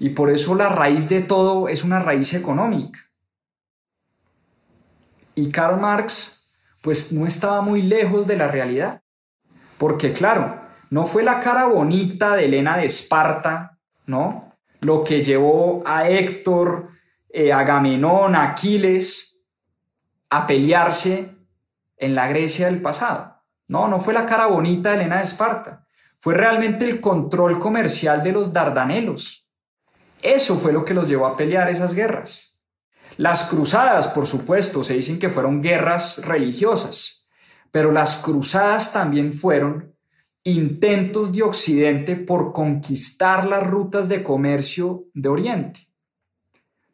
Y 0.00 0.10
por 0.10 0.30
eso 0.30 0.54
la 0.54 0.68
raíz 0.68 1.08
de 1.08 1.22
todo 1.22 1.68
es 1.68 1.84
una 1.84 2.00
raíz 2.00 2.34
económica. 2.34 3.00
Y 5.34 5.50
Karl 5.50 5.80
Marx, 5.80 6.60
pues 6.82 7.12
no 7.12 7.26
estaba 7.26 7.60
muy 7.60 7.82
lejos 7.82 8.26
de 8.26 8.36
la 8.36 8.48
realidad. 8.48 9.02
Porque 9.78 10.12
claro, 10.12 10.60
no 10.90 11.06
fue 11.06 11.22
la 11.22 11.38
cara 11.38 11.66
bonita 11.66 12.34
de 12.34 12.46
Elena 12.46 12.76
de 12.76 12.86
Esparta, 12.86 13.78
¿no? 14.06 14.52
Lo 14.80 15.04
que 15.04 15.22
llevó 15.22 15.82
a 15.86 16.08
Héctor, 16.08 16.88
eh, 17.30 17.52
Agamenón, 17.52 18.34
Aquiles 18.34 19.27
a 20.30 20.46
pelearse 20.46 21.34
en 21.96 22.14
la 22.14 22.28
Grecia 22.28 22.66
del 22.66 22.82
pasado. 22.82 23.42
No, 23.66 23.88
no 23.88 24.00
fue 24.00 24.14
la 24.14 24.26
cara 24.26 24.46
bonita 24.46 24.90
de 24.90 24.96
Elena 24.96 25.18
de 25.18 25.24
Esparta. 25.24 25.86
Fue 26.18 26.34
realmente 26.34 26.84
el 26.84 27.00
control 27.00 27.58
comercial 27.58 28.22
de 28.22 28.32
los 28.32 28.52
Dardanelos. 28.52 29.48
Eso 30.22 30.56
fue 30.56 30.72
lo 30.72 30.84
que 30.84 30.94
los 30.94 31.08
llevó 31.08 31.26
a 31.26 31.36
pelear 31.36 31.68
esas 31.68 31.94
guerras. 31.94 32.58
Las 33.16 33.48
cruzadas, 33.48 34.08
por 34.08 34.26
supuesto, 34.26 34.82
se 34.84 34.94
dicen 34.94 35.18
que 35.18 35.28
fueron 35.28 35.62
guerras 35.62 36.24
religiosas, 36.24 37.28
pero 37.70 37.92
las 37.92 38.18
cruzadas 38.18 38.92
también 38.92 39.32
fueron 39.32 39.94
intentos 40.44 41.32
de 41.32 41.42
Occidente 41.42 42.16
por 42.16 42.52
conquistar 42.52 43.44
las 43.44 43.66
rutas 43.66 44.08
de 44.08 44.22
comercio 44.22 45.04
de 45.14 45.28
Oriente. 45.28 45.80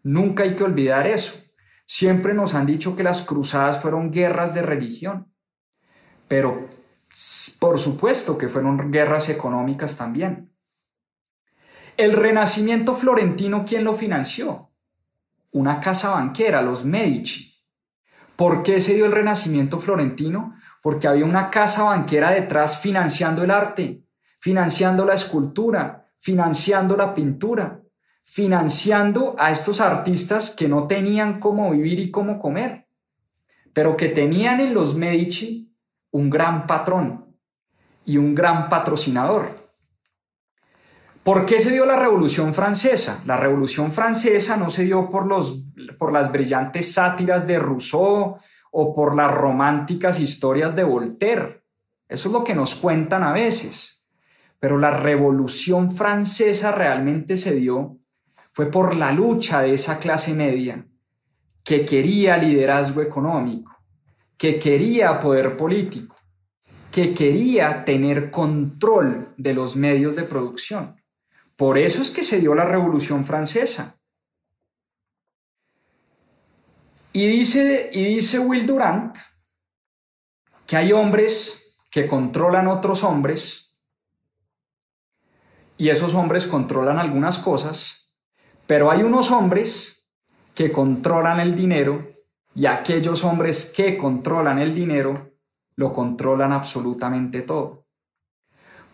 Nunca 0.03 0.43
hay 0.43 0.55
que 0.55 0.65
olvidar 0.65 1.07
eso. 1.07 1.44
Siempre 1.85 2.35
nos 2.35 2.55
han 2.55 2.67
dicho 2.67 2.97
que 2.97 3.03
las 3.03 3.25
cruzadas 3.25 3.81
fueron 3.81 4.11
guerras 4.11 4.55
de 4.55 4.63
religión, 4.63 5.33
pero 6.29 6.69
por 7.61 7.79
supuesto 7.79 8.39
que 8.39 8.49
fueron 8.49 8.91
guerras 8.91 9.29
económicas 9.29 9.97
también. 9.97 10.53
El 11.97 12.13
renacimiento 12.13 12.95
florentino, 12.95 13.65
¿quién 13.67 13.85
lo 13.85 13.95
financió? 13.95 14.73
Una 15.53 15.81
casa 15.81 16.11
banquera, 16.11 16.61
los 16.61 16.85
Medici. 16.85 17.55
¿Por 18.35 18.65
qué 18.65 18.81
se 18.81 18.95
dio 18.95 19.07
el 19.07 19.13
renacimiento 19.13 19.79
florentino? 19.79 20.57
Porque 20.83 21.07
había 21.07 21.25
una 21.25 21.49
casa 21.49 21.85
banquera 21.85 22.31
detrás 22.31 22.81
financiando 22.81 23.45
el 23.45 23.53
arte, 23.53 24.05
financiando 24.41 25.05
la 25.05 25.15
escultura, 25.15 26.11
financiando 26.19 26.97
la 26.97 27.15
pintura, 27.15 27.84
financiando 28.25 29.37
a 29.39 29.51
estos 29.51 29.83
artistas 29.83 30.51
que 30.51 30.67
no 30.67 30.87
tenían 30.87 31.39
cómo 31.39 31.71
vivir 31.71 32.01
y 32.01 32.11
cómo 32.11 32.39
comer, 32.39 32.89
pero 33.75 33.97
que 33.97 34.09
tenían 34.09 34.61
en 34.61 34.73
los 34.73 34.97
Medici 34.97 35.77
un 36.11 36.31
gran 36.31 36.67
patrón 36.67 37.37
y 38.07 38.17
un 38.17 38.35
gran 38.35 38.69
patrocinador. 38.71 39.51
¿Por 41.23 41.47
qué 41.47 41.61
se 41.61 41.71
dio 41.71 41.87
la 41.87 41.99
Revolución 41.99 42.55
Francesa? 42.55 43.23
La 43.27 43.37
Revolución 43.37 43.93
Francesa 43.93 44.57
no 44.57 44.71
se 44.71 44.85
dio 44.85 45.09
por, 45.11 45.27
los, 45.27 45.67
por 45.99 46.13
las 46.13 46.33
brillantes 46.33 46.93
sátiras 46.93 47.47
de 47.47 47.59
Rousseau 47.59 48.39
o 48.73 48.95
por 48.95 49.15
las 49.15 49.31
románticas 49.31 50.19
historias 50.19 50.75
de 50.75 50.85
Voltaire. 50.85 51.65
Eso 52.09 52.29
es 52.29 52.33
lo 52.33 52.43
que 52.43 52.55
nos 52.55 52.75
cuentan 52.75 53.23
a 53.23 53.33
veces. 53.33 54.05
Pero 54.61 54.79
la 54.79 54.91
Revolución 54.91 55.91
Francesa 55.91 56.73
realmente 56.73 57.37
se 57.37 57.55
dio 57.55 57.99
fue 58.55 58.71
por 58.71 58.95
la 58.95 59.11
lucha 59.11 59.63
de 59.63 59.75
esa 59.75 59.99
clase 59.99 60.33
media 60.33 60.87
que 61.65 61.85
quería 61.85 62.37
liderazgo 62.37 63.03
económico, 63.03 63.77
que 64.39 64.61
quería 64.61 65.21
poder 65.21 65.57
político, 65.57 66.15
que 66.93 67.13
quería 67.13 67.85
tener 67.85 68.31
control 68.31 69.35
de 69.37 69.55
los 69.55 69.75
medios 69.75 70.15
de 70.15 70.23
producción. 70.23 71.03
Por 71.57 71.79
eso 71.79 72.01
es 72.01 72.11
que 72.11 72.23
se 72.23 72.39
dio 72.39 72.55
la 72.55 72.65
Revolución 72.65 73.25
Francesa. 73.25 73.99
Y 77.13 77.27
dice, 77.27 77.91
y 77.93 78.05
dice 78.05 78.39
Will 78.39 78.67
Durant 78.67 79.17
que 80.65 80.77
hay 80.77 80.93
hombres 80.93 81.77
que 81.91 82.07
controlan 82.07 82.69
otros 82.69 83.03
hombres 83.03 83.77
y 85.77 85.89
esos 85.89 86.15
hombres 86.15 86.47
controlan 86.47 86.99
algunas 86.99 87.39
cosas 87.39 88.04
pero 88.67 88.91
hay 88.91 89.03
unos 89.03 89.31
hombres 89.31 90.11
que 90.55 90.71
controlan 90.73 91.41
el 91.41 91.55
dinero 91.55 92.11
y 92.55 92.67
aquellos 92.67 93.25
hombres 93.25 93.73
que 93.75 93.99
controlan 93.99 94.59
el 94.59 94.75
dinero 94.75 95.33
lo 95.77 95.93
controlan 95.93 96.53
absolutamente 96.53 97.43
todo. 97.43 97.87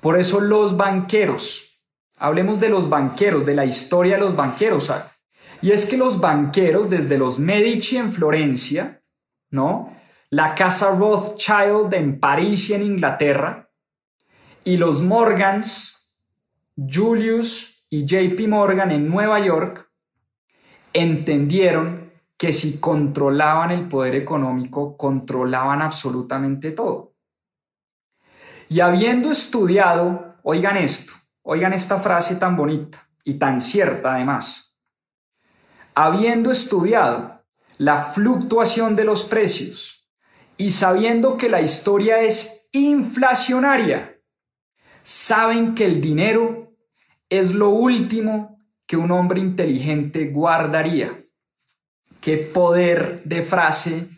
Por 0.01 0.19
eso 0.19 0.41
los 0.41 0.77
banqueros, 0.77 1.83
hablemos 2.17 2.59
de 2.59 2.71
los 2.71 2.89
banqueros, 2.89 3.45
de 3.45 3.55
la 3.55 3.67
historia 3.67 4.15
de 4.15 4.23
los 4.23 4.35
banqueros. 4.35 4.91
Y 5.61 5.73
es 5.73 5.85
que 5.85 5.99
los 5.99 6.21
banqueros, 6.21 6.89
desde 6.89 7.19
los 7.19 7.39
Medici 7.39 7.99
en 7.99 8.11
Florencia, 8.11 9.03
¿no? 9.51 9.95
La 10.31 10.55
casa 10.55 10.97
Rothschild 10.97 11.93
en 11.93 12.19
París 12.19 12.71
y 12.71 12.75
en 12.75 12.83
Inglaterra, 12.83 13.69
y 14.65 14.79
los 14.79 15.03
Morgans, 15.03 16.15
Julius 16.77 17.70
y 17.91 18.07
JP 18.07 18.49
Morgan 18.49 18.93
en 18.93 19.09
Nueva 19.09 19.41
York 19.41 19.91
entendieron 20.93 22.13
que 22.39 22.53
si 22.53 22.79
controlaban 22.79 23.73
el 23.73 23.89
poder 23.89 24.15
económico, 24.15 24.97
controlaban 24.97 25.83
absolutamente 25.83 26.71
todo. 26.71 27.17
Y 28.69 28.81
habiendo 28.81 29.31
estudiado, 29.33 30.37
oigan 30.45 30.77
esto, 30.77 31.13
oigan 31.43 31.73
esta 31.73 31.99
frase 31.99 32.37
tan 32.37 32.57
bonita 32.57 33.09
y 33.25 33.35
tan 33.35 33.61
cierta 33.61 34.15
además, 34.15 34.79
habiendo 35.95 36.51
estudiado 36.51 37.45
la 37.77 37.99
fluctuación 37.99 38.95
de 38.95 39.05
los 39.05 39.25
precios 39.25 40.09
y 40.57 40.71
sabiendo 40.71 41.37
que 41.37 41.49
la 41.49 41.61
historia 41.61 42.21
es 42.23 42.69
inflacionaria, 42.73 44.21
saben 45.03 45.75
que 45.75 45.85
el 45.85 46.01
dinero 46.01 46.70
es 47.31 47.55
lo 47.55 47.71
último 47.71 48.59
que 48.87 48.97
un 48.97 49.13
hombre 49.13 49.41
inteligente 49.41 50.27
guardaría. 50.27 51.25
Qué 52.21 52.37
poder 52.37 53.23
de 53.25 53.43
frase, 53.43 54.09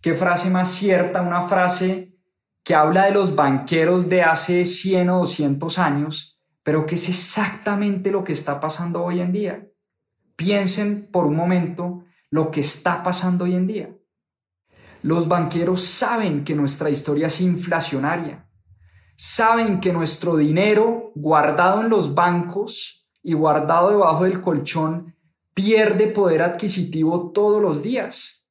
qué 0.00 0.14
frase 0.14 0.48
más 0.50 0.70
cierta, 0.70 1.20
una 1.20 1.42
frase 1.42 2.14
que 2.64 2.74
habla 2.74 3.06
de 3.06 3.10
los 3.10 3.34
banqueros 3.34 4.08
de 4.08 4.22
hace 4.22 4.64
100 4.64 5.10
o 5.10 5.18
200 5.18 5.78
años, 5.78 6.40
pero 6.62 6.86
que 6.86 6.94
es 6.94 7.08
exactamente 7.08 8.12
lo 8.12 8.22
que 8.22 8.32
está 8.32 8.60
pasando 8.60 9.02
hoy 9.02 9.20
en 9.20 9.32
día. 9.32 9.66
Piensen 10.36 11.08
por 11.10 11.26
un 11.26 11.34
momento 11.34 12.04
lo 12.30 12.50
que 12.50 12.60
está 12.60 13.02
pasando 13.02 13.44
hoy 13.44 13.56
en 13.56 13.66
día. 13.66 13.90
Los 15.02 15.26
banqueros 15.26 15.82
saben 15.82 16.44
que 16.44 16.54
nuestra 16.54 16.88
historia 16.88 17.26
es 17.26 17.40
inflacionaria 17.40 18.49
saben 19.22 19.80
que 19.80 19.92
nuestro 19.92 20.34
dinero 20.34 21.12
guardado 21.14 21.82
en 21.82 21.90
los 21.90 22.14
bancos 22.14 23.06
y 23.22 23.34
guardado 23.34 23.90
debajo 23.90 24.24
del 24.24 24.40
colchón 24.40 25.14
pierde 25.52 26.06
poder 26.06 26.40
adquisitivo 26.40 27.30
todos 27.30 27.60
los 27.60 27.82
días. 27.82 28.48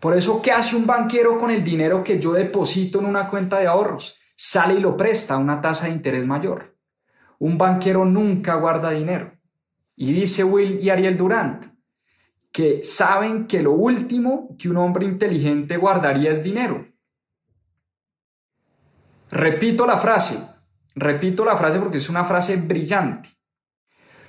Por 0.00 0.16
eso, 0.16 0.42
¿qué 0.42 0.50
hace 0.50 0.74
un 0.74 0.84
banquero 0.84 1.38
con 1.38 1.52
el 1.52 1.62
dinero 1.62 2.02
que 2.02 2.18
yo 2.18 2.32
deposito 2.32 2.98
en 2.98 3.04
una 3.04 3.28
cuenta 3.28 3.60
de 3.60 3.68
ahorros? 3.68 4.18
Sale 4.34 4.74
y 4.74 4.80
lo 4.80 4.96
presta 4.96 5.34
a 5.34 5.38
una 5.38 5.60
tasa 5.60 5.86
de 5.86 5.92
interés 5.92 6.26
mayor. 6.26 6.76
Un 7.38 7.56
banquero 7.56 8.04
nunca 8.04 8.56
guarda 8.56 8.90
dinero. 8.90 9.38
Y 9.94 10.12
dice 10.12 10.42
Will 10.42 10.80
y 10.82 10.90
Ariel 10.90 11.16
Durant 11.16 11.66
que 12.50 12.82
saben 12.82 13.46
que 13.46 13.62
lo 13.62 13.74
último 13.74 14.56
que 14.58 14.68
un 14.68 14.78
hombre 14.78 15.06
inteligente 15.06 15.76
guardaría 15.76 16.32
es 16.32 16.42
dinero. 16.42 16.84
Repito 19.30 19.86
la 19.86 19.96
frase, 19.96 20.38
repito 20.96 21.44
la 21.44 21.56
frase 21.56 21.78
porque 21.78 21.98
es 21.98 22.08
una 22.10 22.24
frase 22.24 22.56
brillante. 22.56 23.28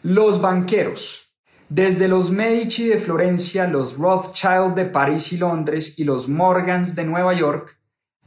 Los 0.03 0.41
banqueros, 0.41 1.33
desde 1.69 2.07
los 2.07 2.31
Medici 2.31 2.87
de 2.87 2.97
Florencia, 2.97 3.67
los 3.67 3.97
Rothschild 3.97 4.75
de 4.75 4.85
París 4.85 5.31
y 5.33 5.37
Londres 5.37 5.97
y 5.97 6.03
los 6.03 6.29
Morgans 6.29 6.95
de 6.95 7.05
Nueva 7.05 7.33
York, 7.33 7.79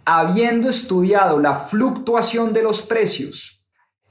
habiendo 0.05 0.69
estudiado 0.69 1.39
la 1.39 1.55
fluctuación 1.55 2.53
de 2.53 2.63
los 2.63 2.83
precios 2.83 3.65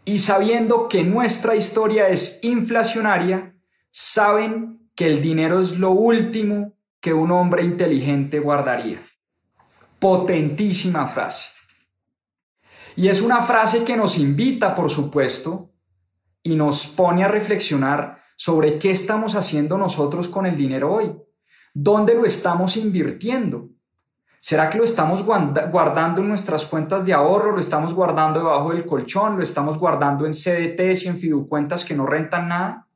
y 0.06 0.20
sabiendo 0.20 0.88
que 0.88 1.04
nuestra 1.04 1.56
historia 1.56 2.08
es 2.10 2.40
inflacionaria, 2.44 3.56
saben 3.92 4.90
que 4.96 5.08
el 5.08 5.22
dinero 5.22 5.60
es 5.60 5.80
lo 5.80 5.92
último 5.92 6.74
que 7.02 7.14
un 7.14 7.32
hombre 7.32 7.64
inteligente 7.64 8.40
guardaría. 8.40 9.00
Potentísima 10.00 11.08
frase. 11.08 11.53
Y 12.96 13.08
es 13.08 13.22
una 13.22 13.42
frase 13.42 13.84
que 13.84 13.98
nos 13.98 14.18
invita, 14.18 14.76
por 14.76 14.90
supuesto, 14.90 15.72
y 16.44 16.56
nos 16.56 16.88
pone 16.88 17.24
a 17.24 17.28
reflexionar 17.28 18.22
sobre 18.36 18.78
qué 18.78 18.92
estamos 18.92 19.36
haciendo 19.36 19.78
nosotros 19.78 20.28
con 20.28 20.46
el 20.46 20.56
dinero 20.56 20.94
hoy. 20.94 21.16
¿Dónde 21.74 22.14
lo 22.14 22.26
estamos 22.26 22.78
invirtiendo? 22.78 23.70
¿Será 24.40 24.70
que 24.70 24.78
lo 24.78 24.84
estamos 24.84 25.24
guardando 25.24 26.22
en 26.22 26.28
nuestras 26.28 26.66
cuentas 26.66 27.06
de 27.06 27.14
ahorro? 27.14 27.54
¿Lo 27.54 27.62
estamos 27.62 27.94
guardando 27.94 28.42
debajo 28.42 28.72
del 28.72 28.86
colchón? 28.86 29.38
¿Lo 29.38 29.44
estamos 29.44 29.80
guardando 29.80 30.26
en 30.26 30.34
CDTs 30.34 31.06
y 31.06 31.08
en 31.08 31.18
fiducuentas 31.18 31.86
que 31.86 31.96
no 31.96 32.06
rentan 32.06 32.50
nada? 32.50 32.88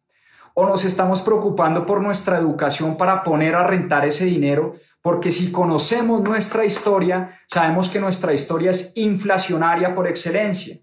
¿O 0.53 0.67
nos 0.67 0.83
estamos 0.83 1.21
preocupando 1.21 1.85
por 1.85 2.01
nuestra 2.01 2.37
educación 2.37 2.97
para 2.97 3.23
poner 3.23 3.55
a 3.55 3.65
rentar 3.65 4.05
ese 4.05 4.25
dinero? 4.25 4.75
Porque 5.01 5.31
si 5.31 5.51
conocemos 5.51 6.21
nuestra 6.21 6.65
historia, 6.65 7.41
sabemos 7.47 7.89
que 7.89 7.99
nuestra 7.99 8.33
historia 8.33 8.71
es 8.71 8.93
inflacionaria 8.95 9.93
por 9.93 10.07
excelencia. 10.07 10.79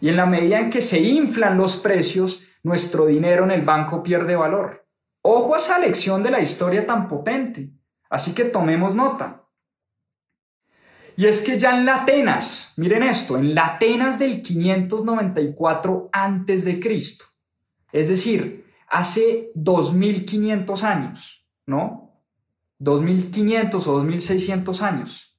Y 0.00 0.08
en 0.08 0.16
la 0.16 0.26
medida 0.26 0.58
en 0.58 0.70
que 0.70 0.80
se 0.80 1.00
inflan 1.00 1.58
los 1.58 1.76
precios, 1.76 2.46
nuestro 2.62 3.06
dinero 3.06 3.44
en 3.44 3.50
el 3.50 3.62
banco 3.62 4.02
pierde 4.02 4.36
valor. 4.36 4.86
Ojo 5.22 5.54
a 5.54 5.58
esa 5.58 5.78
lección 5.78 6.22
de 6.22 6.30
la 6.30 6.40
historia 6.40 6.86
tan 6.86 7.08
potente. 7.08 7.70
Así 8.08 8.34
que 8.34 8.44
tomemos 8.44 8.94
nota. 8.94 9.46
Y 11.16 11.26
es 11.26 11.42
que 11.42 11.58
ya 11.58 11.76
en 11.78 11.84
la 11.84 11.96
Atenas, 11.96 12.72
miren 12.78 13.02
esto, 13.02 13.36
en 13.36 13.54
la 13.54 13.74
Atenas 13.74 14.18
del 14.18 14.40
594 14.42 16.08
antes 16.12 16.64
de 16.64 16.80
Cristo, 16.80 17.26
es 17.92 18.08
decir, 18.08 18.64
hace 18.88 19.50
2500 19.54 20.82
años, 20.82 21.46
¿no? 21.66 22.09
2500 22.80 23.86
o 23.86 23.92
2600 23.92 24.82
años. 24.82 25.38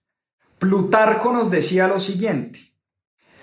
Plutarco 0.60 1.34
nos 1.34 1.52
decía 1.52 1.88
lo 1.88 2.00
siguiente: 2.00 2.60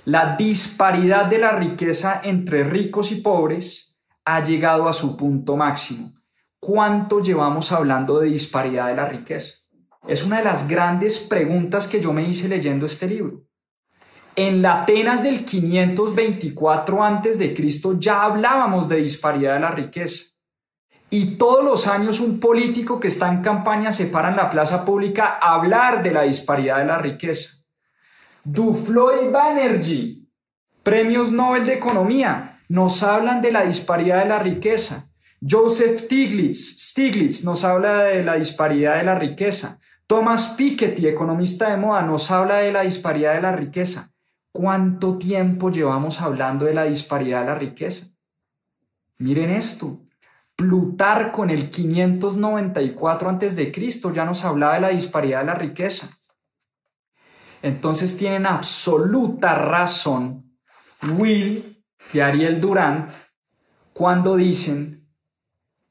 la 0.04 0.36
disparidad 0.36 1.26
de 1.26 1.38
la 1.38 1.52
riqueza 1.52 2.20
entre 2.24 2.64
ricos 2.64 3.12
y 3.12 3.16
pobres 3.16 4.00
ha 4.24 4.42
llegado 4.42 4.88
a 4.88 4.92
su 4.92 5.16
punto 5.16 5.56
máximo. 5.56 6.14
¿Cuánto 6.60 7.20
llevamos 7.20 7.72
hablando 7.72 8.20
de 8.20 8.30
disparidad 8.30 8.88
de 8.88 8.96
la 8.96 9.08
riqueza? 9.08 9.58
Es 10.06 10.24
una 10.24 10.38
de 10.38 10.44
las 10.44 10.68
grandes 10.68 11.18
preguntas 11.18 11.88
que 11.88 12.00
yo 12.00 12.12
me 12.12 12.22
hice 12.22 12.48
leyendo 12.48 12.86
este 12.86 13.08
libro. 13.08 13.44
En 14.36 14.62
la 14.62 14.82
Atenas 14.82 15.24
del 15.24 15.44
524 15.44 17.04
a.C. 17.04 17.56
ya 17.98 18.22
hablábamos 18.22 18.88
de 18.88 18.96
disparidad 18.98 19.54
de 19.54 19.60
la 19.60 19.72
riqueza. 19.72 20.37
Y 21.10 21.36
todos 21.36 21.64
los 21.64 21.86
años 21.86 22.20
un 22.20 22.38
político 22.38 23.00
que 23.00 23.08
está 23.08 23.32
en 23.32 23.40
campaña 23.40 23.92
se 23.92 24.06
para 24.06 24.28
en 24.28 24.36
la 24.36 24.50
plaza 24.50 24.84
pública 24.84 25.38
a 25.40 25.54
hablar 25.54 26.02
de 26.02 26.10
la 26.10 26.22
disparidad 26.22 26.78
de 26.78 26.84
la 26.84 26.98
riqueza. 26.98 27.64
Duflo 28.44 29.10
Banerjee, 29.30 30.22
premios 30.82 31.32
Nobel 31.32 31.64
de 31.66 31.74
Economía, 31.74 32.60
nos 32.68 33.02
hablan 33.02 33.40
de 33.40 33.52
la 33.52 33.64
disparidad 33.64 34.22
de 34.22 34.28
la 34.28 34.38
riqueza. 34.38 35.10
Joseph 35.40 36.00
Stiglitz, 36.00 36.90
Stiglitz 36.90 37.44
nos 37.44 37.64
habla 37.64 38.04
de 38.04 38.22
la 38.22 38.34
disparidad 38.34 38.96
de 38.96 39.04
la 39.04 39.14
riqueza. 39.14 39.78
Thomas 40.06 40.54
Piketty, 40.56 41.06
economista 41.06 41.70
de 41.70 41.76
moda, 41.76 42.02
nos 42.02 42.30
habla 42.30 42.56
de 42.56 42.72
la 42.72 42.82
disparidad 42.82 43.34
de 43.34 43.42
la 43.42 43.52
riqueza. 43.52 44.12
¿Cuánto 44.52 45.18
tiempo 45.18 45.70
llevamos 45.70 46.20
hablando 46.20 46.64
de 46.64 46.74
la 46.74 46.84
disparidad 46.84 47.40
de 47.40 47.46
la 47.46 47.54
riqueza? 47.54 48.06
Miren 49.18 49.50
esto. 49.50 50.00
Plutarco 50.58 51.44
en 51.44 51.50
el 51.50 51.70
594 51.70 53.30
a.C. 53.30 53.72
ya 54.12 54.24
nos 54.24 54.44
hablaba 54.44 54.74
de 54.74 54.80
la 54.80 54.88
disparidad 54.88 55.38
de 55.38 55.46
la 55.46 55.54
riqueza. 55.54 56.18
Entonces 57.62 58.18
tienen 58.18 58.44
absoluta 58.44 59.54
razón 59.54 60.58
Will 61.16 61.84
y 62.12 62.18
Ariel 62.18 62.60
Durant 62.60 63.08
cuando 63.92 64.34
dicen 64.34 65.08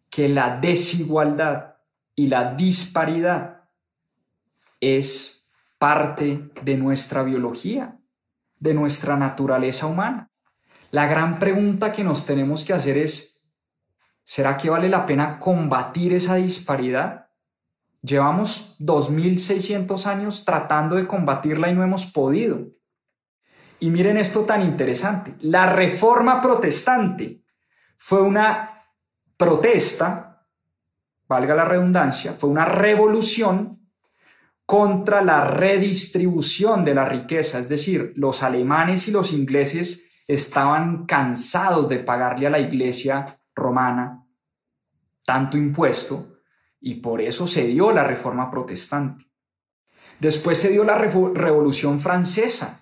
que 0.10 0.28
la 0.28 0.58
desigualdad 0.58 1.76
y 2.14 2.28
la 2.28 2.54
disparidad 2.54 3.70
es 4.82 5.50
parte 5.78 6.52
de 6.62 6.76
nuestra 6.76 7.24
biología, 7.24 7.98
de 8.60 8.74
nuestra 8.74 9.16
naturaleza 9.16 9.88
humana. 9.88 10.30
La 10.92 11.06
gran 11.06 11.40
pregunta 11.40 11.94
que 11.94 12.04
nos 12.04 12.26
tenemos 12.26 12.66
que 12.66 12.74
hacer 12.74 12.98
es, 12.98 13.37
¿será 14.28 14.58
que 14.58 14.70
vale 14.70 14.90
la 14.90 15.06
pena 15.06 15.40
combatir 15.40 16.14
esa 16.14 16.36
disparidad? 16.36 17.30
Llevamos 18.02 18.76
2.600 18.82 20.06
años 20.06 20.44
tratando 20.44 20.98
de 20.98 21.08
combatirla 21.08 21.70
y 21.70 21.74
no 21.74 21.82
hemos 21.82 22.08
podido. 22.08 22.68
Y 23.80 23.90
miren 23.90 24.18
esto 24.18 24.42
tan 24.42 24.64
interesante. 24.64 25.34
La 25.40 25.68
reforma 25.68 26.42
protestante 26.42 27.42
fue 27.96 28.22
una 28.22 28.84
protesta, 29.38 30.46
valga 31.26 31.56
la 31.56 31.64
redundancia, 31.64 32.34
fue 32.34 32.50
una 32.50 32.66
revolución 32.66 33.90
contra 34.66 35.22
la 35.22 35.46
redistribución 35.46 36.84
de 36.84 36.96
la 36.96 37.06
riqueza. 37.06 37.60
Es 37.60 37.70
decir, 37.70 38.12
los 38.18 38.44
alemanes 38.44 39.08
y 39.08 39.12
los 39.12 39.32
ingleses 39.32 40.10
estaban 40.28 41.06
cansados 41.06 41.88
de 41.88 42.00
pagarle 42.00 42.48
a 42.48 42.50
la 42.50 42.60
iglesia 42.60 43.26
romana 43.58 44.24
tanto 45.28 45.58
impuesto 45.58 46.40
y 46.80 46.96
por 46.96 47.20
eso 47.20 47.48
se 47.48 47.68
dio 47.68 47.92
la 47.92 48.06
reforma 48.06 48.50
protestante. 48.50 49.26
Después 50.20 50.58
se 50.58 50.70
dio 50.70 50.86
la 50.86 50.98
revolución 50.98 52.00
francesa. 52.00 52.82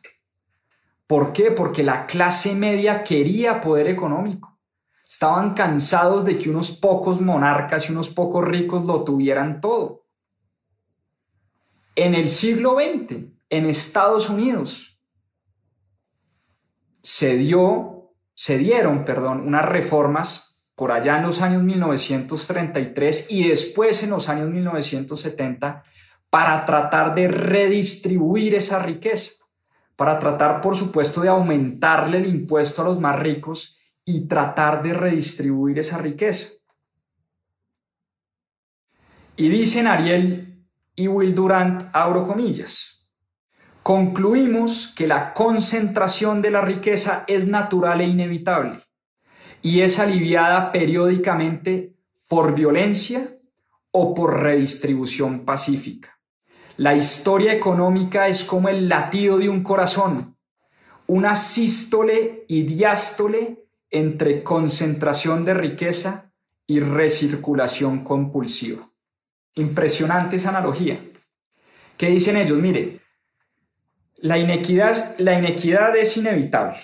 ¿Por 1.08 1.34
qué? 1.34 1.50
Porque 1.50 1.82
la 1.82 2.06
clase 2.06 2.54
media 2.54 3.04
quería 3.04 3.62
poder 3.62 3.88
económico. 3.88 4.60
Estaban 5.08 5.56
cansados 5.56 6.24
de 6.24 6.38
que 6.38 6.52
unos 6.52 6.72
pocos 6.80 7.20
monarcas 7.20 7.90
y 7.90 7.94
unos 7.94 8.10
pocos 8.10 8.46
ricos 8.46 8.86
lo 8.86 9.04
tuvieran 9.04 9.60
todo. 9.60 10.06
En 11.96 12.14
el 12.14 12.30
siglo 12.30 12.76
XX, 12.76 13.26
en 13.50 13.66
Estados 13.66 14.30
Unidos, 14.30 15.02
se 17.02 17.38
dio, 17.38 18.14
se 18.36 18.60
dieron, 18.60 19.04
perdón, 19.04 19.48
unas 19.48 19.66
reformas 19.66 20.55
por 20.76 20.92
allá 20.92 21.18
en 21.18 21.24
los 21.24 21.42
años 21.42 21.64
1933 21.64 23.28
y 23.32 23.48
después 23.48 24.04
en 24.04 24.10
los 24.10 24.28
años 24.30 24.50
1970 24.50 25.84
para 26.30 26.66
tratar 26.66 27.16
de 27.16 27.30
redistribuir 27.30 28.56
esa 28.56 28.80
riqueza, 28.80 29.32
para 29.96 30.20
tratar, 30.20 30.60
por 30.60 30.76
supuesto, 30.76 31.22
de 31.22 31.30
aumentarle 31.30 32.18
el 32.18 32.26
impuesto 32.26 32.82
a 32.82 32.86
los 32.86 33.00
más 33.00 33.18
ricos 33.18 33.80
y 34.04 34.28
tratar 34.28 34.84
de 34.84 34.94
redistribuir 34.94 35.80
esa 35.80 35.98
riqueza. 35.98 36.50
Y 39.38 39.48
dicen 39.48 39.88
Ariel 39.88 40.66
y 40.94 41.08
Will 41.08 41.34
Durant, 41.34 41.84
abro 41.94 42.28
comillas, 42.28 43.08
concluimos 43.82 44.94
que 44.96 45.08
la 45.08 45.34
concentración 45.34 46.42
de 46.42 46.52
la 46.52 46.62
riqueza 46.62 47.24
es 47.28 47.48
natural 47.48 48.02
e 48.02 48.08
inevitable 48.08 48.80
y 49.66 49.82
es 49.82 49.98
aliviada 49.98 50.72
periódicamente 50.72 51.96
por 52.30 52.54
violencia 52.54 53.40
o 53.90 54.14
por 54.14 54.44
redistribución 54.44 55.44
pacífica. 55.44 56.20
La 56.78 56.94
historia 56.94 57.52
económica 57.52 58.28
es 58.28 58.44
como 58.44 58.70
el 58.70 58.88
latido 58.88 59.40
de 59.40 59.50
un 59.50 59.64
corazón, 59.64 60.38
una 61.08 61.36
sístole 61.36 62.46
y 62.48 62.62
diástole 62.62 63.66
entre 63.90 64.44
concentración 64.44 65.44
de 65.44 65.56
riqueza 65.56 66.32
y 66.68 66.80
recirculación 66.80 68.04
compulsiva. 68.04 68.84
Impresionante 69.56 70.36
esa 70.36 70.50
analogía. 70.50 71.00
¿Qué 71.98 72.10
dicen 72.10 72.38
ellos? 72.38 72.60
Mire, 72.60 73.00
la 74.18 74.38
inequidad, 74.38 75.18
la 75.18 75.40
inequidad 75.40 75.98
es 75.98 76.18
inevitable 76.18 76.78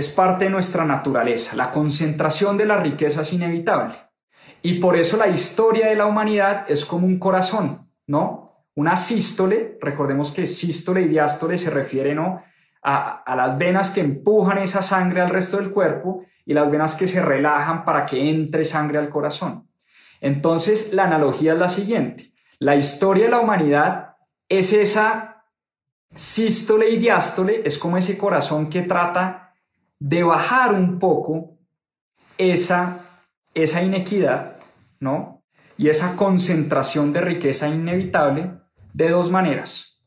es 0.00 0.08
parte 0.08 0.46
de 0.46 0.50
nuestra 0.50 0.84
naturaleza. 0.84 1.54
La 1.56 1.70
concentración 1.70 2.56
de 2.56 2.64
la 2.64 2.78
riqueza 2.78 3.20
es 3.20 3.32
inevitable. 3.34 3.94
Y 4.62 4.80
por 4.80 4.96
eso 4.96 5.16
la 5.16 5.28
historia 5.28 5.88
de 5.88 5.94
la 5.94 6.06
humanidad 6.06 6.64
es 6.68 6.84
como 6.86 7.06
un 7.06 7.18
corazón, 7.18 7.90
¿no? 8.06 8.64
Una 8.74 8.96
sístole, 8.96 9.78
recordemos 9.80 10.32
que 10.32 10.46
sístole 10.46 11.02
y 11.02 11.08
diástole 11.08 11.58
se 11.58 11.70
refieren 11.70 12.16
¿no? 12.16 12.42
a, 12.82 13.22
a 13.22 13.36
las 13.36 13.58
venas 13.58 13.90
que 13.90 14.00
empujan 14.00 14.58
esa 14.58 14.80
sangre 14.80 15.20
al 15.20 15.28
resto 15.28 15.58
del 15.58 15.70
cuerpo 15.70 16.24
y 16.46 16.54
las 16.54 16.70
venas 16.70 16.94
que 16.94 17.06
se 17.06 17.20
relajan 17.20 17.84
para 17.84 18.06
que 18.06 18.30
entre 18.30 18.64
sangre 18.64 18.98
al 18.98 19.10
corazón. 19.10 19.68
Entonces, 20.22 20.94
la 20.94 21.04
analogía 21.04 21.52
es 21.52 21.58
la 21.58 21.68
siguiente. 21.68 22.32
La 22.58 22.74
historia 22.74 23.24
de 23.24 23.30
la 23.30 23.40
humanidad 23.40 24.16
es 24.48 24.72
esa 24.72 25.44
sístole 26.14 26.88
y 26.90 26.98
diástole, 26.98 27.62
es 27.64 27.78
como 27.78 27.98
ese 27.98 28.16
corazón 28.16 28.70
que 28.70 28.82
trata 28.82 29.49
de 30.00 30.22
bajar 30.24 30.74
un 30.74 30.98
poco 30.98 31.58
esa, 32.38 33.00
esa 33.54 33.82
inequidad, 33.82 34.56
¿no? 34.98 35.44
Y 35.76 35.88
esa 35.88 36.16
concentración 36.16 37.12
de 37.12 37.20
riqueza 37.20 37.68
inevitable 37.68 38.52
de 38.92 39.10
dos 39.10 39.30
maneras. 39.30 40.02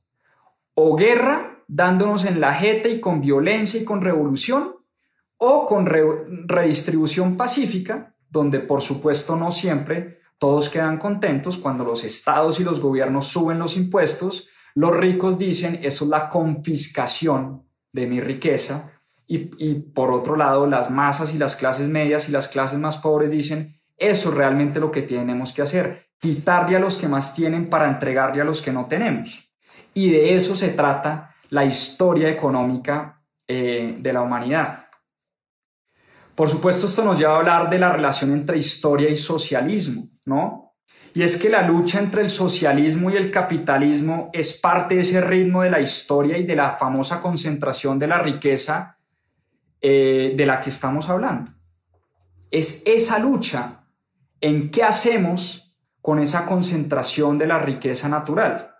O 0.73 0.95
guerra, 0.95 1.63
dándonos 1.67 2.25
en 2.25 2.41
la 2.41 2.53
jeta 2.53 2.89
y 2.89 2.99
con 2.99 3.21
violencia 3.21 3.79
y 3.79 3.85
con 3.85 4.01
revolución, 4.01 4.75
o 5.37 5.65
con 5.65 5.85
redistribución 5.85 7.37
pacífica, 7.37 8.15
donde 8.29 8.59
por 8.59 8.81
supuesto 8.81 9.35
no 9.35 9.51
siempre 9.51 10.21
todos 10.39 10.69
quedan 10.69 10.97
contentos 10.97 11.57
cuando 11.57 11.83
los 11.83 12.03
estados 12.03 12.59
y 12.59 12.63
los 12.63 12.79
gobiernos 12.79 13.27
suben 13.27 13.59
los 13.59 13.77
impuestos, 13.77 14.49
los 14.73 14.95
ricos 14.95 15.37
dicen 15.37 15.79
eso 15.83 16.05
es 16.05 16.09
la 16.09 16.29
confiscación 16.29 17.67
de 17.91 18.07
mi 18.07 18.19
riqueza 18.19 18.92
y, 19.27 19.73
por 19.75 20.11
otro 20.11 20.35
lado 20.35 20.67
las 20.67 20.91
masas 20.91 21.33
y 21.33 21.37
las 21.37 21.55
clases 21.55 21.87
medias 21.87 22.29
y 22.29 22.31
las 22.31 22.47
clases 22.47 22.77
más 22.77 22.97
pobres 22.97 23.31
dicen 23.31 23.79
eso 23.97 24.29
es 24.29 24.35
realmente 24.35 24.79
lo 24.79 24.91
que 24.91 25.03
tenemos 25.03 25.53
que 25.53 25.61
hacer, 25.61 26.07
quitarle 26.19 26.75
a 26.75 26.79
los 26.79 26.97
que 26.97 27.07
más 27.07 27.33
tienen 27.33 27.69
para 27.69 27.87
entregarle 27.87 28.41
a 28.41 28.45
los 28.45 28.61
que 28.61 28.71
no 28.71 28.85
tenemos. 28.85 29.53
Y 29.93 30.11
de 30.11 30.33
eso 30.33 30.55
se 30.55 30.69
trata 30.69 31.35
la 31.51 31.63
historia 31.63 32.29
económica 32.29 33.21
eh, 33.47 33.95
de 33.99 34.13
la 34.13 34.21
humanidad. 34.21 34.87
Por 36.35 36.49
supuesto, 36.49 36.87
esto 36.87 37.05
nos 37.05 37.19
lleva 37.19 37.35
a 37.35 37.37
hablar 37.37 37.69
de 37.69 37.77
la 37.77 37.91
relación 37.91 38.33
entre 38.33 38.57
historia 38.57 39.09
y 39.09 39.15
socialismo, 39.15 40.09
¿no? 40.25 40.73
Y 41.13 41.21
es 41.21 41.37
que 41.37 41.49
la 41.49 41.61
lucha 41.61 41.99
entre 41.99 42.23
el 42.23 42.29
socialismo 42.31 43.11
y 43.11 43.17
el 43.17 43.29
capitalismo 43.29 44.31
es 44.33 44.59
parte 44.59 44.95
de 44.95 45.01
ese 45.01 45.21
ritmo 45.21 45.61
de 45.61 45.69
la 45.69 45.79
historia 45.79 46.37
y 46.39 46.43
de 46.43 46.55
la 46.55 46.71
famosa 46.71 47.21
concentración 47.21 47.99
de 47.99 48.07
la 48.07 48.17
riqueza 48.17 48.97
eh, 49.85 50.33
de 50.37 50.45
la 50.45 50.61
que 50.61 50.69
estamos 50.69 51.09
hablando. 51.09 51.51
Es 52.49 52.83
esa 52.85 53.19
lucha 53.19 53.83
en 54.39 54.71
qué 54.71 54.81
hacemos 54.81 55.75
con 56.01 56.19
esa 56.19 56.45
concentración 56.45 57.37
de 57.37 57.47
la 57.47 57.59
riqueza 57.59 58.07
natural. 58.07 58.71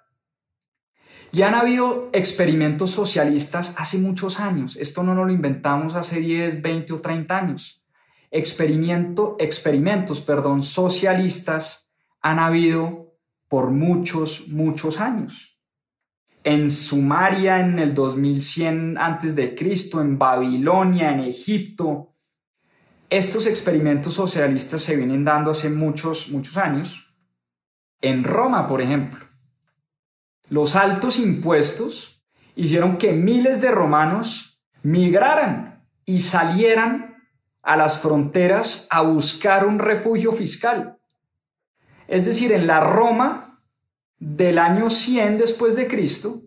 Y 1.34 1.42
han 1.42 1.56
habido 1.56 2.10
experimentos 2.14 2.92
socialistas 2.92 3.76
hace 3.78 3.98
muchos 3.98 4.40
años. 4.40 4.78
Esto 4.78 5.04
no 5.04 5.14
nos 5.14 5.28
lo 5.28 5.34
inventamos 5.34 5.94
hace 5.96 6.22
10, 6.22 6.62
20 6.62 6.94
o 6.94 7.02
30 7.02 7.38
años. 7.38 7.84
Experimento, 8.32 9.36
experimentos 9.40 10.22
perdón, 10.22 10.62
socialistas 10.62 11.94
han 12.22 12.40
habido 12.40 13.18
por 13.50 13.72
muchos, 13.72 14.48
muchos 14.48 15.02
años. 15.02 15.53
En 16.44 16.70
Sumaria 16.70 17.60
en 17.60 17.80
el 17.80 17.94
2100 17.94 18.98
antes 18.98 19.36
de 19.36 19.56
Cristo, 19.56 20.02
en 20.02 20.18
Babilonia, 20.18 21.12
en 21.12 21.22
Egipto. 21.22 22.16
Estos 23.10 23.48
experimentos 23.48 24.14
socialistas 24.16 24.82
se 24.82 24.96
vienen 24.96 25.24
dando 25.24 25.52
hace 25.52 25.70
muchos, 25.70 26.30
muchos 26.30 26.58
años. 26.58 27.14
En 28.02 28.24
Roma, 28.24 28.68
por 28.68 28.82
ejemplo 28.82 29.24
los 30.54 30.76
altos 30.76 31.20
impuestos 31.20 32.24
hicieron 32.56 32.98
que 32.98 33.14
miles 33.14 33.62
de 33.62 33.72
romanos 33.72 34.62
migraran 34.84 35.84
y 36.06 36.20
salieran 36.20 37.24
a 37.62 37.78
las 37.78 38.02
fronteras 38.02 38.88
a 38.92 39.02
buscar 39.02 39.66
un 39.66 39.80
refugio 39.80 40.32
fiscal. 40.32 41.00
Es 42.08 42.26
decir, 42.26 42.52
en 42.52 42.68
la 42.68 42.82
Roma 42.82 43.53
del 44.26 44.58
año 44.58 44.90
100 44.90 45.38
después 45.38 45.76
de 45.76 45.86
Cristo, 45.86 46.44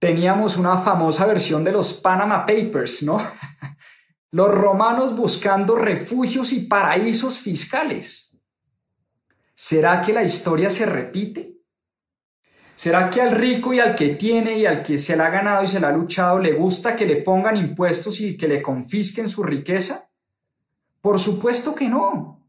teníamos 0.00 0.56
una 0.56 0.76
famosa 0.76 1.24
versión 1.24 1.62
de 1.62 1.70
los 1.70 1.94
Panama 1.94 2.44
Papers, 2.44 3.04
¿no? 3.04 3.18
Los 4.32 4.52
romanos 4.52 5.16
buscando 5.16 5.76
refugios 5.76 6.52
y 6.52 6.60
paraísos 6.66 7.38
fiscales. 7.38 8.36
¿Será 9.54 10.02
que 10.02 10.12
la 10.12 10.22
historia 10.22 10.70
se 10.70 10.86
repite? 10.86 11.58
¿Será 12.76 13.10
que 13.10 13.20
al 13.20 13.32
rico 13.32 13.72
y 13.72 13.80
al 13.80 13.94
que 13.94 14.10
tiene 14.10 14.58
y 14.58 14.66
al 14.66 14.82
que 14.82 14.98
se 14.98 15.16
la 15.16 15.26
ha 15.26 15.30
ganado 15.30 15.64
y 15.64 15.68
se 15.68 15.80
la 15.80 15.88
ha 15.88 15.92
luchado 15.92 16.38
le 16.38 16.52
gusta 16.52 16.96
que 16.96 17.06
le 17.06 17.16
pongan 17.16 17.56
impuestos 17.56 18.20
y 18.20 18.36
que 18.36 18.48
le 18.48 18.62
confisquen 18.62 19.28
su 19.28 19.42
riqueza? 19.42 20.10
Por 21.00 21.20
supuesto 21.20 21.74
que 21.74 21.88
no. 21.88 22.46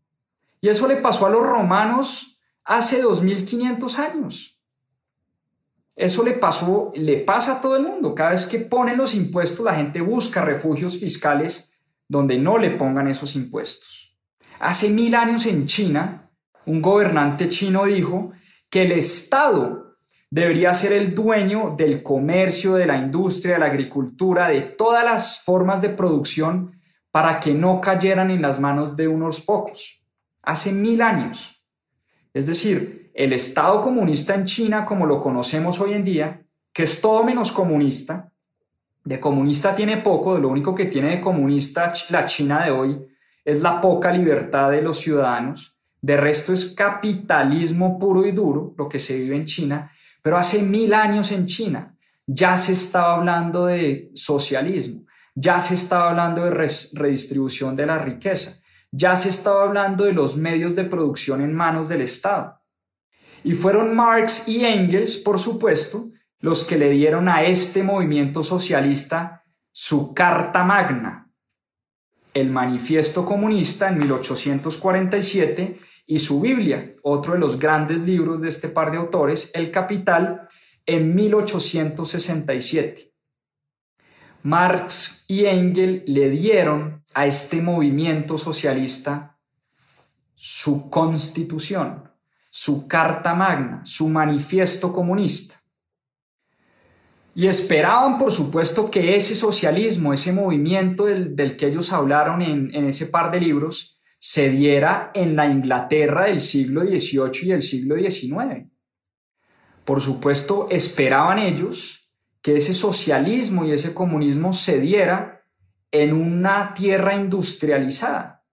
Y 0.62 0.70
eso 0.70 0.88
le 0.88 0.98
pasó 0.98 1.26
a 1.26 1.30
los 1.30 1.44
romanos 1.44 2.32
hace 2.64 3.02
2500 3.02 4.00
años. 4.00 4.60
Eso 5.96 6.24
le 6.24 6.34
pasó, 6.34 6.92
le 6.96 7.18
pasa 7.18 7.58
a 7.58 7.62
todo 7.62 7.76
el 7.76 7.84
mundo. 7.84 8.16
Cada 8.16 8.32
vez 8.32 8.46
que 8.46 8.60
ponen 8.60 8.98
los 8.98 9.14
impuestos, 9.14 9.66
la 9.66 9.76
gente 9.76 10.02
busca 10.02 10.44
refugios 10.44 10.98
fiscales 10.98 11.74
donde 12.08 12.38
no 12.38 12.58
le 12.58 12.72
pongan 12.72 13.08
esos 13.08 13.36
impuestos. 13.36 14.18
Hace 14.60 14.90
mil 14.90 15.16
años 15.16 15.46
en 15.46 15.66
China, 15.66 16.30
un 16.66 16.82
gobernante 16.82 17.50
chino 17.50 17.86
dijo 17.86 18.32
que 18.70 18.84
el 18.84 18.94
Estado 18.94 19.98
debería 20.30 20.74
ser 20.74 20.94
el 20.94 21.14
dueño 21.14 21.76
del 21.78 22.02
comercio, 22.02 22.76
de 22.76 22.86
la 22.86 22.98
industria, 22.98 23.54
de 23.54 23.60
la 23.60 23.66
agricultura, 23.68 24.48
de 24.48 24.62
todas 24.62 25.04
las 25.04 25.44
formas 25.44 25.82
de 25.82 25.90
producción 25.90 26.80
para 27.12 27.40
que 27.40 27.54
no 27.54 27.82
cayeran 27.82 28.32
en 28.32 28.42
las 28.42 28.60
manos 28.60 28.96
de 28.96 29.08
unos 29.08 29.42
pocos. 29.42 30.04
Hace 30.42 30.72
mil 30.72 31.02
años. 31.02 31.61
Es 32.34 32.48
decir, 32.48 33.12
el 33.14 33.34
Estado 33.34 33.82
comunista 33.82 34.36
en 34.36 34.46
China, 34.46 34.86
como 34.86 35.06
lo 35.06 35.22
conocemos 35.22 35.80
hoy 35.80 35.94
en 35.94 36.04
día, 36.04 36.42
que 36.74 36.84
es 36.84 37.02
todo 37.02 37.24
menos 37.24 37.52
comunista, 37.52 38.32
de 39.04 39.20
comunista 39.20 39.76
tiene 39.76 39.98
poco, 39.98 40.36
de 40.36 40.42
lo 40.42 40.50
único 40.50 40.76
que 40.76 40.86
tiene 40.86 41.10
de 41.10 41.22
comunista 41.22 41.94
la 42.10 42.26
China 42.26 42.64
de 42.64 42.72
hoy 42.72 43.08
es 43.44 43.62
la 43.62 43.82
poca 43.82 44.12
libertad 44.12 44.72
de 44.72 44.82
los 44.82 45.00
ciudadanos, 45.00 45.78
de 46.02 46.18
resto 46.18 46.54
es 46.54 46.74
capitalismo 46.74 48.00
puro 48.00 48.26
y 48.26 48.32
duro, 48.32 48.74
lo 48.78 48.88
que 48.88 49.00
se 49.00 49.18
vive 49.18 49.36
en 49.36 49.46
China, 49.46 49.92
pero 50.22 50.38
hace 50.38 50.62
mil 50.62 50.94
años 50.94 51.32
en 51.32 51.48
China 51.48 51.96
ya 52.26 52.56
se 52.58 52.74
estaba 52.74 53.16
hablando 53.16 53.66
de 53.66 54.12
socialismo, 54.14 55.06
ya 55.34 55.60
se 55.60 55.76
estaba 55.76 56.10
hablando 56.10 56.46
de 56.46 56.52
redistribución 56.52 57.76
de 57.76 57.86
la 57.86 57.98
riqueza, 57.98 58.61
ya 58.92 59.16
se 59.16 59.30
estaba 59.30 59.64
hablando 59.64 60.04
de 60.04 60.14
los 60.14 60.36
medios 60.36 60.76
de 60.76 60.84
producción 60.84 61.42
en 61.42 61.54
manos 61.54 61.88
del 61.88 62.02
Estado. 62.02 62.62
Y 63.44 63.54
fueron 63.54 63.96
Marx 63.96 64.48
y 64.48 64.66
Engels, 64.66 65.18
por 65.18 65.40
supuesto, 65.40 66.12
los 66.40 66.64
que 66.66 66.78
le 66.78 66.90
dieron 66.90 67.30
a 67.30 67.44
este 67.44 67.84
movimiento 67.84 68.44
socialista 68.44 69.44
su 69.72 70.14
carta 70.14 70.64
magna, 70.64 71.32
el 72.34 72.50
Manifiesto 72.50 73.26
Comunista 73.26 73.90
en 73.90 74.00
1847 74.00 75.80
y 76.06 76.20
su 76.20 76.42
Biblia, 76.42 76.92
otro 77.04 77.34
de 77.34 77.40
los 77.40 77.58
grandes 77.58 78.02
libros 78.02 78.42
de 78.42 78.50
este 78.50 78.68
par 78.68 78.92
de 78.92 78.98
autores, 78.98 79.52
El 79.54 79.72
Capital, 79.72 80.48
en 80.86 81.16
1867. 81.16 83.14
Marx 84.44 85.26
y 85.28 85.46
Engel 85.46 86.04
le 86.08 86.30
dieron 86.30 87.01
a 87.14 87.26
este 87.26 87.62
movimiento 87.62 88.38
socialista 88.38 89.38
su 90.36 90.90
constitución, 90.90 92.10
su 92.50 92.88
carta 92.88 93.36
magna, 93.36 93.86
su 93.86 94.10
manifiesto 94.10 94.92
comunista. 94.92 95.56
Y 97.36 97.48
esperaban, 97.48 98.18
por 98.18 98.32
supuesto, 98.32 98.90
que 98.90 99.16
ese 99.16 99.36
socialismo, 99.36 100.14
ese 100.14 100.34
movimiento 100.34 101.06
del, 101.06 101.56
que 101.58 101.68
ellos 101.68 101.94
hablaron 101.94 102.42
en, 102.42 102.74
en 102.74 102.86
ese 102.86 103.06
par 103.06 103.32
de 103.32 103.40
libros, 103.40 104.02
se 104.20 104.50
diera 104.50 105.12
en 105.14 105.36
la 105.36 105.48
Inglaterra 105.48 106.26
del 106.26 106.42
siglo 106.42 106.82
XVIII 106.82 107.44
y 107.44 107.48
del 107.48 107.62
siglo 107.62 107.96
XIX. 107.96 108.68
Por 109.86 110.02
supuesto, 110.02 110.68
esperaban 110.70 111.38
ellos 111.38 112.12
que 112.42 112.56
ese 112.56 112.74
socialismo 112.74 113.66
y 113.66 113.72
ese 113.72 113.94
comunismo 113.94 114.54
se 114.54 114.80
diera 114.80 115.31
en 115.92 116.14
una 116.14 116.74
tierra 116.74 117.16
industrializada, 117.16 118.44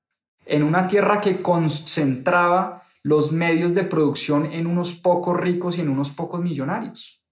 en 0.45 0.63
una 0.63 0.89
tierra 0.89 1.21
que 1.21 1.41
concentraba 1.41 2.83
los 3.03 3.33
medios 3.33 3.75
de 3.75 3.85
producción 3.85 4.47
en 4.53 4.67
unos 4.67 4.95
pocos 4.95 5.39
ricos 5.39 5.79
y 5.79 5.83
en 5.83 5.89
unos 5.89 6.11
pocos 6.11 6.41
millonarios. 6.43 7.23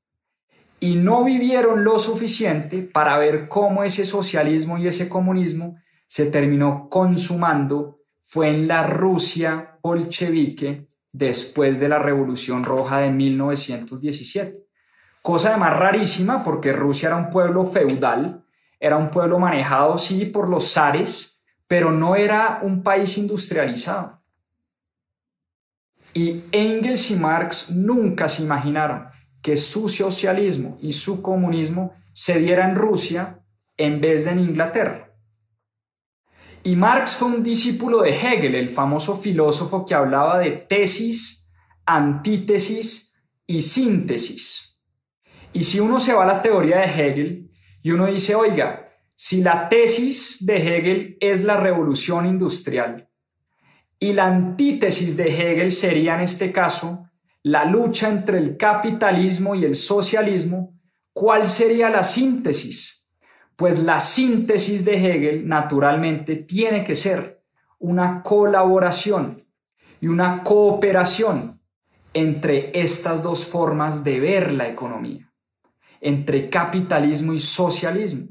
Y 0.78 0.96
no 0.96 1.24
vivieron 1.24 1.84
lo 1.84 1.98
suficiente 1.98 2.82
para 2.82 3.18
ver 3.18 3.48
cómo 3.48 3.82
ese 3.82 4.04
socialismo 4.04 4.78
y 4.78 4.86
ese 4.86 5.08
comunismo 5.08 5.76
se 6.06 6.26
terminó 6.26 6.88
consumando 6.88 8.00
fue 8.20 8.48
en 8.48 8.66
la 8.66 8.84
Rusia 8.84 9.78
bolchevique 9.82 10.88
después 11.12 11.78
de 11.78 11.88
la 11.88 12.00
Revolución 12.00 12.64
Roja 12.64 12.98
de 12.98 13.10
1917. 13.10 14.66
Cosa 15.22 15.52
de 15.52 15.56
más 15.58 15.78
rarísima 15.78 16.42
porque 16.42 16.72
Rusia 16.72 17.08
era 17.08 17.16
un 17.16 17.30
pueblo 17.30 17.64
feudal, 17.64 18.44
era 18.78 18.96
un 18.96 19.10
pueblo 19.10 19.38
manejado 19.38 19.98
sí 19.98 20.26
por 20.26 20.48
los 20.48 20.72
zares, 20.72 21.44
pero 21.66 21.90
no 21.90 22.16
era 22.16 22.60
un 22.62 22.82
país 22.82 23.18
industrializado. 23.18 24.22
Y 26.14 26.44
Engels 26.52 27.10
y 27.10 27.16
Marx 27.16 27.70
nunca 27.70 28.28
se 28.28 28.42
imaginaron 28.42 29.06
que 29.42 29.56
su 29.56 29.88
socialismo 29.88 30.78
y 30.80 30.92
su 30.92 31.22
comunismo 31.22 31.94
se 32.12 32.38
diera 32.38 32.68
en 32.68 32.76
Rusia 32.76 33.44
en 33.76 34.00
vez 34.00 34.24
de 34.24 34.32
en 34.32 34.40
Inglaterra. 34.40 35.14
Y 36.62 36.74
Marx 36.74 37.14
fue 37.14 37.28
un 37.28 37.42
discípulo 37.44 38.02
de 38.02 38.10
Hegel, 38.10 38.54
el 38.54 38.68
famoso 38.68 39.16
filósofo 39.16 39.84
que 39.84 39.94
hablaba 39.94 40.38
de 40.38 40.50
tesis, 40.50 41.52
antítesis 41.84 43.14
y 43.46 43.62
síntesis. 43.62 44.80
Y 45.52 45.62
si 45.62 45.78
uno 45.78 46.00
se 46.00 46.12
va 46.12 46.24
a 46.24 46.26
la 46.26 46.42
teoría 46.42 46.78
de 46.78 46.86
Hegel 46.86 47.50
y 47.86 47.92
uno 47.92 48.06
dice, 48.06 48.34
oiga, 48.34 48.88
si 49.14 49.44
la 49.44 49.68
tesis 49.68 50.44
de 50.44 50.56
Hegel 50.56 51.16
es 51.20 51.44
la 51.44 51.56
revolución 51.56 52.26
industrial 52.26 53.08
y 54.00 54.12
la 54.12 54.26
antítesis 54.26 55.16
de 55.16 55.28
Hegel 55.28 55.70
sería 55.70 56.16
en 56.16 56.22
este 56.22 56.50
caso 56.50 57.08
la 57.44 57.64
lucha 57.64 58.08
entre 58.08 58.38
el 58.38 58.56
capitalismo 58.56 59.54
y 59.54 59.64
el 59.64 59.76
socialismo, 59.76 60.74
¿cuál 61.12 61.46
sería 61.46 61.88
la 61.88 62.02
síntesis? 62.02 63.08
Pues 63.54 63.78
la 63.84 64.00
síntesis 64.00 64.84
de 64.84 64.96
Hegel 64.96 65.46
naturalmente 65.46 66.34
tiene 66.34 66.82
que 66.82 66.96
ser 66.96 67.44
una 67.78 68.20
colaboración 68.24 69.46
y 70.00 70.08
una 70.08 70.42
cooperación 70.42 71.60
entre 72.12 72.72
estas 72.80 73.22
dos 73.22 73.46
formas 73.46 74.02
de 74.02 74.18
ver 74.18 74.50
la 74.50 74.68
economía, 74.68 75.25
entre 76.00 76.50
capitalismo 76.50 77.32
y 77.32 77.38
socialismo. 77.38 78.28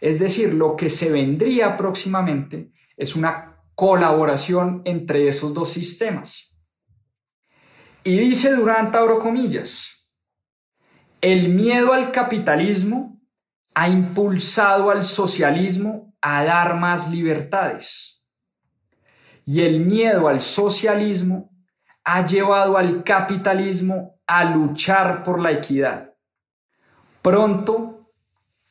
Es 0.00 0.18
decir, 0.18 0.54
lo 0.54 0.76
que 0.76 0.90
se 0.90 1.10
vendría 1.10 1.76
próximamente 1.76 2.72
es 2.96 3.16
una 3.16 3.62
colaboración 3.74 4.82
entre 4.84 5.28
esos 5.28 5.54
dos 5.54 5.70
sistemas. 5.70 6.56
Y 8.04 8.18
dice 8.18 8.54
Durant, 8.54 8.94
abro 8.94 9.18
comillas, 9.18 10.12
el 11.20 11.48
miedo 11.48 11.92
al 11.92 12.12
capitalismo 12.12 13.20
ha 13.74 13.88
impulsado 13.88 14.90
al 14.90 15.04
socialismo 15.04 16.14
a 16.20 16.44
dar 16.44 16.76
más 16.76 17.10
libertades. 17.10 18.24
Y 19.44 19.62
el 19.62 19.80
miedo 19.80 20.28
al 20.28 20.40
socialismo 20.40 21.50
ha 22.04 22.24
llevado 22.24 22.78
al 22.78 23.04
capitalismo 23.04 24.20
a 24.26 24.44
luchar 24.44 25.22
por 25.22 25.40
la 25.40 25.52
equidad. 25.52 26.05
Pronto, 27.26 28.12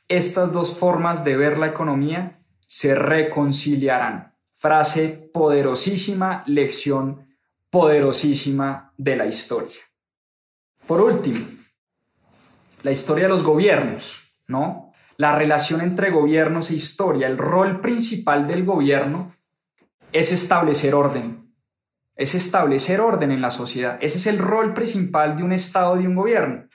estas 0.07 0.53
dos 0.53 0.77
formas 0.77 1.25
de 1.25 1.35
ver 1.35 1.57
la 1.57 1.67
economía 1.67 2.39
se 2.65 2.95
reconciliarán. 2.95 4.33
Frase 4.49 5.29
poderosísima, 5.33 6.41
lección 6.45 7.27
poderosísima 7.69 8.93
de 8.95 9.17
la 9.17 9.25
historia. 9.25 9.75
Por 10.87 11.01
último, 11.01 11.45
la 12.83 12.91
historia 12.91 13.25
de 13.25 13.29
los 13.31 13.43
gobiernos, 13.43 14.23
¿no? 14.47 14.93
la 15.17 15.35
relación 15.35 15.81
entre 15.81 16.09
gobiernos 16.09 16.71
e 16.71 16.75
historia, 16.75 17.27
el 17.27 17.37
rol 17.37 17.81
principal 17.81 18.47
del 18.47 18.63
gobierno 18.63 19.33
es 20.13 20.31
establecer 20.31 20.95
orden, 20.95 21.53
es 22.15 22.35
establecer 22.35 23.01
orden 23.01 23.31
en 23.31 23.41
la 23.41 23.51
sociedad. 23.51 23.97
Ese 23.99 24.17
es 24.17 24.27
el 24.27 24.37
rol 24.37 24.73
principal 24.73 25.35
de 25.35 25.43
un 25.43 25.51
Estado, 25.51 25.97
de 25.97 26.07
un 26.07 26.15
gobierno. 26.15 26.69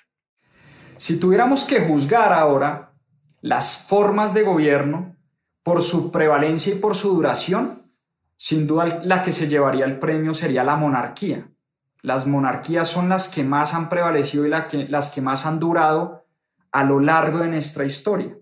Si 1.00 1.18
tuviéramos 1.18 1.64
que 1.64 1.80
juzgar 1.80 2.30
ahora 2.30 2.92
las 3.40 3.86
formas 3.88 4.34
de 4.34 4.42
gobierno 4.42 5.16
por 5.62 5.80
su 5.80 6.12
prevalencia 6.12 6.74
y 6.74 6.78
por 6.78 6.94
su 6.94 7.14
duración, 7.14 7.80
sin 8.36 8.66
duda 8.66 9.00
la 9.04 9.22
que 9.22 9.32
se 9.32 9.48
llevaría 9.48 9.86
el 9.86 9.98
premio 9.98 10.34
sería 10.34 10.62
la 10.62 10.76
monarquía. 10.76 11.50
Las 12.02 12.26
monarquías 12.26 12.86
son 12.86 13.08
las 13.08 13.30
que 13.30 13.42
más 13.42 13.72
han 13.72 13.88
prevalecido 13.88 14.44
y 14.44 14.50
las 14.88 15.10
que 15.10 15.22
más 15.22 15.46
han 15.46 15.58
durado 15.58 16.26
a 16.70 16.84
lo 16.84 17.00
largo 17.00 17.38
de 17.38 17.48
nuestra 17.48 17.86
historia. 17.86 18.36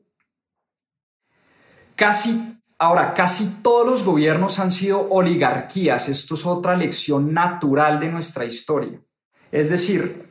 Casi, 1.94 2.60
ahora, 2.76 3.14
casi 3.14 3.62
todos 3.62 3.86
los 3.86 4.02
gobiernos 4.02 4.58
han 4.58 4.72
sido 4.72 5.08
oligarquías. 5.10 6.08
Esto 6.08 6.34
es 6.34 6.44
otra 6.44 6.76
lección 6.76 7.32
natural 7.32 8.00
de 8.00 8.08
nuestra 8.08 8.44
historia. 8.44 9.00
Es 9.52 9.70
decir, 9.70 10.27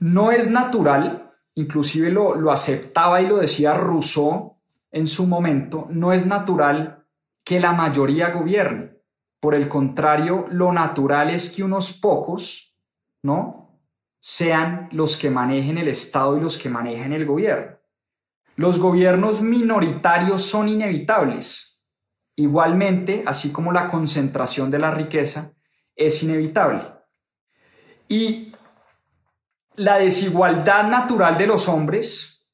no 0.00 0.30
es 0.30 0.50
natural, 0.50 1.32
inclusive 1.54 2.10
lo, 2.10 2.34
lo 2.34 2.50
aceptaba 2.50 3.20
y 3.20 3.26
lo 3.26 3.38
decía 3.38 3.74
Rousseau 3.74 4.56
en 4.90 5.06
su 5.06 5.26
momento, 5.26 5.86
no 5.90 6.12
es 6.12 6.26
natural 6.26 7.04
que 7.44 7.60
la 7.60 7.72
mayoría 7.72 8.30
gobierne. 8.30 8.96
Por 9.40 9.54
el 9.54 9.68
contrario, 9.68 10.46
lo 10.50 10.72
natural 10.72 11.30
es 11.30 11.50
que 11.50 11.62
unos 11.62 11.92
pocos, 11.92 12.76
¿no? 13.22 13.68
sean 14.20 14.88
los 14.92 15.16
que 15.16 15.30
manejen 15.30 15.78
el 15.78 15.88
Estado 15.88 16.36
y 16.36 16.40
los 16.40 16.58
que 16.58 16.68
manejen 16.68 17.12
el 17.12 17.24
gobierno. 17.24 17.78
Los 18.56 18.80
gobiernos 18.80 19.40
minoritarios 19.40 20.42
son 20.42 20.68
inevitables. 20.68 21.84
Igualmente, 22.34 23.22
así 23.26 23.52
como 23.52 23.72
la 23.72 23.88
concentración 23.88 24.70
de 24.70 24.78
la 24.78 24.90
riqueza 24.90 25.52
es 25.94 26.22
inevitable. 26.22 26.82
Y 28.08 28.47
la 29.78 29.98
desigualdad 29.98 30.88
natural 30.88 31.38
de 31.38 31.46
los 31.46 31.68
hombres, 31.68 32.48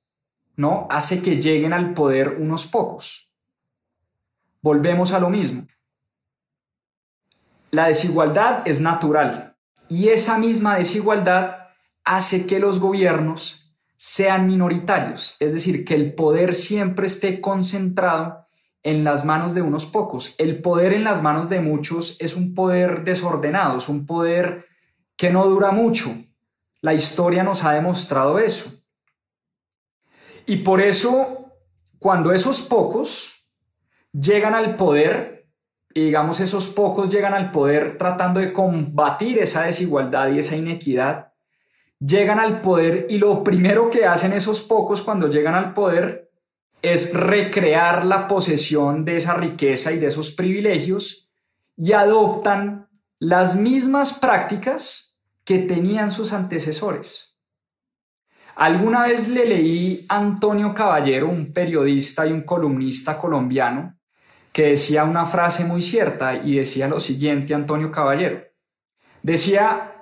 ¿no? 0.57 0.87
hace 0.91 1.22
que 1.22 1.41
lleguen 1.41 1.72
al 1.72 1.95
poder 1.95 2.37
unos 2.39 2.66
pocos. 2.66 3.33
Volvemos 4.61 5.12
a 5.12 5.18
lo 5.18 5.31
mismo. 5.31 5.66
La 7.70 7.89
desigualdad 7.89 8.62
es 8.66 8.81
natural, 8.81 9.57
y 9.89 10.11
esa 10.11 10.39
misma 10.39 10.77
desigualdad 10.77 11.68
hace 12.05 12.47
que 12.47 12.61
los 12.61 12.79
gobiernos 12.79 13.75
sean 13.97 14.47
minoritarios, 14.47 15.37
es 15.41 15.55
decir, 15.55 15.85
que 15.85 15.95
el 15.95 16.14
poder 16.14 16.55
siempre 16.55 17.07
esté 17.07 17.41
concentrado 17.41 18.47
en 18.83 19.03
las 19.03 19.25
manos 19.25 19.55
de 19.55 19.62
unos 19.62 19.87
pocos. 19.87 20.35
El 20.37 20.61
poder 20.61 20.93
en 20.93 21.05
las 21.05 21.22
manos 21.22 21.49
de 21.49 21.61
muchos 21.61 22.18
es 22.20 22.37
un 22.37 22.55
poder 22.55 23.03
desordenado, 23.03 23.79
es 23.79 23.89
un 23.89 24.05
poder 24.05 24.66
que 25.16 25.31
no 25.31 25.47
dura 25.47 25.70
mucho. 25.70 26.14
La 26.85 26.93
historia 26.93 27.43
nos 27.43 27.64
ha 27.64 27.72
demostrado 27.72 28.39
eso. 28.39 28.70
Y 30.45 30.59
por 30.59 30.82
eso, 30.82 31.51
cuando 31.99 32.30
esos 32.30 32.61
pocos 32.61 33.49
llegan 34.12 34.55
al 34.55 34.76
poder, 34.76 35.49
y 35.95 36.03
digamos 36.03 36.41
esos 36.41 36.68
pocos 36.68 37.09
llegan 37.09 37.32
al 37.32 37.51
poder 37.51 37.97
tratando 37.97 38.39
de 38.39 38.53
combatir 38.53 39.39
esa 39.39 39.62
desigualdad 39.62 40.28
y 40.28 40.41
esa 40.41 40.57
inequidad, 40.57 41.32
llegan 41.99 42.39
al 42.39 42.61
poder 42.61 43.07
y 43.09 43.16
lo 43.16 43.43
primero 43.43 43.89
que 43.89 44.05
hacen 44.05 44.35
esos 44.35 44.61
pocos 44.61 45.01
cuando 45.01 45.30
llegan 45.30 45.55
al 45.55 45.72
poder 45.72 46.30
es 46.82 47.14
recrear 47.14 48.05
la 48.05 48.28
posesión 48.28 49.07
de 49.07 49.16
esa 49.16 49.32
riqueza 49.32 49.91
y 49.91 49.99
de 49.99 50.09
esos 50.09 50.32
privilegios 50.32 51.30
y 51.78 51.93
adoptan 51.93 52.91
las 53.18 53.57
mismas 53.57 54.18
prácticas 54.18 55.04
que 55.45 55.59
tenían 55.59 56.11
sus 56.11 56.33
antecesores. 56.33 57.39
Alguna 58.57 59.05
vez 59.05 59.29
le 59.29 59.47
leí 59.47 60.07
a 60.09 60.17
Antonio 60.17 60.73
Caballero, 60.75 61.29
un 61.29 61.53
periodista 61.53 62.27
y 62.27 62.33
un 62.33 62.43
columnista 62.43 63.19
colombiano, 63.19 63.99
que 64.53 64.69
decía 64.69 65.03
una 65.05 65.27
frase 65.27 65.65
muy 65.65 65.83
cierta 65.83 66.37
y 66.37 66.57
decía 66.57 66.87
lo 66.87 67.01
siguiente, 67.01 67.55
Antonio 67.55 67.91
Caballero. 67.91 68.45
Decía 69.23 69.95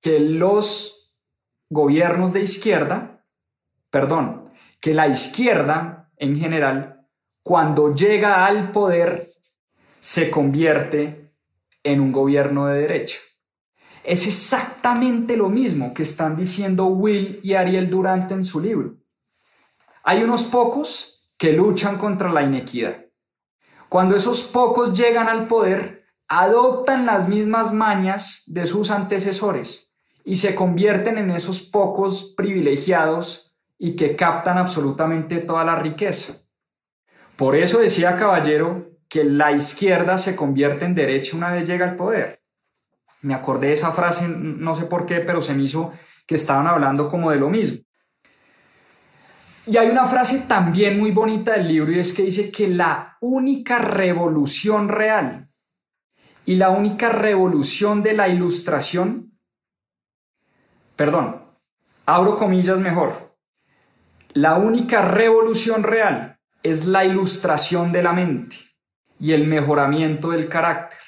que 0.00 0.20
los 0.20 1.12
gobiernos 1.68 2.32
de 2.32 2.42
izquierda, 2.42 3.24
perdón, 3.90 4.52
que 4.80 4.94
la 4.94 5.08
izquierda 5.08 6.12
en 6.16 6.38
general, 6.38 7.08
cuando 7.42 7.94
llega 7.94 8.46
al 8.46 8.70
poder, 8.70 9.26
se 9.98 10.30
convierte 10.30 11.32
en 11.82 12.00
un 12.00 12.12
gobierno 12.12 12.66
de 12.66 12.82
derecha. 12.82 13.18
Es 14.10 14.26
exactamente 14.26 15.36
lo 15.36 15.48
mismo 15.48 15.94
que 15.94 16.02
están 16.02 16.36
diciendo 16.36 16.86
Will 16.86 17.38
y 17.42 17.54
Ariel 17.54 17.88
Durante 17.88 18.34
en 18.34 18.44
su 18.44 18.60
libro. 18.60 18.96
Hay 20.02 20.22
unos 20.22 20.44
pocos 20.44 21.30
que 21.38 21.52
luchan 21.52 21.96
contra 21.96 22.32
la 22.32 22.42
inequidad 22.42 23.10
cuando 23.90 24.14
esos 24.14 24.42
pocos 24.42 24.96
llegan 24.96 25.28
al 25.28 25.48
poder, 25.48 26.04
adoptan 26.28 27.06
las 27.06 27.28
mismas 27.28 27.74
mañas 27.74 28.44
de 28.46 28.64
sus 28.64 28.92
antecesores 28.92 29.92
y 30.24 30.36
se 30.36 30.54
convierten 30.54 31.18
en 31.18 31.32
esos 31.32 31.62
pocos 31.62 32.32
privilegiados 32.36 33.52
y 33.78 33.96
que 33.96 34.14
captan 34.14 34.58
absolutamente 34.58 35.38
toda 35.38 35.64
la 35.64 35.74
riqueza. 35.74 36.36
Por 37.34 37.56
eso 37.56 37.80
decía 37.80 38.16
Caballero 38.16 38.92
que 39.08 39.24
la 39.24 39.50
izquierda 39.50 40.18
se 40.18 40.36
convierte 40.36 40.84
en 40.84 40.94
derecha 40.94 41.36
una 41.36 41.50
vez 41.50 41.66
llega 41.66 41.84
al 41.84 41.96
poder. 41.96 42.38
Me 43.22 43.34
acordé 43.34 43.68
de 43.68 43.72
esa 43.74 43.92
frase, 43.92 44.26
no 44.28 44.74
sé 44.74 44.86
por 44.86 45.06
qué, 45.06 45.20
pero 45.20 45.42
se 45.42 45.54
me 45.54 45.62
hizo 45.62 45.92
que 46.26 46.36
estaban 46.36 46.66
hablando 46.66 47.08
como 47.08 47.30
de 47.30 47.38
lo 47.38 47.50
mismo. 47.50 47.82
Y 49.66 49.76
hay 49.76 49.88
una 49.90 50.06
frase 50.06 50.46
también 50.48 50.98
muy 50.98 51.10
bonita 51.10 51.52
del 51.52 51.68
libro 51.68 51.92
y 51.92 51.98
es 51.98 52.12
que 52.12 52.22
dice 52.22 52.50
que 52.50 52.68
la 52.68 53.18
única 53.20 53.78
revolución 53.78 54.88
real 54.88 55.48
y 56.46 56.56
la 56.56 56.70
única 56.70 57.10
revolución 57.10 58.02
de 58.02 58.14
la 58.14 58.28
ilustración, 58.28 59.38
perdón, 60.96 61.44
abro 62.06 62.36
comillas 62.36 62.80
mejor, 62.80 63.36
la 64.32 64.56
única 64.56 65.02
revolución 65.02 65.82
real 65.82 66.38
es 66.62 66.86
la 66.86 67.04
ilustración 67.04 67.92
de 67.92 68.02
la 68.02 68.12
mente 68.12 68.56
y 69.18 69.32
el 69.32 69.46
mejoramiento 69.46 70.30
del 70.30 70.48
carácter. 70.48 70.98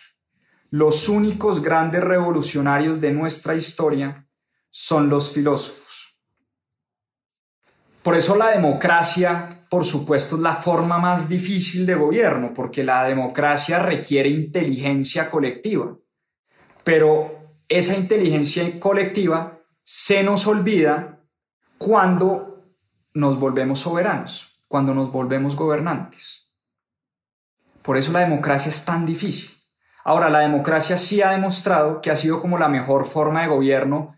Los 0.72 1.10
únicos 1.10 1.62
grandes 1.62 2.02
revolucionarios 2.02 2.98
de 2.98 3.12
nuestra 3.12 3.54
historia 3.54 4.26
son 4.70 5.10
los 5.10 5.30
filósofos. 5.30 6.16
Por 8.02 8.16
eso 8.16 8.36
la 8.36 8.48
democracia, 8.48 9.66
por 9.68 9.84
supuesto, 9.84 10.36
es 10.36 10.40
la 10.40 10.54
forma 10.54 10.96
más 10.96 11.28
difícil 11.28 11.84
de 11.84 11.94
gobierno, 11.94 12.54
porque 12.54 12.82
la 12.84 13.04
democracia 13.04 13.80
requiere 13.80 14.30
inteligencia 14.30 15.30
colectiva. 15.30 15.94
Pero 16.84 17.58
esa 17.68 17.94
inteligencia 17.94 18.80
colectiva 18.80 19.60
se 19.84 20.22
nos 20.22 20.46
olvida 20.46 21.20
cuando 21.76 22.64
nos 23.12 23.38
volvemos 23.38 23.80
soberanos, 23.80 24.58
cuando 24.68 24.94
nos 24.94 25.12
volvemos 25.12 25.54
gobernantes. 25.54 26.50
Por 27.82 27.98
eso 27.98 28.10
la 28.10 28.20
democracia 28.20 28.70
es 28.70 28.82
tan 28.86 29.04
difícil. 29.04 29.61
Ahora, 30.04 30.28
la 30.28 30.40
democracia 30.40 30.96
sí 30.96 31.22
ha 31.22 31.30
demostrado 31.30 32.00
que 32.00 32.10
ha 32.10 32.16
sido 32.16 32.40
como 32.40 32.58
la 32.58 32.68
mejor 32.68 33.04
forma 33.04 33.42
de 33.42 33.48
gobierno 33.48 34.16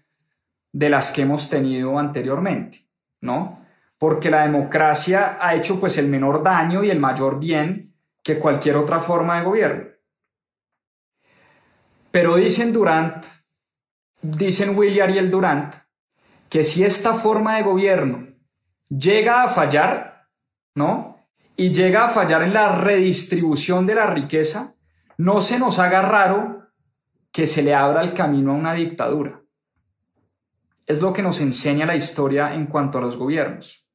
de 0.72 0.88
las 0.88 1.12
que 1.12 1.22
hemos 1.22 1.48
tenido 1.48 1.98
anteriormente, 1.98 2.88
¿no? 3.20 3.64
Porque 3.98 4.30
la 4.30 4.42
democracia 4.42 5.38
ha 5.40 5.54
hecho 5.54 5.78
pues 5.78 5.98
el 5.98 6.08
menor 6.08 6.42
daño 6.42 6.82
y 6.82 6.90
el 6.90 6.98
mayor 6.98 7.38
bien 7.38 7.94
que 8.22 8.38
cualquier 8.38 8.76
otra 8.76 9.00
forma 9.00 9.38
de 9.38 9.44
gobierno. 9.44 9.84
Pero 12.10 12.36
dicen 12.36 12.72
Durant, 12.72 13.24
dicen 14.22 14.76
William 14.76 15.10
y 15.10 15.18
el 15.18 15.30
Durant, 15.30 15.74
que 16.48 16.64
si 16.64 16.84
esta 16.84 17.14
forma 17.14 17.56
de 17.56 17.62
gobierno 17.62 18.28
llega 18.88 19.42
a 19.42 19.48
fallar, 19.48 20.28
¿no? 20.74 21.18
Y 21.56 21.70
llega 21.72 22.06
a 22.06 22.08
fallar 22.08 22.42
en 22.42 22.54
la 22.54 22.68
redistribución 22.68 23.86
de 23.86 23.94
la 23.94 24.06
riqueza, 24.06 24.73
no 25.18 25.40
se 25.40 25.58
nos 25.58 25.78
haga 25.78 26.02
raro 26.02 26.70
que 27.32 27.46
se 27.46 27.62
le 27.62 27.74
abra 27.74 28.02
el 28.02 28.14
camino 28.14 28.52
a 28.52 28.56
una 28.56 28.74
dictadura 28.74 29.44
es 30.86 31.00
lo 31.00 31.12
que 31.12 31.22
nos 31.22 31.40
enseña 31.40 31.86
la 31.86 31.96
historia 31.96 32.54
en 32.54 32.66
cuanto 32.66 32.98
a 32.98 33.00
los 33.00 33.16
gobiernos, 33.16 33.86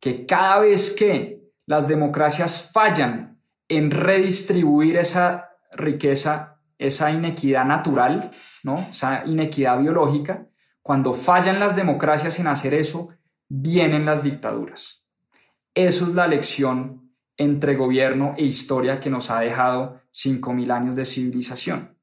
que 0.00 0.26
cada 0.26 0.60
vez 0.60 0.94
que 0.96 1.42
las 1.66 1.88
democracias 1.88 2.70
fallan 2.72 3.40
en 3.68 3.90
redistribuir 3.90 4.96
esa 4.96 5.50
riqueza, 5.72 6.60
esa 6.78 7.10
inequidad 7.10 7.64
natural, 7.64 8.30
¿no? 8.62 8.76
esa 8.90 9.24
inequidad 9.26 9.80
biológica, 9.80 10.46
cuando 10.80 11.12
fallan 11.12 11.60
las 11.60 11.76
democracias 11.76 12.38
en 12.38 12.46
hacer 12.46 12.72
eso, 12.72 13.10
vienen 13.48 14.06
las 14.06 14.22
dictaduras. 14.22 15.04
Eso 15.74 16.06
es 16.06 16.14
la 16.14 16.26
lección 16.26 17.07
entre 17.38 17.76
gobierno 17.76 18.34
e 18.36 18.44
historia 18.44 19.00
que 19.00 19.08
nos 19.08 19.30
ha 19.30 19.40
dejado 19.40 20.02
5.000 20.12 20.70
años 20.72 20.96
de 20.96 21.06
civilización. 21.06 21.96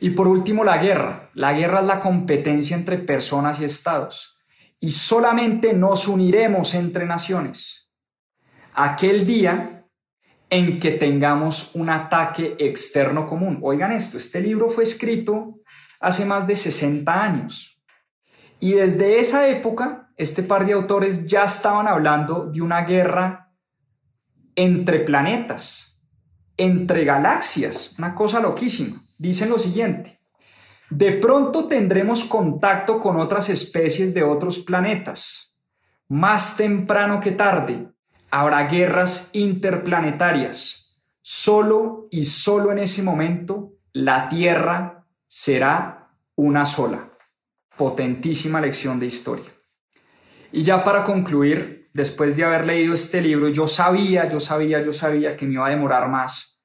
Y 0.00 0.10
por 0.10 0.28
último, 0.28 0.64
la 0.64 0.78
guerra. 0.78 1.30
La 1.34 1.52
guerra 1.52 1.80
es 1.80 1.86
la 1.86 2.00
competencia 2.00 2.76
entre 2.76 2.98
personas 2.98 3.60
y 3.60 3.64
estados. 3.64 4.38
Y 4.80 4.92
solamente 4.92 5.72
nos 5.72 6.06
uniremos 6.06 6.74
entre 6.74 7.04
naciones. 7.04 7.90
Aquel 8.74 9.26
día 9.26 9.86
en 10.50 10.78
que 10.78 10.92
tengamos 10.92 11.74
un 11.74 11.90
ataque 11.90 12.56
externo 12.58 13.26
común. 13.26 13.58
Oigan 13.62 13.92
esto, 13.92 14.16
este 14.16 14.40
libro 14.40 14.70
fue 14.70 14.84
escrito 14.84 15.60
hace 16.00 16.24
más 16.24 16.46
de 16.46 16.54
60 16.54 17.12
años. 17.12 17.82
Y 18.60 18.72
desde 18.72 19.18
esa 19.18 19.48
época, 19.48 20.10
este 20.16 20.42
par 20.42 20.64
de 20.64 20.72
autores 20.72 21.26
ya 21.26 21.44
estaban 21.44 21.86
hablando 21.86 22.46
de 22.46 22.62
una 22.62 22.82
guerra 22.82 23.47
entre 24.58 24.98
planetas, 24.98 26.02
entre 26.56 27.04
galaxias, 27.04 27.94
una 27.96 28.12
cosa 28.16 28.40
loquísima 28.40 29.00
dicen 29.16 29.50
lo 29.50 29.58
siguiente. 29.58 30.18
De 30.90 31.12
pronto 31.12 31.68
tendremos 31.68 32.24
contacto 32.24 32.98
con 32.98 33.20
otras 33.20 33.50
especies 33.50 34.14
de 34.14 34.24
otros 34.24 34.58
planetas. 34.58 35.56
Más 36.08 36.56
temprano 36.56 37.20
que 37.20 37.30
tarde 37.30 37.92
habrá 38.32 38.64
guerras 38.64 39.30
interplanetarias. 39.32 40.98
Solo 41.22 42.08
y 42.10 42.24
solo 42.24 42.72
en 42.72 42.78
ese 42.78 43.04
momento 43.04 43.74
la 43.92 44.28
Tierra 44.28 45.06
será 45.28 46.10
una 46.34 46.66
sola. 46.66 47.10
Potentísima 47.76 48.60
lección 48.60 48.98
de 48.98 49.06
historia. 49.06 49.52
Y 50.50 50.64
ya 50.64 50.82
para 50.82 51.04
concluir, 51.04 51.77
después 51.98 52.36
de 52.36 52.44
haber 52.44 52.64
leído 52.64 52.94
este 52.94 53.20
libro, 53.20 53.48
yo 53.48 53.66
sabía, 53.66 54.30
yo 54.30 54.38
sabía, 54.40 54.80
yo 54.82 54.92
sabía 54.92 55.36
que 55.36 55.44
me 55.44 55.54
iba 55.54 55.66
a 55.66 55.70
demorar 55.70 56.08
más 56.08 56.58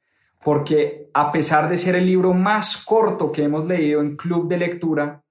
porque 0.44 1.10
a 1.14 1.32
pesar 1.32 1.70
de 1.70 1.78
ser 1.78 1.96
el 1.96 2.06
libro 2.06 2.34
más 2.34 2.84
corto 2.84 3.32
que 3.32 3.44
hemos 3.44 3.66
leído 3.66 4.02
en 4.02 4.16
Club 4.16 4.48
de 4.48 4.58
Lectura, 4.58 5.24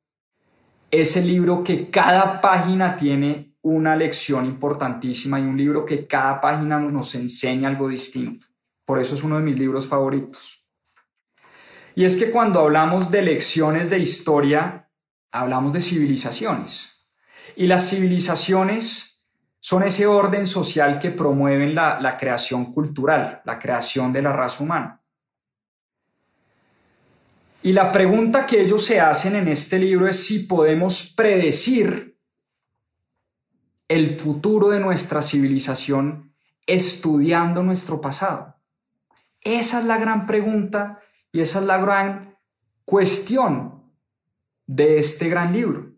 es 0.90 1.16
el 1.16 1.26
libro 1.26 1.62
que 1.62 1.90
cada 1.90 2.40
página 2.40 2.96
tiene 2.96 3.54
una 3.62 3.94
lección 3.94 4.46
importantísima 4.46 5.38
y 5.38 5.44
un 5.44 5.56
libro 5.56 5.84
que 5.84 6.06
cada 6.06 6.40
página 6.40 6.80
nos 6.80 7.14
enseña 7.14 7.68
algo 7.68 7.88
distinto. 7.88 8.46
Por 8.84 8.98
eso 8.98 9.14
es 9.14 9.22
uno 9.22 9.36
de 9.36 9.42
mis 9.42 9.58
libros 9.58 9.86
favoritos. 9.86 10.66
Y 11.94 12.04
es 12.04 12.16
que 12.16 12.30
cuando 12.30 12.60
hablamos 12.60 13.10
de 13.10 13.22
lecciones 13.22 13.90
de 13.90 13.98
historia, 13.98 14.90
hablamos 15.30 15.72
de 15.72 15.80
civilizaciones. 15.80 17.06
Y 17.54 17.66
las 17.66 17.88
civilizaciones 17.90 19.11
son 19.64 19.84
ese 19.84 20.08
orden 20.08 20.44
social 20.44 20.98
que 20.98 21.12
promueven 21.12 21.72
la, 21.72 22.00
la 22.00 22.16
creación 22.16 22.72
cultural, 22.72 23.42
la 23.44 23.60
creación 23.60 24.12
de 24.12 24.20
la 24.20 24.32
raza 24.32 24.64
humana. 24.64 25.00
Y 27.62 27.72
la 27.72 27.92
pregunta 27.92 28.44
que 28.44 28.60
ellos 28.60 28.84
se 28.84 29.00
hacen 29.00 29.36
en 29.36 29.46
este 29.46 29.78
libro 29.78 30.08
es 30.08 30.26
si 30.26 30.40
podemos 30.40 31.14
predecir 31.16 32.18
el 33.86 34.10
futuro 34.10 34.70
de 34.70 34.80
nuestra 34.80 35.22
civilización 35.22 36.34
estudiando 36.66 37.62
nuestro 37.62 38.00
pasado. 38.00 38.56
Esa 39.42 39.78
es 39.78 39.84
la 39.84 39.98
gran 39.98 40.26
pregunta 40.26 41.00
y 41.30 41.40
esa 41.40 41.60
es 41.60 41.66
la 41.66 41.78
gran 41.78 42.36
cuestión 42.84 43.92
de 44.66 44.98
este 44.98 45.28
gran 45.28 45.52
libro. 45.52 45.91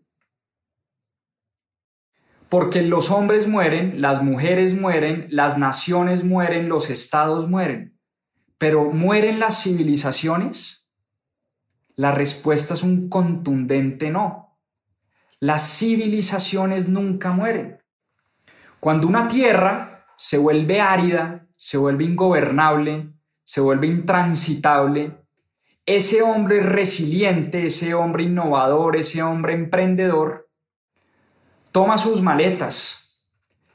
Porque 2.49 2.81
los 2.81 3.11
hombres 3.11 3.47
mueren, 3.47 4.01
las 4.01 4.21
mujeres 4.21 4.79
mueren, 4.79 5.27
las 5.29 5.57
naciones 5.57 6.23
mueren, 6.23 6.69
los 6.69 6.89
estados 6.89 7.49
mueren, 7.49 7.99
pero 8.57 8.91
mueren 8.91 9.39
las 9.39 9.63
civilizaciones 9.63 10.85
la 11.97 12.11
respuesta 12.11 12.73
es 12.73 12.83
un 12.83 13.07
contundente 13.07 14.11
no. 14.11 14.59
Las 15.39 15.77
civilizaciones 15.77 16.89
nunca 16.89 17.31
mueren. 17.31 17.81
Cuando 18.81 19.07
una 19.07 19.29
tierra 19.29 20.05
se 20.17 20.37
vuelve 20.37 20.81
árida, 20.81 21.47
se 21.55 21.77
vuelve 21.77 22.03
ingobernable, 22.03 23.13
se 23.43 23.61
vuelve 23.61 23.87
intransitable, 23.87 25.21
ese 25.85 26.21
hombre 26.21 26.61
resiliente, 26.61 27.67
ese 27.67 27.93
hombre 27.93 28.23
innovador, 28.23 28.97
ese 28.97 29.23
hombre 29.23 29.53
emprendedor, 29.53 30.44
toma 31.75 31.97
sus 31.97 32.21
maletas 32.21 33.19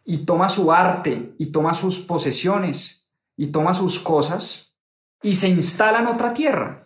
y 0.06 0.24
toma 0.24 0.48
su 0.48 0.72
arte 0.72 1.34
y 1.36 1.52
toma 1.52 1.74
sus 1.74 1.98
posesiones 1.98 3.06
y 3.36 3.48
toma 3.48 3.74
sus 3.74 3.98
cosas 3.98 4.78
y 5.22 5.34
se 5.34 5.50
instala 5.50 5.98
en 5.98 6.06
otra 6.06 6.32
tierra 6.32 6.80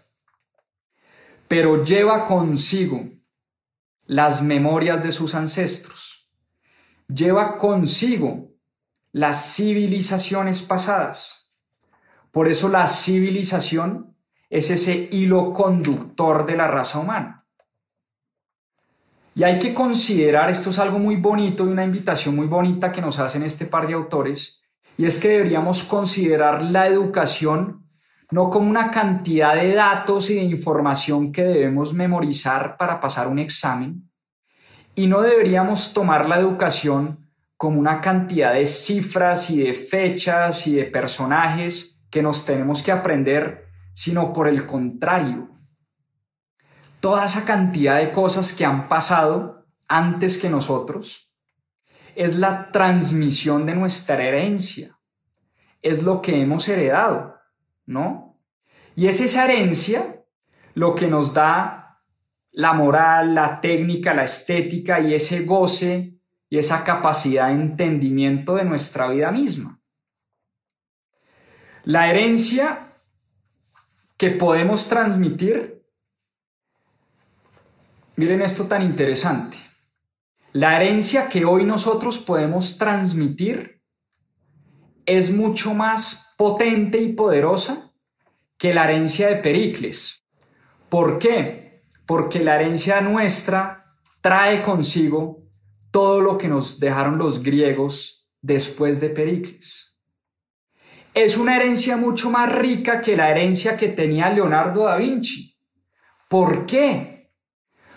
pero 1.46 1.84
lleva 1.84 2.24
consigo 2.24 3.10
las 4.06 4.42
memorias 4.42 5.04
de 5.04 5.12
sus 5.12 5.36
ancestros, 5.36 6.28
lleva 7.06 7.58
consigo 7.58 8.50
las 9.12 9.54
civilizaciones 9.54 10.62
pasadas. 10.62 11.52
Por 12.32 12.48
eso 12.48 12.68
la 12.68 12.88
civilización 12.88 14.16
es 14.50 14.70
ese 14.70 15.08
hilo 15.12 15.52
conductor 15.52 16.44
de 16.44 16.56
la 16.56 16.66
raza 16.66 16.98
humana. 16.98 17.43
Y 19.34 19.42
hay 19.42 19.58
que 19.58 19.74
considerar, 19.74 20.48
esto 20.48 20.70
es 20.70 20.78
algo 20.78 20.98
muy 20.98 21.16
bonito 21.16 21.64
y 21.64 21.68
una 21.68 21.84
invitación 21.84 22.36
muy 22.36 22.46
bonita 22.46 22.92
que 22.92 23.00
nos 23.00 23.18
hacen 23.18 23.42
este 23.42 23.66
par 23.66 23.86
de 23.86 23.94
autores, 23.94 24.60
Y 24.96 25.06
es 25.06 25.18
que 25.18 25.28
deberíamos 25.28 25.82
considerar 25.82 26.62
la 26.62 26.86
educación 26.86 27.84
no 28.30 28.48
como 28.48 28.70
una 28.70 28.90
cantidad 28.90 29.54
de 29.54 29.74
datos 29.74 30.30
y 30.30 30.36
de 30.36 30.42
información 30.42 31.30
que 31.30 31.42
debemos 31.42 31.94
memorizar 31.94 32.76
para 32.76 33.00
pasar 33.00 33.28
un 33.28 33.38
examen, 33.38 34.10
y 34.94 35.06
no 35.06 35.20
deberíamos 35.20 35.92
tomar 35.92 36.28
la 36.28 36.38
educación 36.38 37.28
como 37.56 37.80
una 37.80 38.00
cantidad 38.00 38.54
de 38.54 38.66
cifras 38.66 39.50
y 39.50 39.62
de 39.62 39.72
fechas 39.72 40.66
y 40.66 40.74
de 40.74 40.84
personajes 40.84 42.00
que 42.10 42.22
nos 42.22 42.44
tenemos 42.44 42.82
que 42.82 42.92
aprender, 42.92 43.66
sino 43.92 44.32
por 44.32 44.48
el 44.48 44.66
contrario. 44.66 45.53
Toda 47.04 47.26
esa 47.26 47.44
cantidad 47.44 47.98
de 47.98 48.12
cosas 48.12 48.54
que 48.54 48.64
han 48.64 48.88
pasado 48.88 49.66
antes 49.86 50.38
que 50.38 50.48
nosotros 50.48 51.30
es 52.14 52.38
la 52.38 52.72
transmisión 52.72 53.66
de 53.66 53.74
nuestra 53.74 54.24
herencia. 54.24 54.98
Es 55.82 56.02
lo 56.02 56.22
que 56.22 56.40
hemos 56.40 56.66
heredado, 56.66 57.36
¿no? 57.84 58.40
Y 58.96 59.08
es 59.08 59.20
esa 59.20 59.44
herencia 59.44 60.24
lo 60.72 60.94
que 60.94 61.06
nos 61.06 61.34
da 61.34 62.00
la 62.52 62.72
moral, 62.72 63.34
la 63.34 63.60
técnica, 63.60 64.14
la 64.14 64.24
estética 64.24 64.98
y 64.98 65.12
ese 65.12 65.44
goce 65.44 66.18
y 66.48 66.56
esa 66.56 66.84
capacidad 66.84 67.48
de 67.48 67.52
entendimiento 67.52 68.54
de 68.54 68.64
nuestra 68.64 69.08
vida 69.08 69.30
misma. 69.30 69.78
La 71.82 72.08
herencia 72.08 72.78
que 74.16 74.30
podemos 74.30 74.88
transmitir, 74.88 75.83
miren 78.16 78.42
esto 78.42 78.64
tan 78.64 78.82
interesante, 78.82 79.56
la 80.52 80.76
herencia 80.76 81.28
que 81.28 81.44
hoy 81.44 81.64
nosotros 81.64 82.18
podemos 82.18 82.78
transmitir 82.78 83.82
es 85.06 85.32
mucho 85.32 85.74
más 85.74 86.34
potente 86.36 87.00
y 87.00 87.12
poderosa 87.12 87.92
que 88.56 88.72
la 88.72 88.84
herencia 88.84 89.28
de 89.28 89.36
Pericles. 89.36 90.24
¿Por 90.88 91.18
qué? 91.18 91.82
Porque 92.06 92.40
la 92.40 92.54
herencia 92.54 93.00
nuestra 93.00 93.96
trae 94.20 94.62
consigo 94.62 95.42
todo 95.90 96.20
lo 96.20 96.38
que 96.38 96.48
nos 96.48 96.80
dejaron 96.80 97.18
los 97.18 97.42
griegos 97.42 98.28
después 98.40 99.00
de 99.00 99.10
Pericles. 99.10 99.98
Es 101.14 101.36
una 101.36 101.56
herencia 101.56 101.96
mucho 101.96 102.30
más 102.30 102.52
rica 102.52 103.00
que 103.00 103.16
la 103.16 103.30
herencia 103.30 103.76
que 103.76 103.88
tenía 103.88 104.30
Leonardo 104.30 104.84
da 104.84 104.96
Vinci. 104.96 105.56
¿Por 106.28 106.66
qué? 106.66 107.13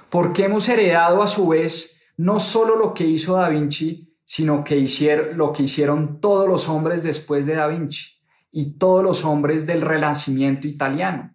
Porque 0.09 0.45
hemos 0.45 0.67
heredado 0.69 1.21
a 1.21 1.27
su 1.27 1.49
vez 1.49 2.01
no 2.17 2.39
solo 2.39 2.75
lo 2.75 2.93
que 2.93 3.05
hizo 3.05 3.35
Da 3.35 3.49
Vinci, 3.49 4.15
sino 4.25 4.63
que 4.63 4.77
hicieron, 4.77 5.37
lo 5.37 5.53
que 5.53 5.63
hicieron 5.63 6.19
todos 6.19 6.47
los 6.47 6.67
hombres 6.69 7.03
después 7.03 7.45
de 7.45 7.55
Da 7.55 7.67
Vinci 7.67 8.17
y 8.51 8.77
todos 8.77 9.03
los 9.03 9.23
hombres 9.25 9.65
del 9.65 9.81
Renacimiento 9.81 10.67
italiano. 10.67 11.33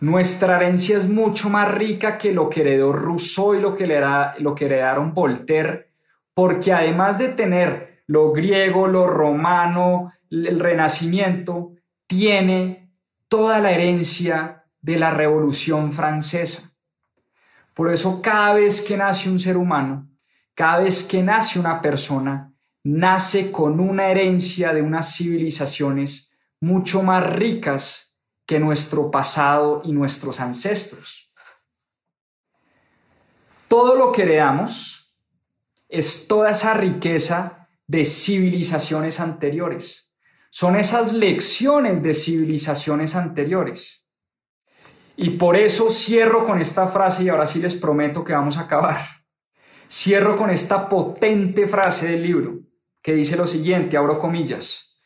Nuestra 0.00 0.56
herencia 0.56 0.96
es 0.96 1.08
mucho 1.08 1.50
más 1.50 1.72
rica 1.74 2.18
que 2.18 2.32
lo 2.32 2.48
que 2.48 2.60
heredó 2.60 2.92
Rousseau 2.92 3.54
y 3.54 3.60
lo 3.60 3.74
que, 3.74 3.86
lo 4.38 4.54
que 4.54 4.66
heredaron 4.66 5.12
Voltaire, 5.12 5.92
porque 6.34 6.72
además 6.72 7.18
de 7.18 7.28
tener 7.28 8.02
lo 8.06 8.32
griego, 8.32 8.86
lo 8.86 9.08
romano, 9.08 10.12
el 10.30 10.60
Renacimiento, 10.60 11.72
tiene 12.06 12.92
toda 13.26 13.58
la 13.58 13.72
herencia 13.72 14.64
de 14.80 14.98
la 14.98 15.10
Revolución 15.10 15.92
Francesa. 15.92 16.77
Por 17.78 17.92
eso 17.92 18.20
cada 18.20 18.54
vez 18.54 18.82
que 18.82 18.96
nace 18.96 19.30
un 19.30 19.38
ser 19.38 19.56
humano, 19.56 20.10
cada 20.52 20.80
vez 20.80 21.04
que 21.04 21.22
nace 21.22 21.60
una 21.60 21.80
persona, 21.80 22.52
nace 22.82 23.52
con 23.52 23.78
una 23.78 24.08
herencia 24.08 24.72
de 24.72 24.82
unas 24.82 25.14
civilizaciones 25.14 26.36
mucho 26.58 27.04
más 27.04 27.24
ricas 27.24 28.18
que 28.44 28.58
nuestro 28.58 29.12
pasado 29.12 29.82
y 29.84 29.92
nuestros 29.92 30.40
ancestros. 30.40 31.30
Todo 33.68 33.94
lo 33.94 34.10
que 34.10 34.22
heredamos 34.22 35.16
es 35.88 36.26
toda 36.26 36.50
esa 36.50 36.74
riqueza 36.74 37.68
de 37.86 38.04
civilizaciones 38.04 39.20
anteriores. 39.20 40.12
Son 40.50 40.74
esas 40.74 41.12
lecciones 41.12 42.02
de 42.02 42.12
civilizaciones 42.12 43.14
anteriores. 43.14 44.07
Y 45.20 45.30
por 45.30 45.56
eso 45.56 45.90
cierro 45.90 46.44
con 46.44 46.60
esta 46.60 46.86
frase 46.86 47.24
y 47.24 47.28
ahora 47.28 47.44
sí 47.44 47.58
les 47.58 47.74
prometo 47.74 48.22
que 48.22 48.34
vamos 48.34 48.56
a 48.56 48.62
acabar. 48.62 49.00
Cierro 49.90 50.36
con 50.36 50.48
esta 50.48 50.88
potente 50.88 51.66
frase 51.66 52.12
del 52.12 52.22
libro 52.22 52.60
que 53.02 53.14
dice 53.14 53.36
lo 53.36 53.44
siguiente, 53.44 53.96
abro 53.96 54.20
comillas. 54.20 54.96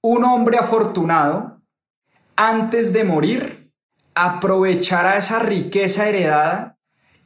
Un 0.00 0.22
hombre 0.22 0.58
afortunado, 0.58 1.60
antes 2.36 2.92
de 2.92 3.02
morir, 3.02 3.72
aprovechará 4.14 5.16
esa 5.16 5.40
riqueza 5.40 6.08
heredada 6.08 6.78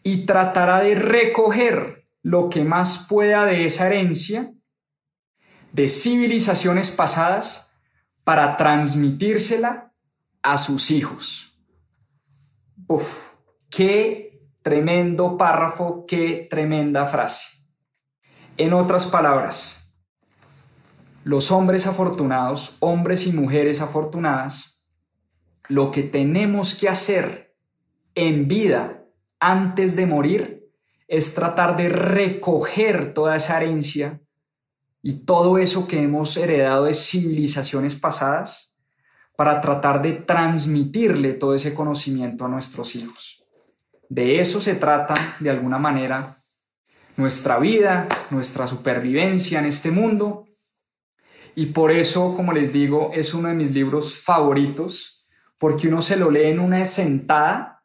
y 0.03 0.25
tratará 0.25 0.81
de 0.81 0.95
recoger 0.95 2.09
lo 2.23 2.49
que 2.49 2.65
más 2.65 3.09
pueda 3.11 3.45
de 3.45 3.67
esa 3.67 3.89
herencia 3.89 4.55
de 5.73 5.87
civilizaciones 5.87 6.93
pasadas 6.93 7.75
para 8.25 8.57
transmitírsela 8.57 9.93
a 10.41 10.57
sus 10.57 10.91
hijos. 10.91 11.52
Qué 13.71 14.41
tremendo 14.63 15.37
párrafo, 15.37 16.05
qué 16.07 16.47
tremenda 16.51 17.07
frase. 17.07 17.67
En 18.57 18.73
otras 18.73 19.07
palabras, 19.07 19.95
los 21.25 21.51
hombres 21.51 21.87
afortunados, 21.87 22.77
hombres 22.81 23.27
y 23.27 23.33
mujeres 23.33 23.81
afortunadas, 23.81 24.85
lo 25.69 25.91
que 25.91 26.03
tenemos 26.03 26.75
que 26.75 26.89
hacer 26.89 27.57
en 28.15 28.47
vida 28.47 29.05
antes 29.41 29.97
de 29.97 30.07
morir 30.07 30.71
es 31.09 31.35
tratar 31.35 31.77
de 31.77 31.89
recoger 31.89 33.15
toda 33.15 33.37
esa 33.37 33.57
herencia 33.57 34.23
y 35.01 35.25
todo 35.25 35.59
eso 35.59 35.89
que 35.89 36.03
hemos 36.03 36.37
heredado 36.37 36.85
de 36.85 36.95
civilizaciones 36.95 37.97
pasadas 37.97 38.72
para 39.43 39.61
tratar 39.61 40.01
de 40.01 40.13
transmitirle 40.13 41.33
todo 41.33 41.57
ese 41.57 41.75
conocimiento 41.75 42.45
a 42.45 42.49
nuestros 42.49 42.95
hijos. 42.95 43.45
De 44.09 44.39
eso 44.39 44.61
se 44.61 44.77
trata, 44.77 45.15
de 45.41 45.51
alguna 45.51 45.79
manera, 45.79 46.37
nuestra 47.17 47.59
vida, 47.59 48.07
nuestra 48.31 48.69
supervivencia 48.69 49.59
en 49.59 49.65
este 49.65 49.91
mundo. 49.91 50.47
Y 51.57 51.67
por 51.67 51.91
eso, 51.91 52.37
como 52.37 52.53
les 52.53 52.73
digo, 52.73 53.11
es 53.13 53.35
uno 53.35 53.49
de 53.49 53.55
mis 53.55 53.73
libros 53.73 54.23
favoritos, 54.23 55.27
porque 55.59 55.89
uno 55.89 56.03
se 56.03 56.17
lo 56.17 56.31
lee 56.31 56.51
en 56.51 56.61
una 56.61 56.85
sentada, 56.85 57.83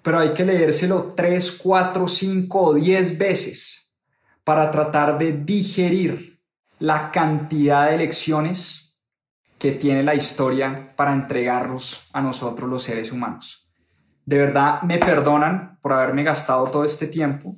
pero 0.00 0.18
hay 0.18 0.32
que 0.32 0.46
leérselo 0.46 1.12
tres, 1.14 1.52
cuatro, 1.62 2.08
cinco 2.08 2.68
o 2.68 2.72
diez 2.72 3.18
veces 3.18 3.92
para 4.44 4.70
tratar 4.70 5.18
de 5.18 5.32
digerir 5.32 6.40
la 6.78 7.10
cantidad 7.10 7.90
de 7.90 7.98
lecciones 7.98 8.85
que 9.58 9.72
tiene 9.72 10.02
la 10.02 10.14
historia 10.14 10.92
para 10.96 11.12
entregarnos 11.12 12.08
a 12.12 12.20
nosotros 12.20 12.68
los 12.68 12.82
seres 12.82 13.12
humanos. 13.12 13.70
De 14.24 14.38
verdad 14.38 14.82
me 14.82 14.98
perdonan 14.98 15.78
por 15.80 15.92
haberme 15.92 16.24
gastado 16.24 16.66
todo 16.66 16.84
este 16.84 17.06
tiempo, 17.06 17.54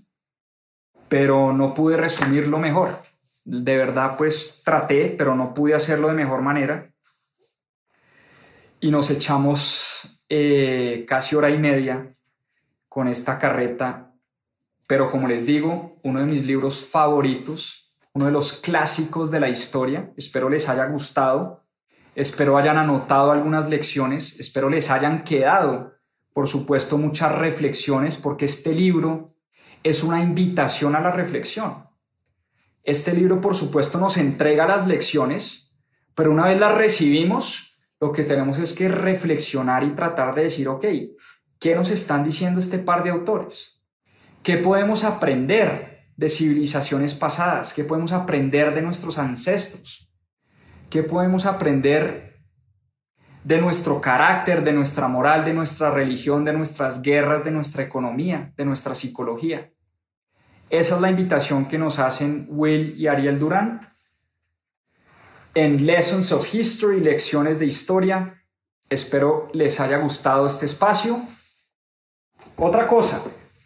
pero 1.09 1.53
no 1.53 1.75
pude 1.75 1.97
resumirlo 1.97 2.59
mejor. 2.59 3.01
De 3.45 3.77
verdad 3.77 4.17
pues 4.17 4.63
traté, 4.65 5.15
pero 5.17 5.35
no 5.35 5.55
pude 5.55 5.75
hacerlo 5.75 6.09
de 6.09 6.15
mejor 6.15 6.43
manera. 6.43 6.93
Y 8.81 8.91
nos 8.91 9.11
echamos 9.11 10.21
eh, 10.29 11.05
casi 11.09 11.35
hora 11.35 11.51
y 11.51 11.59
media 11.59 12.11
con 12.89 13.09
esta 13.09 13.39
carreta, 13.39 14.13
pero 14.87 15.11
como 15.11 15.27
les 15.27 15.47
digo, 15.47 15.99
uno 16.05 16.21
de 16.21 16.27
mis 16.27 16.47
libros 16.47 16.87
favoritos, 16.87 17.97
uno 18.13 18.27
de 18.27 18.33
los 18.33 18.55
clásicos 18.55 19.31
de 19.31 19.41
la 19.41 19.49
historia, 19.49 20.13
espero 20.17 20.49
les 20.49 20.69
haya 20.69 20.87
gustado 20.87 21.68
Espero 22.19 22.59
hayan 22.59 22.79
anotado 22.79 23.31
algunas 23.31 23.71
lecciones, 23.71 24.41
espero 24.41 24.69
les 24.69 24.91
hayan 24.91 25.23
quedado, 25.23 25.93
por 26.33 26.49
supuesto, 26.49 26.99
muchas 26.99 27.33
reflexiones, 27.33 28.17
porque 28.17 28.47
este 28.47 28.75
libro 28.75 29.37
es 29.85 30.03
una 30.03 30.21
invitación 30.21 30.97
a 30.97 31.01
la 31.01 31.13
reflexión. 31.13 31.87
Este 32.83 33.13
libro, 33.13 33.41
por 33.41 33.55
supuesto, 33.55 34.01
nos 34.01 34.17
entrega 34.17 34.67
las 34.67 34.89
lecciones, 34.89 35.77
pero 36.17 36.33
una 36.33 36.49
vez 36.49 36.59
las 36.59 36.75
recibimos, 36.75 37.79
lo 38.01 38.11
que 38.11 38.25
tenemos 38.25 38.59
es 38.59 38.73
que 38.73 38.89
reflexionar 38.89 39.85
y 39.85 39.91
tratar 39.91 40.35
de 40.35 40.43
decir, 40.43 40.67
ok, 40.67 40.87
¿qué 41.61 41.77
nos 41.77 41.93
están 41.93 42.25
diciendo 42.25 42.59
este 42.59 42.81
par 42.81 43.05
de 43.05 43.11
autores? 43.11 43.85
¿Qué 44.43 44.57
podemos 44.57 45.05
aprender 45.05 46.09
de 46.17 46.29
civilizaciones 46.29 47.15
pasadas? 47.15 47.73
¿Qué 47.75 47.85
podemos 47.85 48.11
aprender 48.11 48.75
de 48.75 48.83
nuestros 48.83 49.19
ancestros? 49.19 50.08
¿Qué 50.91 51.03
podemos 51.03 51.45
aprender 51.45 52.41
de 53.45 53.61
nuestro 53.61 54.01
carácter, 54.01 54.65
de 54.65 54.73
nuestra 54.73 55.07
moral, 55.07 55.45
de 55.45 55.53
nuestra 55.53 55.91
religión, 55.91 56.45
de 56.47 56.55
nuestras 56.55 57.03
guerras, 57.03 57.45
de 57.45 57.51
nuestra 57.51 57.83
economía, 57.83 58.55
de 58.57 58.65
nuestra 58.65 58.95
psicología? 58.95 59.71
Esa 60.71 60.95
es 60.95 61.01
la 61.01 61.11
invitación 61.11 61.67
que 61.67 61.77
nos 61.77 61.99
hacen 61.99 62.47
Will 62.49 62.95
y 62.97 63.07
Ariel 63.07 63.39
Durant. 63.39 63.83
en 65.55 65.85
Lessons 65.87 66.31
of 66.33 66.55
History, 66.55 67.01
lecciones 67.01 67.59
de 67.59 67.67
historia. 67.67 68.45
Espero 68.89 69.51
les 69.53 69.81
haya 69.81 69.99
gustado 69.99 70.47
este 70.47 70.67
espacio. 70.67 71.21
Otra 72.57 72.87
cosa, 72.87 73.21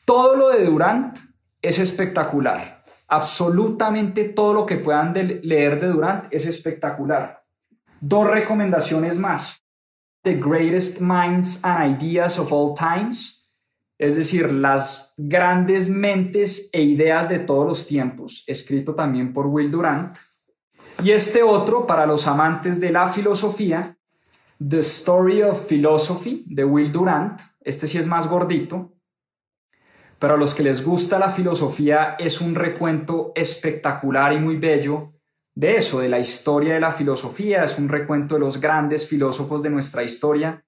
todo 0.05 0.35
lo 0.37 0.49
de 0.49 0.65
Durant 0.65 1.19
es 1.61 1.79
espectacular. 1.79 2.82
Absolutamente 3.13 4.25
todo 4.31 4.55
lo 4.55 4.65
que 4.65 4.77
puedan 4.77 5.13
leer 5.43 5.79
de 5.79 5.89
Durant 5.89 6.33
es 6.33 6.47
espectacular. 6.47 7.45
Dos 8.01 8.27
recomendaciones 8.27 9.19
más. 9.19 9.63
The 10.23 10.37
Greatest 10.37 11.03
Minds 11.03 11.63
and 11.63 12.03
Ideas 12.03 12.39
of 12.39 12.51
All 12.51 12.73
Times, 12.75 13.53
es 13.99 14.17
decir, 14.17 14.51
las 14.51 15.13
grandes 15.19 15.91
mentes 15.91 16.71
e 16.73 16.81
ideas 16.81 17.29
de 17.29 17.41
todos 17.41 17.67
los 17.67 17.87
tiempos, 17.87 18.45
escrito 18.47 18.95
también 18.95 19.35
por 19.35 19.47
Will 19.47 19.71
Durant. 19.71 20.17
Y 21.05 21.11
este 21.11 21.43
otro, 21.43 21.87
para 21.87 22.07
los 22.07 22.27
amantes 22.27 22.81
de 22.81 22.93
la 22.93 23.09
filosofía, 23.09 23.95
The 24.67 24.79
Story 24.79 25.43
of 25.43 25.69
Philosophy, 25.69 26.47
de 26.47 26.65
Will 26.65 26.91
Durant. 26.91 27.43
Este 27.61 27.87
sí 27.87 27.99
es 27.99 28.07
más 28.07 28.27
gordito. 28.27 28.95
Pero 30.23 30.35
a 30.35 30.37
los 30.37 30.55
que 30.55 30.63
les 30.63 30.85
gusta 30.85 31.19
la 31.19 31.31
filosofía 31.31 32.15
es 32.17 32.41
un 32.41 32.55
recuento 32.55 33.33
espectacular 33.35 34.33
y 34.33 34.39
muy 34.39 34.57
bello 34.57 35.15
de 35.53 35.79
eso, 35.79 35.99
de 35.99 36.09
la 36.09 36.21
historia 36.21 36.75
de 36.75 36.81
la 36.81 36.93
filosofía, 36.93 37.65
es 37.65 37.77
un 37.77 37.89
recuento 37.89 38.37
de 38.37 38.41
los 38.41 38.61
grandes 38.61 39.09
filósofos 39.09 39.65
de 39.65 39.71
nuestra 39.71 40.05
historia. 40.05 40.65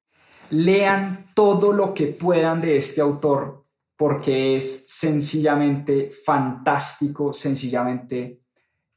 Lean 0.51 1.27
todo 1.35 1.73
lo 1.73 1.95
que 1.95 2.09
puedan 2.09 2.61
de 2.61 2.75
este 2.75 3.01
autor 3.01 3.65
porque 3.97 4.57
es 4.57 4.87
sencillamente 4.89 6.11
fantástico, 6.11 7.33
sencillamente 7.33 8.41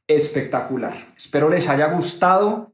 espectacular. 0.08 0.94
Espero 1.16 1.48
les 1.48 1.68
haya 1.68 1.86
gustado. 1.86 2.72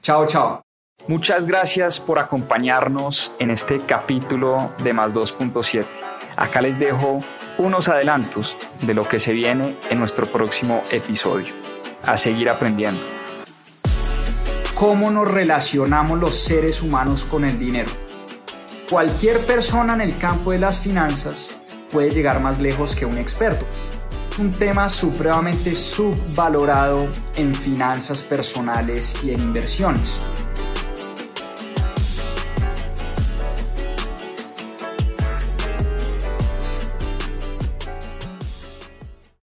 Chao, 0.00 0.26
chao. 0.26 0.62
Muchas 1.06 1.44
gracias 1.44 2.00
por 2.00 2.18
acompañarnos 2.18 3.30
en 3.38 3.50
este 3.50 3.78
capítulo 3.80 4.72
de 4.82 4.94
Más 4.94 5.14
2.7. 5.14 6.15
Acá 6.36 6.60
les 6.60 6.78
dejo 6.78 7.20
unos 7.56 7.88
adelantos 7.88 8.58
de 8.82 8.92
lo 8.92 9.08
que 9.08 9.18
se 9.18 9.32
viene 9.32 9.78
en 9.88 9.98
nuestro 9.98 10.30
próximo 10.30 10.82
episodio 10.90 11.54
a 12.02 12.18
seguir 12.18 12.50
aprendiendo. 12.50 13.06
¿Cómo 14.74 15.10
nos 15.10 15.26
relacionamos 15.26 16.20
los 16.20 16.34
seres 16.34 16.82
humanos 16.82 17.24
con 17.24 17.46
el 17.46 17.58
dinero? 17.58 17.90
Cualquier 18.90 19.46
persona 19.46 19.94
en 19.94 20.02
el 20.02 20.18
campo 20.18 20.52
de 20.52 20.58
las 20.58 20.78
finanzas 20.78 21.58
puede 21.90 22.10
llegar 22.10 22.40
más 22.40 22.60
lejos 22.60 22.94
que 22.94 23.06
un 23.06 23.16
experto. 23.16 23.64
Un 24.38 24.50
tema 24.50 24.90
supremamente 24.90 25.74
subvalorado 25.74 27.08
en 27.36 27.54
finanzas 27.54 28.22
personales 28.22 29.16
y 29.24 29.30
en 29.30 29.40
inversiones. 29.40 30.20